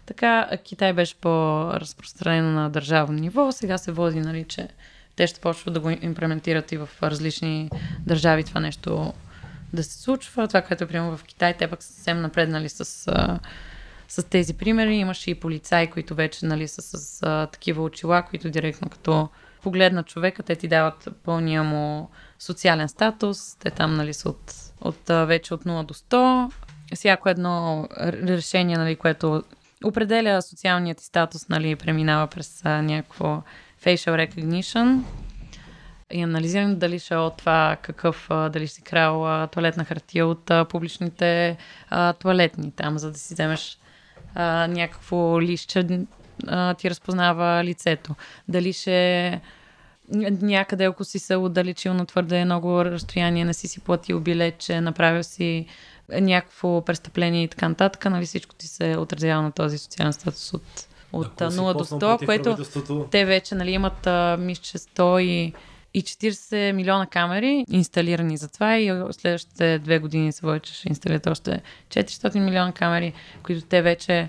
така 0.07 0.49
Китай 0.65 0.93
беше 0.93 1.15
по-разпространено 1.15 2.51
на 2.53 2.71
държавно 2.71 3.19
ниво, 3.19 3.53
сега 3.53 3.79
се 3.79 3.93
води, 3.93 4.21
нали, 4.21 4.45
че 4.45 4.69
те 5.17 5.27
ще 5.27 5.41
почват 5.41 5.75
да 5.75 5.81
го 5.81 5.91
имплементират 5.91 6.73
и 6.73 6.77
в 6.77 6.89
различни 7.03 7.71
държави 8.07 8.45
това 8.45 8.61
нещо 8.61 9.13
да 9.73 9.85
се 9.85 10.03
случва. 10.03 10.49
Това, 10.49 10.63
което 10.63 10.85
е 10.85 10.87
приема 10.87 11.17
в 11.17 11.25
Китай, 11.25 11.57
те 11.57 11.67
пък 11.67 11.83
са 11.83 11.93
съвсем 11.93 12.21
напреднали 12.21 12.69
с, 12.69 13.09
с 14.11 14.23
тези 14.23 14.55
примери. 14.55 14.97
Имаше 14.97 15.31
и 15.31 15.35
полицаи, 15.35 15.87
които 15.87 16.15
вече 16.15 16.47
нали, 16.47 16.69
са 16.69 16.83
с, 16.83 16.99
с 16.99 17.49
такива 17.53 17.83
очила, 17.83 18.23
които 18.23 18.51
директно 18.51 18.89
като 18.89 19.29
погледнат 19.63 20.07
човека, 20.07 20.43
те 20.43 20.57
ти 20.57 20.69
дават 20.69 21.09
пълния 21.25 21.63
му 21.63 22.11
социален 22.39 22.89
статус. 22.89 23.55
Те 23.55 23.71
там 23.71 23.95
нали, 23.95 24.15
са 24.15 24.29
от, 24.29 24.55
от 24.81 25.09
вече 25.09 25.55
от 25.55 25.65
0 25.65 25.87
до 25.87 25.95
100. 25.95 26.53
Всяко 26.95 27.29
едно 27.29 27.89
решение, 28.13 28.77
нали, 28.77 28.97
което 28.97 29.43
определя 29.85 30.43
социалният 30.43 30.99
ти 30.99 31.05
статус, 31.05 31.49
нали, 31.49 31.77
преминава 31.77 32.27
през 32.27 32.61
а, 32.65 32.83
някакво 32.83 33.43
facial 33.85 34.29
recognition 34.29 35.01
и 36.13 36.23
анализиране 36.23 36.75
дали 36.75 36.99
ще 36.99 37.15
е 37.15 37.17
от 37.17 37.37
това 37.37 37.77
какъв, 37.83 38.27
дали 38.31 38.69
си 38.69 38.83
крал 38.83 39.47
туалетна 39.47 39.85
хартия 39.85 40.27
от 40.27 40.51
а, 40.51 40.65
публичните 40.65 41.57
а, 41.91 42.13
туалетни 42.13 42.73
там, 42.73 42.99
за 42.99 43.13
да 43.13 43.19
си 43.19 43.35
вземеш 43.35 43.79
а, 44.35 44.67
някакво 44.67 45.43
лище, 45.43 46.01
а, 46.47 46.75
ти 46.75 46.91
разпознава 46.91 47.65
лицето. 47.65 48.15
Дали 48.49 48.73
ще 48.73 49.41
някъде, 50.43 50.85
ако 50.85 51.05
си 51.05 51.19
се 51.19 51.37
отдалечил 51.37 51.95
на 51.95 52.07
твърде 52.07 52.45
много 52.45 52.85
разстояние, 52.85 53.45
не 53.45 53.55
си 53.55 53.69
си 53.69 53.81
платил 53.81 54.21
билече, 54.21 54.81
направил 54.81 55.23
си 55.23 55.67
някакво 56.09 56.85
престъпление 56.85 57.43
и 57.43 57.49
така 57.49 57.69
нататък, 57.69 58.05
нали 58.05 58.27
всичко 58.27 58.55
ти 58.55 58.69
се 58.69 58.97
отразява 58.99 59.43
на 59.43 59.53
този 59.53 59.79
социален 59.79 60.13
статус 60.13 60.53
от 60.53 60.87
от 61.13 61.27
0 61.27 61.79
до 61.79 61.85
100, 61.85 62.27
което 62.27 62.57
те 63.11 63.25
вече 63.25 63.55
нали, 63.55 63.71
имат, 63.71 64.07
мисля, 64.41 64.79
100 64.79 65.21
и, 65.21 65.53
и 65.95 66.03
40 66.03 66.73
милиона 66.73 67.07
камери 67.07 67.65
инсталирани 67.71 68.37
за 68.37 68.49
това 68.49 68.79
и 68.79 69.03
следващите 69.11 69.79
две 69.79 69.99
години 69.99 70.33
се 70.33 70.47
води, 70.47 70.61
че 70.61 70.75
ще 70.75 70.89
инсталират 70.89 71.27
още 71.27 71.63
400 71.89 72.39
милиона 72.39 72.73
камери, 72.73 73.13
които 73.43 73.67
те 73.67 73.83
вече 73.83 74.29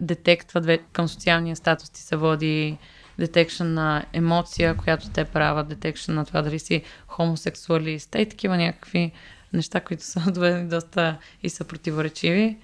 детектват 0.00 0.80
към 0.92 1.08
социалния 1.08 1.56
статус 1.56 1.90
ти 1.90 2.00
се 2.00 2.16
води 2.16 2.78
детекшн 3.18 3.64
на 3.64 4.04
емоция, 4.12 4.76
която 4.76 5.10
те 5.10 5.24
правят, 5.24 5.68
детекшн 5.68 6.12
на 6.12 6.24
това 6.24 6.42
дали 6.42 6.58
си 6.58 6.82
хомосексуалист 7.06 8.14
и 8.14 8.26
такива 8.26 8.56
някакви 8.56 9.12
неща, 9.52 9.80
които 9.80 10.04
са 10.04 10.20
доведени 10.32 10.68
доста 10.68 11.16
и 11.42 11.48
са 11.48 11.64
противоречиви. 11.64 12.56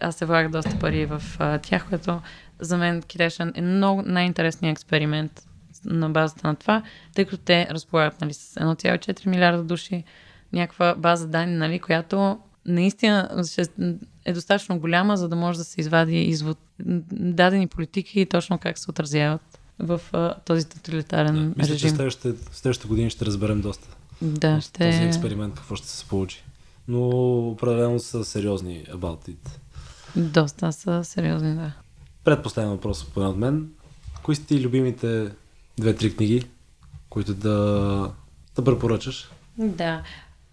Аз 0.00 0.16
се 0.16 0.26
влагах 0.26 0.50
доста 0.50 0.78
пари 0.78 1.06
в 1.06 1.22
тях, 1.62 1.88
което 1.88 2.20
за 2.60 2.76
мен 2.76 3.02
Китайшен 3.02 3.52
е 3.54 3.60
много 3.60 4.02
най-интересният 4.02 4.72
експеримент 4.72 5.42
на 5.84 6.10
базата 6.10 6.46
на 6.46 6.54
това, 6.54 6.82
тъй 7.14 7.24
като 7.24 7.36
те 7.36 7.68
разполагат 7.70 8.20
нали, 8.20 8.34
с 8.34 8.54
1,4 8.54 9.26
милиарда 9.26 9.62
души, 9.62 10.04
някаква 10.52 10.94
база 10.94 11.28
данни, 11.28 11.56
нали, 11.56 11.78
която 11.78 12.38
наистина 12.66 13.44
е 14.24 14.32
достатъчно 14.32 14.78
голяма, 14.78 15.16
за 15.16 15.28
да 15.28 15.36
може 15.36 15.58
да 15.58 15.64
се 15.64 15.80
извади 15.80 16.22
извод 16.22 16.58
дадени 17.12 17.66
политики 17.66 18.20
и 18.20 18.26
точно 18.26 18.58
как 18.58 18.78
се 18.78 18.90
отразяват 18.90 19.58
в 19.78 20.00
а, 20.12 20.34
този 20.44 20.68
тоталитарен 20.68 21.34
да, 21.34 21.40
мисля, 21.40 21.74
режим. 21.74 21.88
Че 21.88 21.94
следващите, 21.94 22.34
следващите 22.52 22.88
години 22.88 23.10
ще 23.10 23.26
разберем 23.26 23.60
доста. 23.60 23.96
Да, 24.22 24.60
ще... 24.60 24.90
Този 24.90 25.02
експеримент 25.02 25.54
какво 25.54 25.76
ще 25.76 25.88
се 25.88 26.04
получи. 26.04 26.44
Но 26.88 27.08
определено 27.48 27.98
са 27.98 28.24
сериозни 28.24 28.84
about 28.90 29.28
it. 29.28 29.48
Доста 30.16 30.72
са 30.72 31.04
сериозни, 31.04 31.54
да. 31.54 31.72
Предпоследен 32.24 32.70
въпрос 32.70 33.04
поне 33.04 33.26
от 33.26 33.36
мен. 33.36 33.68
Кои 34.22 34.36
са 34.36 34.46
ти 34.46 34.60
любимите 34.60 35.30
две-три 35.78 36.16
книги, 36.16 36.42
които 37.10 37.34
да, 37.34 38.10
да 38.56 38.64
препоръчаш? 38.64 39.30
Да. 39.58 40.02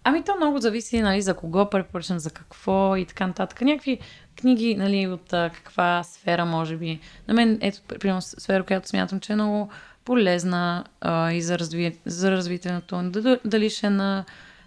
Ами 0.04 0.24
то 0.24 0.36
много 0.36 0.58
зависи 0.58 1.00
нали, 1.00 1.22
за 1.22 1.34
кого 1.34 1.70
препоръчам, 1.70 2.18
за 2.18 2.30
какво 2.30 2.96
и 2.96 3.04
така 3.04 3.26
нататък. 3.26 3.60
Някакви 3.60 3.98
книги 4.40 4.74
нали, 4.74 5.06
от 5.06 5.32
а, 5.32 5.50
каква 5.54 6.02
сфера 6.02 6.44
може 6.44 6.76
би. 6.76 7.00
На 7.28 7.34
мен 7.34 7.58
ето, 7.60 7.80
примерно, 8.00 8.22
сфера, 8.22 8.64
която 8.64 8.88
смятам, 8.88 9.20
че 9.20 9.32
е 9.32 9.36
много 9.36 9.68
полезна 10.04 10.84
а, 11.00 11.32
и 11.32 11.42
за, 11.42 11.58
разви... 11.58 11.98
за 12.06 12.30
развитието. 12.30 13.10
Дали 13.44 13.70
ще 13.70 13.86
е 13.86 13.90
на 13.90 14.24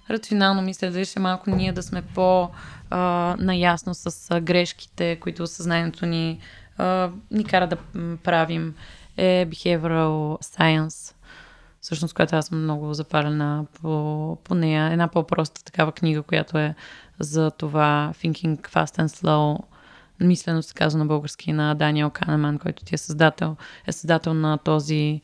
рационално 0.09 0.61
мисля, 0.61 0.91
дали 0.91 1.05
ще 1.05 1.19
е 1.19 1.23
малко 1.23 1.49
ние 1.49 1.71
да 1.71 1.83
сме 1.83 2.01
по-наясно 2.01 3.93
с 3.93 4.41
грешките, 4.41 5.15
които 5.15 5.47
съзнанието 5.47 6.05
ни 6.05 6.39
а, 6.77 7.09
ни 7.31 7.43
кара 7.43 7.67
да 7.67 7.77
правим 8.23 8.75
е 9.17 9.47
Behavioral 9.49 10.41
Science, 10.43 11.15
всъщност, 11.81 12.13
която 12.13 12.35
аз 12.35 12.45
съм 12.45 12.63
много 12.63 12.93
запалена 12.93 13.65
по, 13.81 14.37
по 14.43 14.55
нея. 14.55 14.91
Една 14.91 15.07
по-проста 15.07 15.63
такава 15.63 15.91
книга, 15.91 16.23
която 16.23 16.57
е 16.57 16.75
за 17.19 17.51
това 17.51 18.11
Thinking 18.15 18.69
Fast 18.69 18.99
and 18.99 19.07
Slow, 19.07 19.59
мислено 20.19 20.63
се 20.63 20.73
казва 20.73 20.99
на 20.99 21.05
български, 21.05 21.53
на 21.53 21.75
Даниел 21.75 22.09
Канеман, 22.09 22.59
който 22.59 22.83
ти 22.83 22.95
е 22.95 22.97
създател, 22.97 23.55
е 23.87 23.91
създател 23.91 24.33
на 24.33 24.57
този 24.57 25.21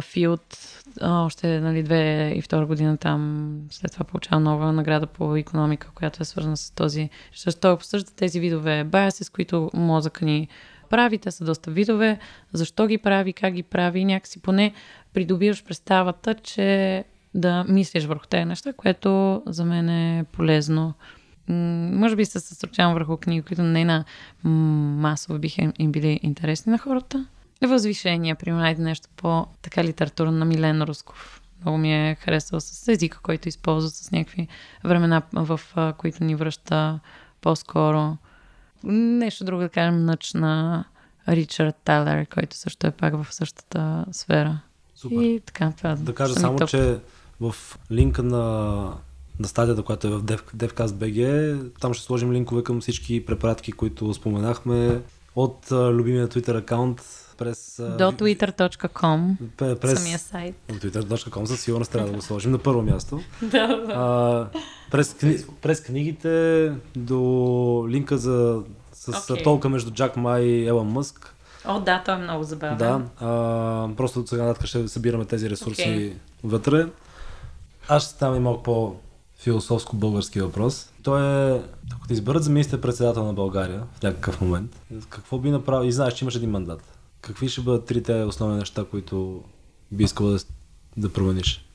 Филд, 0.00 0.56
още 1.02 1.60
нали, 1.60 1.82
две 1.82 2.32
и 2.36 2.42
втора 2.42 2.66
година 2.66 2.96
там, 2.96 3.52
след 3.70 3.92
това 3.92 4.04
получава 4.04 4.40
нова 4.40 4.72
награда 4.72 5.06
по 5.06 5.36
економика, 5.36 5.90
която 5.94 6.22
е 6.22 6.24
свързана 6.24 6.56
с 6.56 6.70
този. 6.70 7.10
Защото 7.32 7.60
той 7.60 7.72
обсъжда 7.72 8.10
тези 8.16 8.40
видове 8.40 8.84
баяси, 8.84 9.24
с 9.24 9.30
които 9.30 9.70
мозъка 9.74 10.24
ни 10.24 10.48
прави. 10.88 11.18
Те 11.18 11.30
са 11.30 11.44
доста 11.44 11.70
видове. 11.70 12.18
Защо 12.52 12.86
ги 12.86 12.98
прави, 12.98 13.32
как 13.32 13.54
ги 13.54 13.62
прави. 13.62 14.04
Някакси 14.04 14.42
поне 14.42 14.72
придобиваш 15.14 15.64
представата, 15.64 16.34
че 16.34 17.04
да 17.34 17.64
мислиш 17.68 18.04
върху 18.04 18.26
тези 18.26 18.44
неща, 18.44 18.72
което 18.72 19.42
за 19.46 19.64
мен 19.64 19.88
е 19.88 20.24
полезно. 20.32 20.94
може 21.48 22.16
би 22.16 22.24
се 22.24 22.40
съсредоточавам 22.40 22.94
върху 22.94 23.16
книги, 23.16 23.42
които 23.42 23.62
не 23.62 23.84
на 23.84 24.04
масово 24.44 25.38
биха 25.38 25.72
им 25.78 25.92
били 25.92 26.20
интересни 26.22 26.72
на 26.72 26.78
хората 26.78 27.26
възвишение, 27.62 28.34
примерно, 28.34 28.84
нещо 28.84 29.08
по 29.16 29.46
така 29.62 29.84
литература 29.84 30.32
на 30.32 30.44
Милен 30.44 30.82
Русков. 30.82 31.42
Много 31.60 31.78
ми 31.78 31.94
е 31.94 32.14
харесал 32.14 32.60
с 32.60 32.88
езика, 32.88 33.18
който 33.22 33.48
използва 33.48 33.90
с 33.90 34.10
някакви 34.10 34.48
времена, 34.84 35.22
в 35.32 35.60
които 35.98 36.24
ни 36.24 36.34
връща 36.34 37.00
по-скоро. 37.40 38.16
Нещо 38.92 39.44
друго 39.44 39.62
да 39.62 39.68
кажем, 39.68 40.04
нъч 40.04 40.34
на 40.34 40.84
Ричард 41.28 41.74
Тайлер, 41.84 42.26
който 42.26 42.56
също 42.56 42.86
е 42.86 42.90
пак 42.90 43.22
в 43.22 43.34
същата 43.34 44.04
сфера. 44.12 44.60
Супер. 44.94 45.16
И 45.16 45.40
така, 45.46 45.72
това 45.76 45.94
да 45.94 46.14
кажа 46.14 46.34
само, 46.34 46.58
топ. 46.58 46.68
че 46.68 46.98
в 47.40 47.54
линка 47.90 48.22
на, 48.22 48.44
на 49.40 49.48
стадията, 49.48 49.82
която 49.82 50.06
е 50.06 50.10
в 50.10 50.22
Dev, 50.22 50.40
DevCast.bg, 50.56 51.80
там 51.80 51.94
ще 51.94 52.04
сложим 52.04 52.32
линкове 52.32 52.62
към 52.62 52.80
всички 52.80 53.26
препаратки, 53.26 53.72
които 53.72 54.14
споменахме 54.14 55.00
от 55.36 55.66
любимия 55.70 56.28
Twitter 56.28 56.58
акаунт 56.58 57.02
през... 57.38 57.76
До 57.78 58.12
twitter.com, 58.12 59.36
през, 59.56 59.98
самия 59.98 60.18
сайт. 60.18 60.54
До 60.68 60.74
twitter.com 60.74 61.44
със 61.44 61.60
сигурност 61.60 61.92
трябва 61.92 62.08
да 62.08 62.16
го 62.16 62.22
сложим 62.22 62.52
на 62.52 62.58
първо 62.58 62.82
място. 62.82 63.20
да, 63.42 63.66
да. 63.66 63.92
А, 63.92 64.48
през, 64.90 65.14
кни, 65.14 65.36
през 65.62 65.80
книгите 65.80 66.72
до 66.96 67.86
линка 67.88 68.18
за 68.18 68.62
с 68.92 69.12
okay. 69.12 69.44
толка 69.44 69.68
между 69.68 69.90
Джак 69.90 70.16
Ма 70.16 70.40
и 70.40 70.66
Елън 70.66 70.86
Мъск. 70.86 71.34
О, 71.64 71.80
да, 71.80 72.02
той 72.04 72.14
е 72.14 72.18
много 72.18 72.44
забавен. 72.44 72.76
Да, 72.76 73.02
а, 73.20 73.88
просто 73.96 74.20
от 74.20 74.28
сега 74.28 74.42
нататък 74.42 74.66
ще 74.66 74.88
събираме 74.88 75.24
тези 75.24 75.50
ресурси 75.50 75.82
Окей. 75.82 76.16
вътре. 76.44 76.86
Аз 77.88 78.02
ще 78.02 78.12
ставам 78.12 78.36
и 78.36 78.40
малко 78.40 78.62
по-философско 78.62 79.96
български 79.96 80.40
въпрос. 80.40 80.92
Той 81.02 81.22
е, 81.22 81.60
ако 81.96 82.06
те 82.08 82.12
изберат 82.12 82.44
за 82.44 82.50
министър-председател 82.50 83.24
на 83.24 83.32
България 83.32 83.82
в 83.98 84.02
някакъв 84.02 84.40
момент, 84.40 84.82
какво 85.08 85.38
би 85.38 85.50
направил, 85.50 85.88
и 85.88 85.92
знаеш, 85.92 86.14
че 86.14 86.24
имаш 86.24 86.34
един 86.34 86.50
мандат, 86.50 86.95
какви 87.20 87.48
ще 87.48 87.60
бъдат 87.60 87.86
трите 87.86 88.14
основни 88.14 88.58
неща, 88.58 88.84
които 88.90 89.44
би 89.92 90.04
искал 90.04 90.26
да, 90.26 90.38
да 90.96 91.12
промениш? 91.12 91.66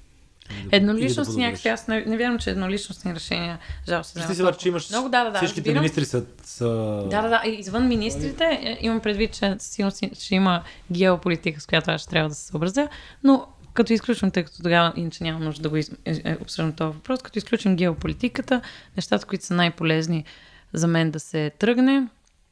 Или 0.73 1.13
да- 1.13 1.37
някакви, 1.37 1.69
аз 1.69 1.87
не, 1.87 2.05
не 2.05 2.17
вярвам, 2.17 2.39
че 2.39 2.49
едноличностни 2.49 3.15
решения, 3.15 3.59
жал 3.87 4.03
се 4.03 4.27
Ти 4.27 4.35
си 4.35 4.43
че 4.59 4.67
имаш 4.67 4.89
Много, 4.89 5.09
да, 5.09 5.23
да, 5.23 5.31
да, 5.31 5.37
всичките 5.37 5.61
разбирам. 5.61 5.81
министри 5.81 6.05
са, 6.05 6.25
са... 6.43 6.67
Да, 7.09 7.21
да, 7.21 7.29
да. 7.29 7.41
Извън 7.45 7.87
министрите, 7.87 8.43
е, 8.43 8.77
имам 8.81 8.99
предвид, 8.99 9.33
че 9.33 9.55
сигурно 9.59 9.91
си- 9.91 10.11
ще 10.19 10.35
има 10.35 10.63
геополитика, 10.91 11.61
с 11.61 11.65
която 11.65 11.91
аз 11.91 12.01
ще 12.01 12.09
трябва 12.09 12.29
да 12.29 12.35
се 12.35 12.47
съобразя, 12.47 12.87
но 13.23 13.47
като 13.73 13.93
изключвам, 13.93 14.31
тъй 14.31 14.43
като 14.43 14.57
тогава 14.57 14.93
иначе 14.95 15.23
няма 15.23 15.39
нужда 15.39 15.61
да 15.61 15.69
го 15.69 15.77
из... 15.77 15.91
е, 16.05 16.21
е, 16.25 16.37
обсъждам 16.41 16.73
този 16.73 16.95
въпрос, 16.95 17.21
като 17.21 17.39
изключим 17.39 17.75
геополитиката, 17.75 18.61
нещата, 18.97 19.25
които 19.25 19.45
са 19.45 19.53
най-полезни 19.53 20.25
за 20.73 20.87
мен 20.87 21.11
да 21.11 21.19
се 21.19 21.51
тръгне, 21.59 22.07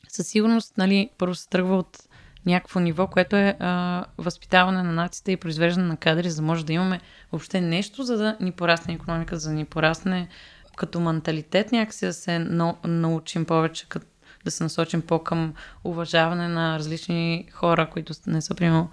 със 0.08 0.28
сигурност, 0.28 0.78
нали, 0.78 1.10
първо 1.18 1.36
се 1.36 1.50
тръгва 1.50 1.78
от 1.78 1.98
някакво 2.46 2.80
ниво, 2.80 3.08
което 3.08 3.36
е 3.36 3.58
а, 3.60 4.06
възпитаване 4.18 4.84
на 4.84 4.92
нацията 4.92 5.32
и 5.32 5.38
произвеждане 5.38 5.88
на 5.88 5.98
кадри, 5.98 6.30
за 6.30 6.36
да 6.36 6.48
може 6.48 6.66
да 6.66 6.74
имаме 6.74 7.00
въобще 7.32 7.62
нещо, 7.62 8.04
за 8.04 8.18
да 8.18 8.38
ни 8.40 8.52
порасне 8.52 8.94
економика, 8.94 9.38
за 9.38 9.50
да 9.50 9.56
ни 9.56 9.66
порасне 9.66 10.28
като 10.76 11.00
менталитет, 11.00 11.72
някакси 11.72 12.06
да 12.06 12.14
се 12.14 12.40
на, 12.40 12.76
научим 12.84 13.46
повече, 13.46 13.90
като, 13.90 14.06
да 14.46 14.52
се 14.52 14.64
насочим 14.64 15.02
по-към 15.02 15.54
уважаване 15.84 16.48
на 16.48 16.80
различни 16.80 17.48
хора, 17.52 17.90
които 17.90 18.14
не 18.28 18.42
са, 18.42 18.56
примерно, 18.56 18.90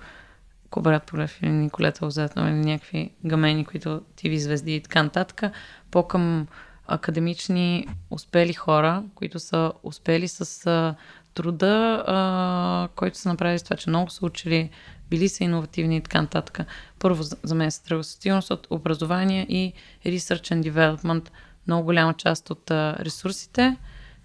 Кобрат 0.71 1.03
Полев 1.03 1.43
или 1.43 1.51
Николета 1.51 2.05
Лозатно 2.05 2.49
или 2.49 2.55
някакви 2.55 3.11
гамени, 3.25 3.65
които 3.65 4.03
TV 4.17 4.37
звезди 4.37 4.77
и 4.77 4.81
така 4.81 5.03
нататък, 5.03 5.53
по-към 5.91 6.47
академични 6.87 7.89
успели 8.11 8.53
хора, 8.53 9.03
които 9.15 9.39
са 9.39 9.73
успели 9.83 10.29
с 10.29 10.95
труда, 11.37 12.05
а, 12.07 12.89
който 12.97 13.19
са 13.19 13.29
направили 13.29 13.59
с 13.59 13.63
това, 13.63 13.77
че 13.77 13.91
много 13.91 14.11
са 14.11 14.27
учили, 14.27 14.71
били 15.11 15.29
са 15.29 15.45
иновативни 15.45 15.97
и 15.97 16.01
така 16.01 16.23
нататък. 16.23 16.61
Първо 16.99 17.23
за, 17.23 17.55
мен 17.55 17.71
се 17.71 17.83
тръгва 17.83 18.05
със 18.05 18.51
от 18.51 18.67
образование 18.71 19.47
и 19.49 19.73
Research 20.07 20.55
and 20.55 20.71
Development. 20.71 21.31
Много 21.67 21.85
голяма 21.85 22.15
част 22.15 22.51
от 22.51 22.71
а, 22.71 22.97
ресурсите. 23.01 23.77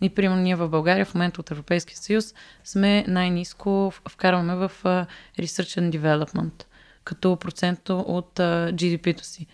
И, 0.02 0.10
примерно, 0.10 0.42
ние 0.42 0.56
в 0.56 0.70
България 0.70 1.06
в 1.06 1.14
момента 1.14 1.42
от 1.42 1.52
Европейския 1.52 1.98
съюз 1.98 2.34
сме 2.64 3.06
най-низко, 3.08 3.94
вкарваме 4.10 4.56
в 4.56 4.72
а, 4.84 5.06
Research 5.40 5.82
and 5.82 5.98
Development, 5.98 6.64
като 7.04 7.36
процент 7.36 7.90
от 7.90 8.32
GDP-то 8.72 9.24
си. 9.24 9.48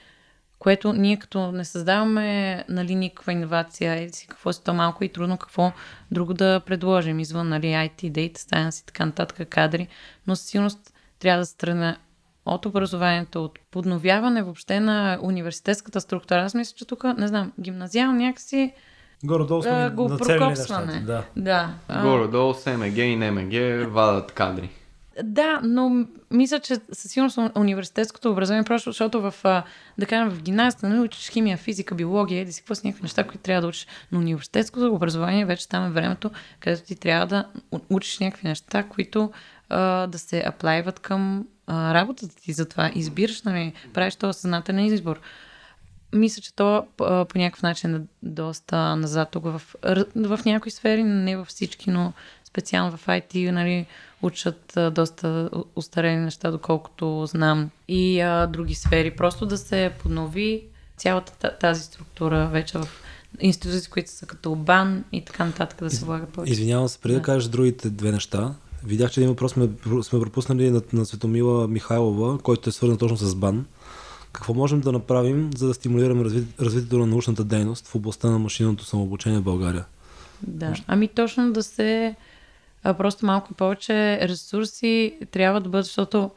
Което 0.59 0.93
ние 0.93 1.17
като 1.17 1.51
не 1.51 1.65
създаваме 1.65 2.63
нали, 2.69 2.95
никаква 2.95 3.31
иновация, 3.31 3.95
еди 3.95 4.13
си 4.13 4.27
какво 4.27 4.53
си 4.53 4.63
то 4.63 4.73
малко 4.73 5.03
и 5.03 5.09
трудно 5.09 5.37
какво 5.37 5.71
друго 6.11 6.33
да 6.33 6.59
предложим 6.59 7.19
извън 7.19 7.49
нали, 7.49 7.65
IT, 7.65 8.11
Data 8.11 8.37
Science 8.37 8.83
и 8.83 8.85
така 8.85 9.05
нататък 9.05 9.49
кадри, 9.49 9.87
но 10.27 10.35
със 10.35 10.45
сигурност 10.45 10.93
трябва 11.19 11.39
да 11.39 11.45
се 11.45 11.57
тръгне 11.57 11.97
от 12.45 12.65
образованието, 12.65 13.43
от 13.43 13.59
подновяване 13.71 14.43
въобще 14.43 14.79
на 14.79 15.19
университетската 15.21 16.01
структура. 16.01 16.41
Аз 16.41 16.53
мисля, 16.53 16.75
че 16.77 16.87
тук, 16.87 17.03
не 17.17 17.27
знам, 17.27 17.51
гимназиално 17.59 18.19
някакси 18.19 18.73
Горе-долу 19.23 19.63
сме 19.63 19.89
го 19.89 20.09
нещата, 20.09 21.01
Да. 21.05 21.23
Да. 21.35 21.69
Горе-долу 22.01 22.53
СМГ 22.53 22.97
и 22.97 23.15
НМГ 23.15 23.53
вадат 23.93 24.31
кадри. 24.31 24.69
Да, 25.23 25.59
но 25.63 26.05
мисля, 26.31 26.59
че 26.59 26.75
със 26.91 27.11
сигурност 27.11 27.37
уни- 27.37 27.51
университетското 27.55 28.31
образование, 28.31 28.63
просто 28.63 28.89
защото 28.89 29.21
в, 29.21 29.33
да 29.97 30.05
кажем, 30.05 30.29
в 30.29 30.41
гимназията 30.41 30.89
не 30.89 30.99
учиш 30.99 31.29
химия, 31.29 31.57
физика, 31.57 31.95
биология, 31.95 32.45
да 32.45 32.53
си 32.53 32.61
какво 32.61 32.75
си 32.75 32.87
някакви 32.87 33.03
неща, 33.03 33.23
които 33.23 33.43
трябва 33.43 33.61
да 33.61 33.67
учиш. 33.67 33.87
Но 34.11 34.19
университетското 34.19 34.93
образование 34.93 35.45
вече 35.45 35.69
там 35.69 35.85
е 35.85 35.89
времето, 35.89 36.31
където 36.59 36.83
ти 36.83 36.95
трябва 36.95 37.27
да 37.27 37.45
учиш 37.89 38.19
някакви 38.19 38.47
неща, 38.47 38.83
които 38.83 39.31
а, 39.69 40.07
да 40.07 40.19
се 40.19 40.43
аплайват 40.45 40.99
към 40.99 41.47
а, 41.67 41.93
работата 41.93 42.35
ти. 42.35 42.53
Затова 42.53 42.91
избираш, 42.95 43.41
нали, 43.41 43.73
правиш 43.93 44.15
този 44.15 44.39
съзнателен 44.39 44.85
избор. 44.85 45.19
Мисля, 46.13 46.41
че 46.41 46.55
то 46.55 46.85
по 46.97 47.37
някакъв 47.37 47.63
начин 47.63 47.95
е 47.95 48.01
доста 48.23 48.95
назад 48.95 49.29
тук 49.31 49.43
в, 49.43 49.61
в 50.15 50.39
някои 50.45 50.71
сфери, 50.71 51.03
не 51.03 51.37
във 51.37 51.47
всички, 51.47 51.91
но 51.91 52.13
специално 52.57 52.97
в 52.97 53.05
IT, 53.07 53.51
нали, 53.51 53.85
учат 54.21 54.77
а, 54.77 54.91
доста 54.91 55.49
у- 55.55 55.63
устарели 55.75 56.15
неща, 56.15 56.51
доколкото 56.51 57.25
знам. 57.25 57.69
И 57.87 58.19
а, 58.21 58.47
други 58.47 58.75
сфери. 58.75 59.11
Просто 59.11 59.45
да 59.45 59.57
се 59.57 59.91
поднови 59.99 60.63
цялата 60.97 61.33
та- 61.33 61.51
тази 61.51 61.81
структура 61.83 62.47
вече 62.47 62.77
в 62.77 62.87
институции, 63.39 63.91
които 63.91 64.11
са 64.11 64.25
като 64.25 64.55
БАН 64.55 65.03
и 65.11 65.25
така 65.25 65.45
нататък 65.45 65.79
да 65.79 65.89
се 65.89 66.05
влага 66.05 66.25
повече. 66.25 66.51
Извинявам 66.53 66.87
се, 66.87 66.99
преди 66.99 67.13
да 67.13 67.19
Да. 67.19 67.25
кажеш 67.25 67.49
другите 67.49 67.89
две 67.89 68.11
неща, 68.11 68.53
видях, 68.83 69.11
че 69.11 69.19
един 69.19 69.29
въпрос 69.29 69.51
сме, 69.51 69.69
сме 70.03 70.19
пропуснали 70.19 70.69
на, 70.69 70.81
на 70.93 71.05
Светомила 71.05 71.67
Михайлова, 71.67 72.37
който 72.37 72.69
е 72.69 72.73
свързан 72.73 72.97
точно 72.97 73.17
с 73.17 73.35
БАН. 73.35 73.65
Какво 74.31 74.53
можем 74.53 74.81
да 74.81 74.91
направим, 74.91 75.49
за 75.55 75.67
да 75.67 75.73
стимулираме 75.73 76.23
разви, 76.23 76.43
развитието 76.61 76.97
на 76.97 77.05
научната 77.05 77.43
дейност 77.43 77.87
в 77.87 77.95
областта 77.95 78.29
на 78.29 78.39
машинното 78.39 78.85
самообучение 78.85 79.39
в 79.39 79.43
България? 79.43 79.85
Да. 80.41 80.73
Ами 80.87 81.07
точно 81.07 81.53
да 81.53 81.63
се 81.63 82.15
а, 82.83 82.93
просто 82.93 83.25
малко 83.25 83.53
повече 83.53 84.19
ресурси 84.21 85.17
трябва 85.31 85.61
да 85.61 85.69
бъдат, 85.69 85.85
защото 85.85 86.31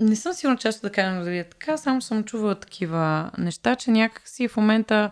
не 0.00 0.16
съм 0.16 0.32
сигурна 0.32 0.58
често 0.58 0.82
да 0.82 0.92
кажем 0.92 1.24
дали 1.24 1.38
е 1.38 1.44
така, 1.44 1.76
само 1.76 2.02
съм 2.02 2.24
чувала 2.24 2.54
такива 2.54 3.30
неща, 3.38 3.76
че 3.76 3.90
някакси 3.90 4.48
в 4.48 4.56
момента 4.56 5.10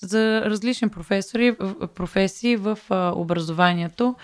за 0.00 0.40
различни 0.40 0.88
професори, 0.88 1.56
професии 1.94 2.56
в 2.56 2.78
образованието, 3.16 4.14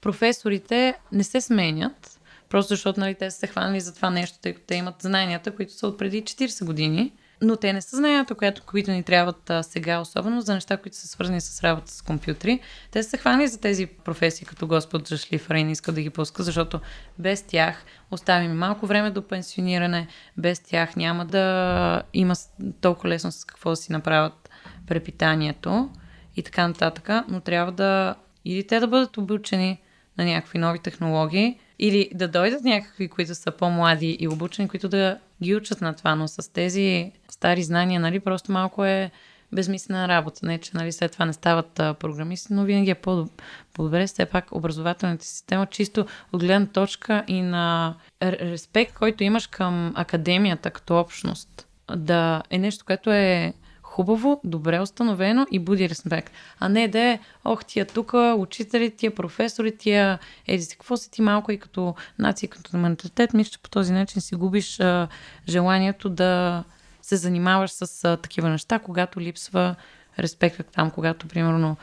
професорите 0.00 0.94
не 1.12 1.24
се 1.24 1.40
сменят, 1.40 2.20
просто 2.48 2.68
защото 2.68 3.00
нали, 3.00 3.14
те 3.14 3.30
са 3.30 3.38
се 3.38 3.46
хванали 3.46 3.80
за 3.80 3.94
това 3.94 4.10
нещо, 4.10 4.38
тъй 4.42 4.52
като 4.52 4.66
те 4.66 4.74
имат 4.74 4.94
знанията, 4.98 5.50
които 5.56 5.72
са 5.72 5.86
от 5.86 5.98
преди 5.98 6.22
40 6.22 6.64
години. 6.64 7.12
Но 7.42 7.56
те 7.56 7.72
не 7.72 7.82
са 7.82 7.96
знанията, 7.96 8.34
които, 8.34 8.62
които 8.66 8.90
ни 8.90 9.02
трябват 9.02 9.50
а, 9.50 9.62
сега, 9.62 10.00
особено 10.00 10.40
за 10.40 10.54
неща, 10.54 10.76
които 10.76 10.96
са 10.96 11.08
свързани 11.08 11.40
с 11.40 11.64
работа 11.64 11.90
с 11.90 12.02
компютри. 12.02 12.60
Те 12.90 13.02
са 13.02 13.10
се 13.10 13.18
хванали 13.18 13.48
за 13.48 13.60
тези 13.60 13.86
професии, 13.86 14.46
като 14.46 14.66
Господ 14.66 15.08
за 15.08 15.16
шлифъра 15.16 15.58
и 15.58 15.64
не 15.64 15.72
искат 15.72 15.94
да 15.94 16.02
ги 16.02 16.10
пуска, 16.10 16.42
защото 16.42 16.80
без 17.18 17.42
тях 17.42 17.84
оставим 18.10 18.52
малко 18.52 18.86
време 18.86 19.10
до 19.10 19.22
пенсиониране, 19.22 20.06
без 20.36 20.60
тях 20.60 20.96
няма 20.96 21.24
да 21.24 22.02
има 22.14 22.34
толкова 22.80 23.08
лесно 23.08 23.32
с 23.32 23.44
какво 23.44 23.70
да 23.70 23.76
си 23.76 23.92
направят 23.92 24.50
препитанието 24.86 25.90
и 26.36 26.42
така 26.42 26.68
нататък, 26.68 27.10
но 27.28 27.40
трябва 27.40 27.72
да 27.72 28.14
или 28.44 28.66
те 28.66 28.80
да 28.80 28.86
бъдат 28.86 29.16
обучени 29.16 29.80
на 30.18 30.24
някакви 30.24 30.58
нови 30.58 30.78
технологии, 30.78 31.58
или 31.78 32.10
да 32.14 32.28
дойдат 32.28 32.64
някакви, 32.64 33.08
които 33.08 33.34
са 33.34 33.50
по-млади 33.50 34.16
и 34.20 34.28
обучени, 34.28 34.68
които 34.68 34.88
да 34.88 35.18
ги 35.42 35.56
учат 35.56 35.80
на 35.80 35.94
това, 35.94 36.14
но 36.14 36.28
с 36.28 36.52
тези 36.52 37.12
стари 37.28 37.62
знания, 37.62 38.00
нали, 38.00 38.20
просто 38.20 38.52
малко 38.52 38.84
е 38.84 39.10
безмислена 39.52 40.08
работа. 40.08 40.46
Не, 40.46 40.58
че 40.58 40.70
нали, 40.74 40.92
след 40.92 41.12
това 41.12 41.24
не 41.24 41.32
стават 41.32 41.80
а, 41.80 41.94
програмисти, 41.94 42.52
но 42.52 42.64
винаги 42.64 42.90
е 42.90 42.94
по- 42.94 43.28
по-добре 43.74 44.06
все 44.06 44.26
пак 44.26 44.52
образователната 44.52 45.24
система, 45.24 45.66
чисто 45.66 46.06
от 46.32 46.40
гледна 46.40 46.66
точка 46.66 47.24
и 47.28 47.42
на 47.42 47.94
респект, 48.22 48.94
който 48.94 49.24
имаш 49.24 49.46
към 49.46 49.92
академията 49.96 50.70
като 50.70 50.98
общност. 51.00 51.68
Да 51.96 52.42
е 52.50 52.58
нещо, 52.58 52.84
което 52.84 53.12
е 53.12 53.54
хубаво, 53.92 54.40
добре 54.44 54.80
установено 54.80 55.46
и 55.50 55.58
буди 55.58 55.88
респект. 55.88 56.32
А 56.60 56.68
не 56.68 56.88
да 56.88 56.98
е, 56.98 57.18
ох, 57.44 57.64
тия 57.64 57.86
тук, 57.86 58.14
учители, 58.36 58.90
тия 58.90 59.14
професори, 59.14 59.76
тия, 59.76 60.18
еди 60.46 60.62
си, 60.62 60.76
какво 60.76 60.96
си 60.96 61.10
ти 61.10 61.22
малко 61.22 61.52
и 61.52 61.58
като 61.58 61.94
нация, 62.18 62.48
като 62.48 62.76
менталитет, 62.76 63.34
мисля, 63.34 63.50
че 63.50 63.58
по 63.58 63.70
този 63.70 63.92
начин 63.92 64.22
си 64.22 64.34
губиш 64.34 64.80
а, 64.80 65.08
желанието 65.48 66.08
да 66.08 66.64
се 67.02 67.16
занимаваш 67.16 67.70
с 67.70 68.04
а, 68.04 68.16
такива 68.16 68.48
неща, 68.48 68.78
когато 68.78 69.20
липсва 69.20 69.74
респект 70.18 70.72
там, 70.72 70.90
когато, 70.90 71.28
примерно, 71.28 71.76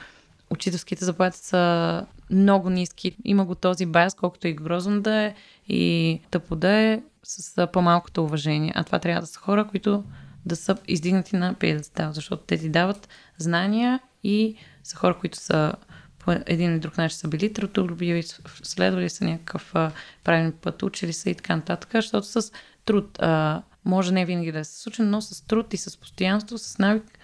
учителските 0.50 1.06
заплати 1.06 1.38
са 1.38 2.06
много 2.30 2.70
ниски. 2.70 3.16
Има 3.26 3.46
го 3.46 3.56
този 3.56 3.86
байс, 3.86 4.14
колкото 4.14 4.48
и 4.48 4.54
грозно 4.54 5.02
да 5.02 5.16
е 5.16 5.36
и 5.68 6.22
тъпо 6.32 6.56
да 6.56 6.70
е 6.70 7.02
с 7.24 7.68
по-малкото 7.68 8.24
уважение. 8.24 8.74
А 8.76 8.84
това 8.84 9.00
трябва 9.00 9.22
да 9.22 9.28
са 9.28 9.40
хора, 9.40 9.68
които 9.68 10.04
да 10.46 10.56
са 10.56 10.78
издигнати 10.88 11.36
на 11.36 11.54
пиедестал, 11.54 12.14
защото 12.14 12.44
те 12.48 12.58
ти 12.58 12.70
дават 12.70 13.10
знания 13.38 14.00
и 14.24 14.56
са 14.84 14.96
хора, 14.96 15.18
които 15.20 15.38
са 15.38 15.74
по 16.20 16.32
един 16.46 16.72
или 16.72 16.80
друг 16.80 16.98
начин 16.98 17.18
са 17.18 17.28
били 17.28 17.54
трудолюбиви, 17.54 18.24
следвали 18.64 19.10
са 19.10 19.26
някакъв 19.26 19.76
а, 19.76 19.92
правилен 20.24 20.52
път, 20.62 20.84
учили 20.84 21.14
са 21.14 21.30
и 21.30 21.36
така 21.36 21.56
нататък, 21.56 21.90
защото 21.94 22.28
с 22.28 22.52
труд 22.86 23.20
а, 23.20 23.62
може 23.86 24.12
не 24.12 24.26
винаги 24.26 24.52
да 24.52 24.66
се 24.66 24.82
случи, 24.82 25.02
но 25.02 25.22
с 25.22 25.46
труд 25.48 25.74
и 25.74 25.78
с 25.78 25.98
постоянство, 25.98 26.58
с 26.58 26.78
навик 26.78 27.20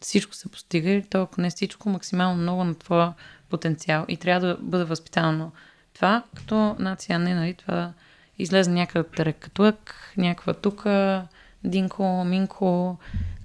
всичко 0.00 0.34
се 0.34 0.48
постига 0.48 0.90
и 0.90 1.02
то, 1.02 1.22
ако 1.22 1.40
не 1.40 1.50
всичко, 1.50 1.88
максимално 1.88 2.42
много 2.42 2.64
на 2.64 2.74
твоя 2.74 3.14
потенциал. 3.48 4.04
И 4.08 4.16
трябва 4.16 4.46
да 4.46 4.56
бъде 4.60 4.84
възпитано 4.84 5.52
това 5.94 6.22
като 6.36 6.76
нация, 6.78 7.18
не, 7.18 7.34
нали, 7.34 7.54
това 7.54 7.92
излезе 8.38 8.70
някъде 8.70 9.24
рекатлък, 9.24 10.12
някаква 10.16 10.54
тука, 10.54 11.26
Динко, 11.64 12.24
Минко 12.24 12.98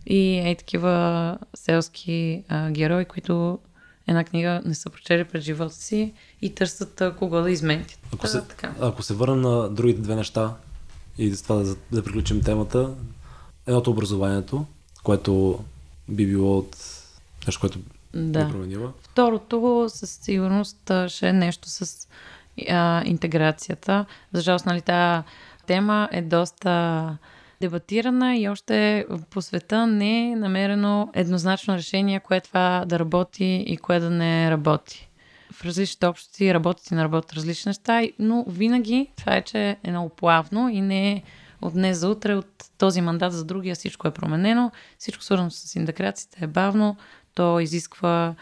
и 0.05 0.39
ей 0.39 0.55
такива 0.55 1.37
селски 1.53 2.43
а, 2.49 2.71
герои, 2.71 3.05
които 3.05 3.59
една 4.07 4.23
книга 4.23 4.61
не 4.65 4.75
са 4.75 4.89
прочели 4.89 5.23
пред 5.23 5.41
живота 5.41 5.73
си 5.73 6.13
и 6.41 6.55
търсят 6.55 7.01
а, 7.01 7.15
кого 7.15 7.41
да 7.41 7.51
изметят. 7.51 7.99
Ако 8.13 8.27
се, 8.27 8.41
така. 8.41 8.73
ако 8.81 9.03
се 9.03 9.13
върнем 9.13 9.41
на 9.41 9.69
другите 9.69 10.01
две 10.01 10.15
неща 10.15 10.53
и 11.17 11.35
с 11.35 11.43
това 11.43 11.55
да, 11.55 11.75
да 11.91 12.03
приключим 12.03 12.41
темата, 12.41 12.93
едното 13.67 13.91
образованието, 13.91 14.65
което 15.03 15.59
би 16.09 16.27
било 16.27 16.57
от 16.57 16.77
нещо, 17.47 17.61
което 17.61 17.79
да. 18.13 18.45
би 18.45 18.51
променила. 18.51 18.93
Второто 19.01 19.85
със 19.89 20.09
сигурност 20.09 20.91
ще 21.07 21.27
е 21.27 21.33
нещо 21.33 21.69
с 21.69 22.07
а, 22.69 23.03
интеграцията. 23.05 24.05
За 24.33 24.41
жалост, 24.41 24.65
нали, 24.65 24.81
тази 24.81 25.23
тема 25.67 26.09
е 26.11 26.21
доста 26.21 27.17
дебатирана 27.61 28.37
и 28.37 28.49
още 28.49 29.05
по 29.29 29.41
света 29.41 29.87
не 29.87 30.31
е 30.31 30.35
намерено 30.35 31.09
еднозначно 31.13 31.75
решение, 31.75 32.19
кое 32.19 32.41
това 32.41 32.83
да 32.87 32.99
работи 32.99 33.63
и 33.67 33.77
кое 33.77 33.99
да 33.99 34.09
не 34.09 34.51
работи. 34.51 35.09
В 35.53 35.65
различните 35.65 36.07
общности 36.07 36.53
работят 36.53 36.91
и 36.91 36.95
не 36.95 37.03
работят 37.03 37.33
различни 37.33 37.69
неща, 37.69 38.01
но 38.19 38.45
винаги 38.47 39.11
това 39.17 39.35
е, 39.35 39.41
че 39.41 39.77
е 39.83 39.91
много 39.91 40.09
плавно 40.09 40.69
и 40.69 40.81
не 40.81 41.11
е 41.11 41.23
от 41.61 41.73
днес 41.73 41.97
за 41.97 42.09
утре, 42.09 42.35
от 42.35 42.65
този 42.77 43.01
мандат 43.01 43.33
за 43.33 43.45
другия 43.45 43.75
всичко 43.75 44.07
е 44.07 44.11
променено. 44.11 44.71
Всичко 44.97 45.23
свързано 45.23 45.51
с 45.51 45.75
интеграцията 45.75 46.37
е 46.41 46.47
бавно, 46.47 46.97
то 47.35 47.59
изисква... 47.59 48.35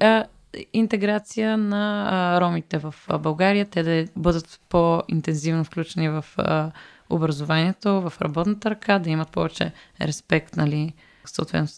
А, 0.00 0.24
интеграция 0.72 1.58
на 1.58 2.08
а, 2.10 2.40
ромите 2.40 2.78
в 2.78 2.94
а, 3.08 3.18
България, 3.18 3.66
те 3.66 3.82
да 3.82 4.06
бъдат 4.16 4.60
по-интензивно 4.68 5.64
включени 5.64 6.08
в 6.08 6.24
а, 6.36 6.70
образованието, 7.10 8.00
в 8.00 8.12
работната 8.22 8.70
ръка, 8.70 8.98
да 8.98 9.10
имат 9.10 9.28
повече 9.30 9.72
респект, 10.00 10.56
нали, 10.56 10.92
съответно 11.24 11.68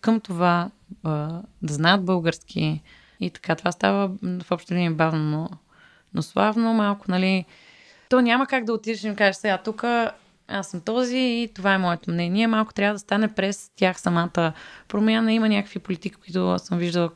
към 0.00 0.20
това, 0.20 0.70
да 1.62 1.72
знаят 1.74 2.04
български 2.04 2.82
и 3.20 3.30
така. 3.30 3.54
Това 3.54 3.72
става 3.72 4.10
в 4.22 4.50
общи 4.50 4.74
линии 4.74 4.90
бавно, 4.90 5.22
но, 5.30 5.48
но 6.14 6.22
славно, 6.22 6.74
малко, 6.74 7.04
нали. 7.08 7.44
То 8.08 8.20
няма 8.20 8.46
как 8.46 8.64
да 8.64 8.72
отидеш 8.72 9.04
и 9.04 9.14
кажеш 9.14 9.36
сега 9.36 9.58
тук 9.58 9.84
аз 10.48 10.68
съм 10.68 10.80
този 10.80 11.18
и 11.18 11.50
това 11.54 11.74
е 11.74 11.78
моето 11.78 12.10
мнение. 12.10 12.46
Малко 12.46 12.74
трябва 12.74 12.94
да 12.94 12.98
стане 12.98 13.34
през 13.34 13.70
тях 13.76 14.00
самата 14.00 14.52
промяна. 14.88 15.32
Има 15.32 15.48
някакви 15.48 15.78
политики, 15.78 16.16
които 16.16 16.58
съм 16.58 16.78
виждала 16.78 17.10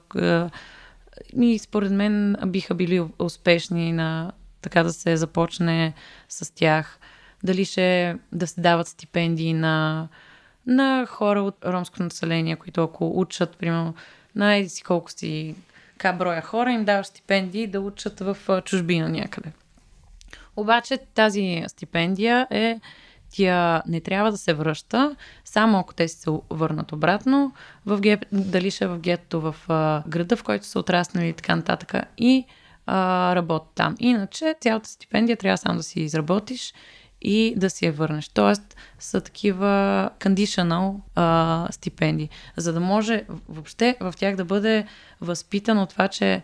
и 1.41 1.59
според 1.59 1.93
мен 1.93 2.37
биха 2.47 2.75
били 2.75 3.03
успешни 3.19 3.93
на 3.93 4.33
така 4.63 4.83
да 4.83 4.93
се 4.93 5.17
започне 5.17 5.95
с 6.29 6.55
тях. 6.55 7.00
Дали 7.45 7.65
ще 7.65 8.17
да 8.33 8.47
се 8.47 8.61
дават 8.61 8.89
стипендии 8.89 9.53
на, 9.53 10.09
на 10.67 11.07
хора 11.07 11.43
от 11.43 11.65
ромско 11.65 12.03
население, 12.03 12.57
които 12.57 12.83
ако 12.83 13.21
учат, 13.21 13.57
примерно, 13.57 13.95
на 14.35 14.55
еди 14.55 14.69
си 14.69 14.83
колко 14.83 15.11
си 15.11 15.55
ка 15.99 16.13
броя 16.13 16.43
хора, 16.43 16.73
им 16.73 16.85
даваш 16.85 17.07
стипендии 17.07 17.67
да 17.67 17.81
учат 17.81 18.21
в 18.21 18.63
чужбина 18.65 19.09
някъде. 19.09 19.53
Обаче 20.57 20.99
тази 21.15 21.65
стипендия 21.69 22.47
е 22.51 22.81
тя 23.33 23.83
не 23.87 24.01
трябва 24.01 24.31
да 24.31 24.39
се 24.39 24.55
връща, 24.55 25.17
само 25.45 25.79
ако 25.79 25.95
те 25.95 26.09
се 26.09 26.31
върнат 26.51 26.93
обратно, 26.93 27.53
в 27.87 28.01
гет, 28.01 28.27
дали 28.33 28.71
ще 28.71 28.85
е 28.85 28.89
в 28.89 28.99
гетто 28.99 29.41
в 29.41 29.57
а, 29.69 30.03
града, 30.09 30.37
в 30.37 30.45
който 30.45 30.67
са 30.67 30.79
отраснали 30.79 31.29
и 31.29 31.33
така 31.33 31.57
нататък, 31.57 31.95
и 32.19 32.45
работят 32.89 33.69
там. 33.75 33.95
Иначе 33.99 34.55
цялата 34.61 34.89
стипендия 34.89 35.37
трябва 35.37 35.57
само 35.57 35.77
да 35.77 35.83
си 35.83 36.01
изработиш 36.01 36.75
и 37.23 37.55
да 37.57 37.71
си 37.71 37.87
я 37.87 37.93
върнеш. 37.93 38.29
Тоест 38.29 38.77
са 38.99 39.21
такива 39.21 40.11
conditional 40.21 40.95
а, 41.15 41.69
стипендии, 41.71 42.29
за 42.57 42.73
да 42.73 42.81
може 42.81 43.25
въобще 43.49 43.97
в 44.01 44.15
тях 44.17 44.37
да 44.37 44.45
бъде 44.45 44.87
възпитано 45.21 45.87
това, 45.87 46.09
че 46.09 46.43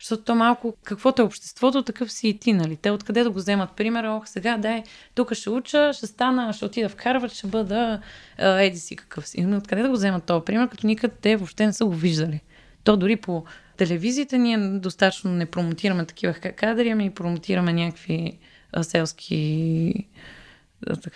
защото 0.00 0.24
то 0.24 0.34
малко, 0.34 0.74
каквото 0.84 1.22
е 1.22 1.24
обществото, 1.24 1.82
такъв 1.82 2.12
си 2.12 2.28
и 2.28 2.38
ти, 2.38 2.52
нали? 2.52 2.76
Те 2.76 2.90
откъде 2.90 3.22
да 3.22 3.30
го 3.30 3.38
вземат 3.38 3.70
пример? 3.72 4.04
Ох, 4.04 4.28
сега 4.28 4.56
дай, 4.56 4.82
тук 5.14 5.34
ще 5.34 5.50
уча, 5.50 5.92
ще 5.92 6.06
стана, 6.06 6.52
ще 6.52 6.64
отида 6.64 6.88
в 6.88 6.96
Харвард, 6.96 7.32
ще 7.32 7.46
бъда 7.46 8.00
еди 8.38 8.78
си 8.78 8.96
какъв 8.96 9.28
си. 9.28 9.42
Но 9.42 9.56
откъде 9.56 9.82
да 9.82 9.88
го 9.88 9.94
вземат 9.94 10.24
този 10.24 10.44
пример, 10.44 10.68
като 10.68 10.86
никъде 10.86 11.14
те 11.20 11.36
въобще 11.36 11.66
не 11.66 11.72
са 11.72 11.84
го 11.84 11.92
виждали. 11.92 12.40
То 12.84 12.96
дори 12.96 13.16
по 13.16 13.44
телевизията 13.76 14.38
ние 14.38 14.58
достатъчно 14.58 15.30
не 15.30 15.46
промотираме 15.46 16.06
такива 16.06 16.34
кадри, 16.34 16.90
ами 16.90 17.10
промотираме 17.10 17.72
някакви 17.72 18.38
селски 18.82 19.94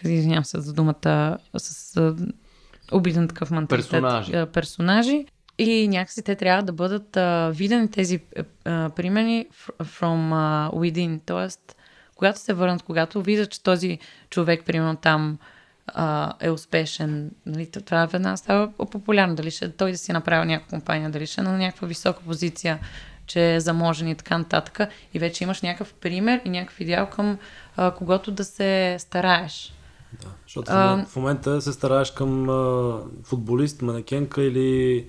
извинявам 0.05 0.45
се 0.45 0.61
за 0.61 0.73
думата 0.73 1.39
с 1.59 1.97
а, 1.97 2.17
обиден 2.93 3.29
такъв 3.29 3.51
менталитет. 3.51 3.91
Персонажи. 3.91 4.33
персонажи. 4.53 5.27
И 5.59 5.89
някакси 5.89 6.23
те 6.23 6.35
трябва 6.35 6.63
да 6.63 6.73
бъдат 6.73 7.17
а, 7.17 7.51
видени 7.55 7.91
тези 7.91 8.21
а, 8.65 8.91
примери 8.91 9.47
from 9.83 10.31
within. 10.71 11.21
Тоест, 11.27 11.77
когато 12.17 12.39
се 12.39 12.53
върнат, 12.53 12.83
когато 12.83 13.23
видят, 13.23 13.51
че 13.51 13.63
този 13.63 13.99
човек, 14.31 14.65
примерно 14.65 14.97
там, 14.97 15.39
а, 15.87 16.33
е 16.41 16.51
успешен, 16.51 17.31
нали, 17.47 17.71
това 17.71 18.07
веднага 18.07 18.37
става 18.37 18.73
популярно. 18.73 19.35
Дали 19.35 19.51
ще 19.51 19.73
той 19.73 19.93
да 19.93 19.99
си 19.99 20.13
направи 20.13 20.47
някаква 20.47 20.79
компания, 20.79 21.11
дали 21.11 21.27
ще 21.27 21.41
е 21.41 21.45
на 21.45 21.59
някаква 21.59 21.89
висока 21.89 22.21
позиция, 22.27 22.79
че 23.31 23.55
е 23.55 23.61
заможен 23.61 24.09
и 24.09 24.15
така 24.15 24.39
нататък. 24.39 24.91
И 25.15 25.19
вече 25.19 25.45
имаш 25.45 25.63
някакъв 25.63 25.95
пример 25.95 26.41
и 26.45 26.51
някакъв 26.51 26.81
идеал 26.81 27.07
към 27.07 27.39
а, 27.77 27.91
когото 27.91 28.31
да 28.31 28.45
се 28.45 28.97
стараеш. 28.99 29.75
Да, 30.23 30.29
защото 30.47 30.73
а, 30.73 31.05
в 31.07 31.17
момента 31.17 31.61
се 31.61 31.73
стараеш 31.73 32.11
към 32.11 32.51
а, 32.51 32.99
футболист, 33.25 33.83
манекенка 33.83 34.43
или 34.43 35.07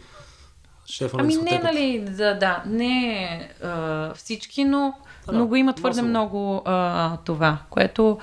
шефа 0.86 1.18
ами 1.20 1.36
на 1.36 1.42
не, 1.42 1.62
нали, 1.64 2.06
да, 2.10 2.34
да, 2.34 2.64
не 2.66 3.50
а, 3.64 4.14
всички, 4.14 4.64
но, 4.64 4.94
да, 5.28 5.32
но 5.32 5.48
го 5.48 5.56
има 5.56 5.74
твърде 5.74 6.02
масово. 6.02 6.10
много 6.10 6.62
а, 6.66 7.18
това, 7.18 7.58
което 7.70 8.20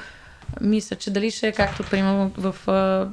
мисля, 0.61 0.97
че 0.97 1.11
дали 1.11 1.31
ще 1.31 1.49
е 1.49 1.53
както, 1.53 1.85
примерно, 1.91 2.31
в 2.37 2.69
а, 2.69 3.09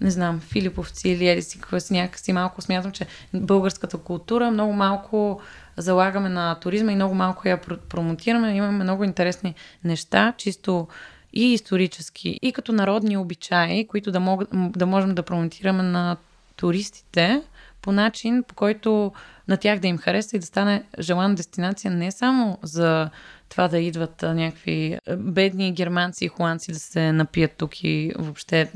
не 0.00 0.10
знам, 0.10 0.40
Филиповци 0.40 1.08
или 1.08 1.28
еди 1.28 1.42
си, 1.42 1.60
си 1.78 1.92
някакси 1.92 2.32
малко 2.32 2.62
смятам, 2.62 2.92
че 2.92 3.06
българската 3.34 3.98
култура 3.98 4.50
много 4.50 4.72
малко 4.72 5.40
залагаме 5.76 6.28
на 6.28 6.54
туризма 6.54 6.92
и 6.92 6.94
много 6.94 7.14
малко 7.14 7.48
я 7.48 7.60
промотираме. 7.88 8.54
Имаме 8.54 8.84
много 8.84 9.04
интересни 9.04 9.54
неща, 9.84 10.32
чисто 10.36 10.88
и 11.32 11.52
исторически, 11.52 12.38
и 12.42 12.52
като 12.52 12.72
народни 12.72 13.16
обичаи, 13.16 13.86
които 13.86 14.12
да, 14.12 14.20
могат, 14.20 14.48
да 14.52 14.86
можем 14.86 15.14
да 15.14 15.22
промотираме 15.22 15.82
на 15.82 16.16
туристите, 16.56 17.42
по 17.82 17.92
начин, 17.92 18.42
по 18.48 18.54
който 18.54 19.12
на 19.48 19.56
тях 19.56 19.78
да 19.78 19.88
им 19.88 19.98
хареса 19.98 20.36
и 20.36 20.40
да 20.40 20.46
стане 20.46 20.82
желана 20.98 21.34
дестинация 21.34 21.90
не 21.90 22.10
само 22.10 22.58
за 22.62 23.10
това 23.48 23.68
да 23.68 23.78
идват 23.78 24.22
някакви 24.22 24.98
бедни 25.16 25.72
германци 25.72 26.24
и 26.24 26.28
холандци 26.28 26.72
да 26.72 26.78
се 26.78 27.12
напият 27.12 27.52
тук 27.52 27.84
и 27.84 28.12
въобще 28.18 28.70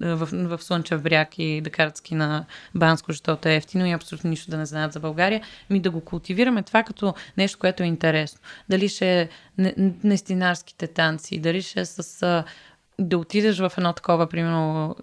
в, 0.00 0.28
в 0.32 0.62
Слънчев 0.62 1.02
бряг 1.02 1.38
и 1.38 1.60
да 1.60 1.70
карат 1.70 1.96
ски 1.96 2.14
на 2.14 2.44
Банско, 2.74 3.12
защото 3.12 3.48
е 3.48 3.54
ефтино 3.54 3.86
и 3.86 3.92
абсолютно 3.92 4.30
нищо 4.30 4.50
да 4.50 4.56
не 4.56 4.66
знаят 4.66 4.92
за 4.92 5.00
България, 5.00 5.42
ми 5.70 5.80
да 5.80 5.90
го 5.90 6.00
култивираме 6.00 6.62
това 6.62 6.82
като 6.82 7.14
нещо, 7.36 7.58
което 7.58 7.82
е 7.82 7.86
интересно. 7.86 8.40
Дали 8.68 8.88
ще 8.88 9.20
е 9.20 9.28
нестинарските 10.04 10.86
танци, 10.86 11.38
дали 11.38 11.62
ще 11.62 11.80
е 11.80 11.84
с 11.84 12.44
да 13.00 13.18
отидеш 13.18 13.58
в 13.58 13.72
едно 13.78 13.92
такова, 13.92 14.26
примерно, 14.26 14.96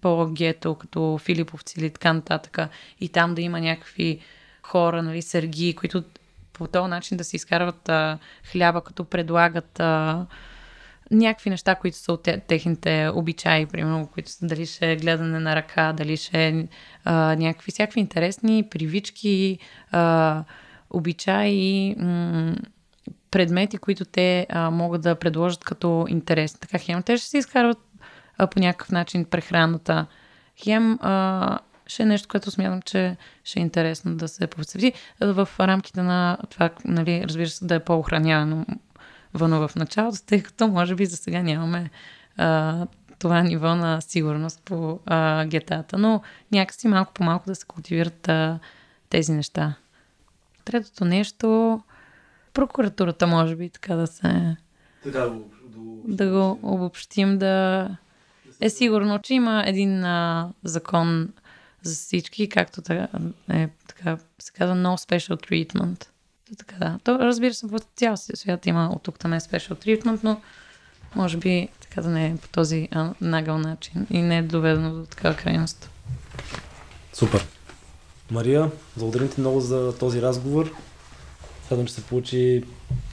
по-гето, 0.00 0.74
като 0.74 1.18
Филиповци 1.18 1.80
или 1.80 1.90
така 1.90 2.12
нататък, 2.12 2.58
и 3.00 3.08
там 3.08 3.34
да 3.34 3.42
има 3.42 3.60
някакви 3.60 4.20
хора, 4.62 5.02
нали, 5.02 5.22
сергии, 5.22 5.74
които 5.74 6.04
по 6.52 6.66
този 6.66 6.90
начин 6.90 7.16
да 7.16 7.24
си 7.24 7.36
изкарват 7.36 7.88
а, 7.88 8.18
хляба, 8.52 8.80
като 8.80 9.04
предлагат 9.04 9.80
а, 9.80 10.26
някакви 11.10 11.50
неща, 11.50 11.74
които 11.74 11.96
са 11.96 12.12
от 12.12 12.28
техните 12.48 13.10
обичаи, 13.14 13.66
примерно, 13.66 14.06
които 14.06 14.30
са 14.30 14.46
дали 14.46 14.66
ще 14.66 14.92
е 14.92 14.96
гледане 14.96 15.40
на 15.40 15.56
ръка, 15.56 15.92
дали 15.92 16.16
ще 16.16 16.48
е 16.48 16.68
някакви 17.36 17.72
всякакви 17.72 18.00
интересни 18.00 18.68
привички, 18.70 19.58
а, 19.90 20.44
обичаи, 20.90 21.96
м- 21.98 22.56
предмети, 23.30 23.78
които 23.78 24.04
те 24.04 24.46
а, 24.50 24.70
могат 24.70 25.02
да 25.02 25.14
предложат 25.14 25.64
като 25.64 26.06
интересни. 26.08 26.60
Така 26.60 26.78
хем 26.78 27.02
те 27.02 27.16
ще 27.16 27.28
си 27.28 27.38
изкарват 27.38 27.78
а, 28.38 28.46
по 28.46 28.60
някакъв 28.60 28.90
начин 28.90 29.24
прехраната. 29.24 30.06
Хем 30.64 30.98
а, 31.00 31.58
ще 31.86 32.02
е 32.02 32.06
нещо, 32.06 32.28
което 32.28 32.50
смятам, 32.50 32.82
че 32.82 33.16
ще 33.44 33.60
е 33.60 33.62
интересно 33.62 34.14
да 34.14 34.28
се 34.28 34.46
посвети 34.46 34.92
в 35.20 35.48
рамките 35.60 36.02
на 36.02 36.38
това, 36.50 36.70
нали, 36.84 37.24
разбира 37.24 37.48
се, 37.48 37.64
да 37.64 37.74
е 37.74 37.84
по-охранявано 37.84 38.66
въно 39.34 39.68
в 39.68 39.76
началото, 39.76 40.18
тъй 40.26 40.42
като 40.42 40.68
може 40.68 40.94
би 40.94 41.06
за 41.06 41.16
сега 41.16 41.42
нямаме 41.42 41.90
а, 42.36 42.86
това 43.18 43.42
ниво 43.42 43.74
на 43.74 44.00
сигурност 44.00 44.62
по 44.64 45.00
а, 45.06 45.44
гетата, 45.44 45.98
но 45.98 46.22
някакси 46.52 46.88
малко 46.88 47.12
по 47.12 47.24
малко 47.24 47.46
да 47.46 47.54
се 47.54 47.66
култивират 47.66 48.28
а, 48.28 48.58
тези 49.08 49.32
неща. 49.32 49.74
Третото 50.64 51.04
нещо, 51.04 51.80
прокуратурата 52.54 53.26
може 53.26 53.56
би 53.56 53.70
така 53.70 53.94
да 53.94 54.06
се... 54.06 54.56
Така 55.02 55.30
да 56.04 56.30
го 56.30 56.58
обобщим, 56.62 57.38
да 57.38 57.88
е 58.60 58.70
сигурно, 58.70 59.18
че 59.18 59.34
има 59.34 59.64
един 59.66 60.04
а, 60.04 60.50
закон 60.64 61.32
за 61.82 61.94
всички, 61.94 62.48
както 62.48 62.82
така, 62.82 63.08
е, 63.50 63.68
така 63.88 64.18
се 64.38 64.52
казва 64.52 64.76
no 64.76 65.08
special 65.08 65.48
treatment. 65.48 66.08
Така, 66.58 66.76
да. 66.78 66.98
То, 67.04 67.18
разбира 67.18 67.54
се, 67.54 67.68
по 67.68 67.78
цял 67.96 68.16
свят 68.16 68.66
има 68.66 68.90
от 68.96 69.02
тук 69.02 69.18
там 69.18 69.32
е 69.32 69.40
special 69.40 69.86
treatment, 69.86 70.20
но 70.22 70.40
може 71.14 71.36
би 71.36 71.68
така 71.80 72.02
да 72.02 72.08
не 72.08 72.26
е 72.26 72.36
по 72.36 72.48
този 72.48 72.88
а, 72.90 73.14
нагъл 73.20 73.58
начин 73.58 74.06
и 74.10 74.22
не 74.22 74.38
е 74.38 74.42
доведено 74.42 74.94
до 74.94 75.06
такава 75.06 75.36
крайност. 75.36 75.90
Супер. 77.12 77.46
Мария, 78.30 78.70
благодарим 78.96 79.28
ти 79.28 79.40
много 79.40 79.60
за 79.60 79.98
този 79.98 80.22
разговор. 80.22 80.74
Смятам, 81.68 81.86
че 81.86 81.92
се 81.92 82.02
получи 82.04 82.64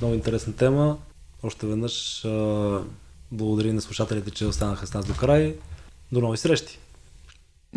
много 0.02 0.16
интересна 0.16 0.56
тема. 0.56 0.98
Още 1.44 1.68
веднъж 1.68 2.26
а, 2.26 2.80
благодарим 3.32 3.76
на 3.76 3.82
слушателите, 3.82 4.32
че 4.32 4.46
останаха 4.46 4.88
с 4.88 4.94
нас 4.94 5.06
до 5.06 5.14
край. 5.14 5.56
До 6.12 6.22
нови 6.22 6.38
срещи! 6.38 6.80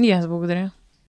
И 0.02 0.10
аз 0.10 0.26
благодаря. 0.26 0.70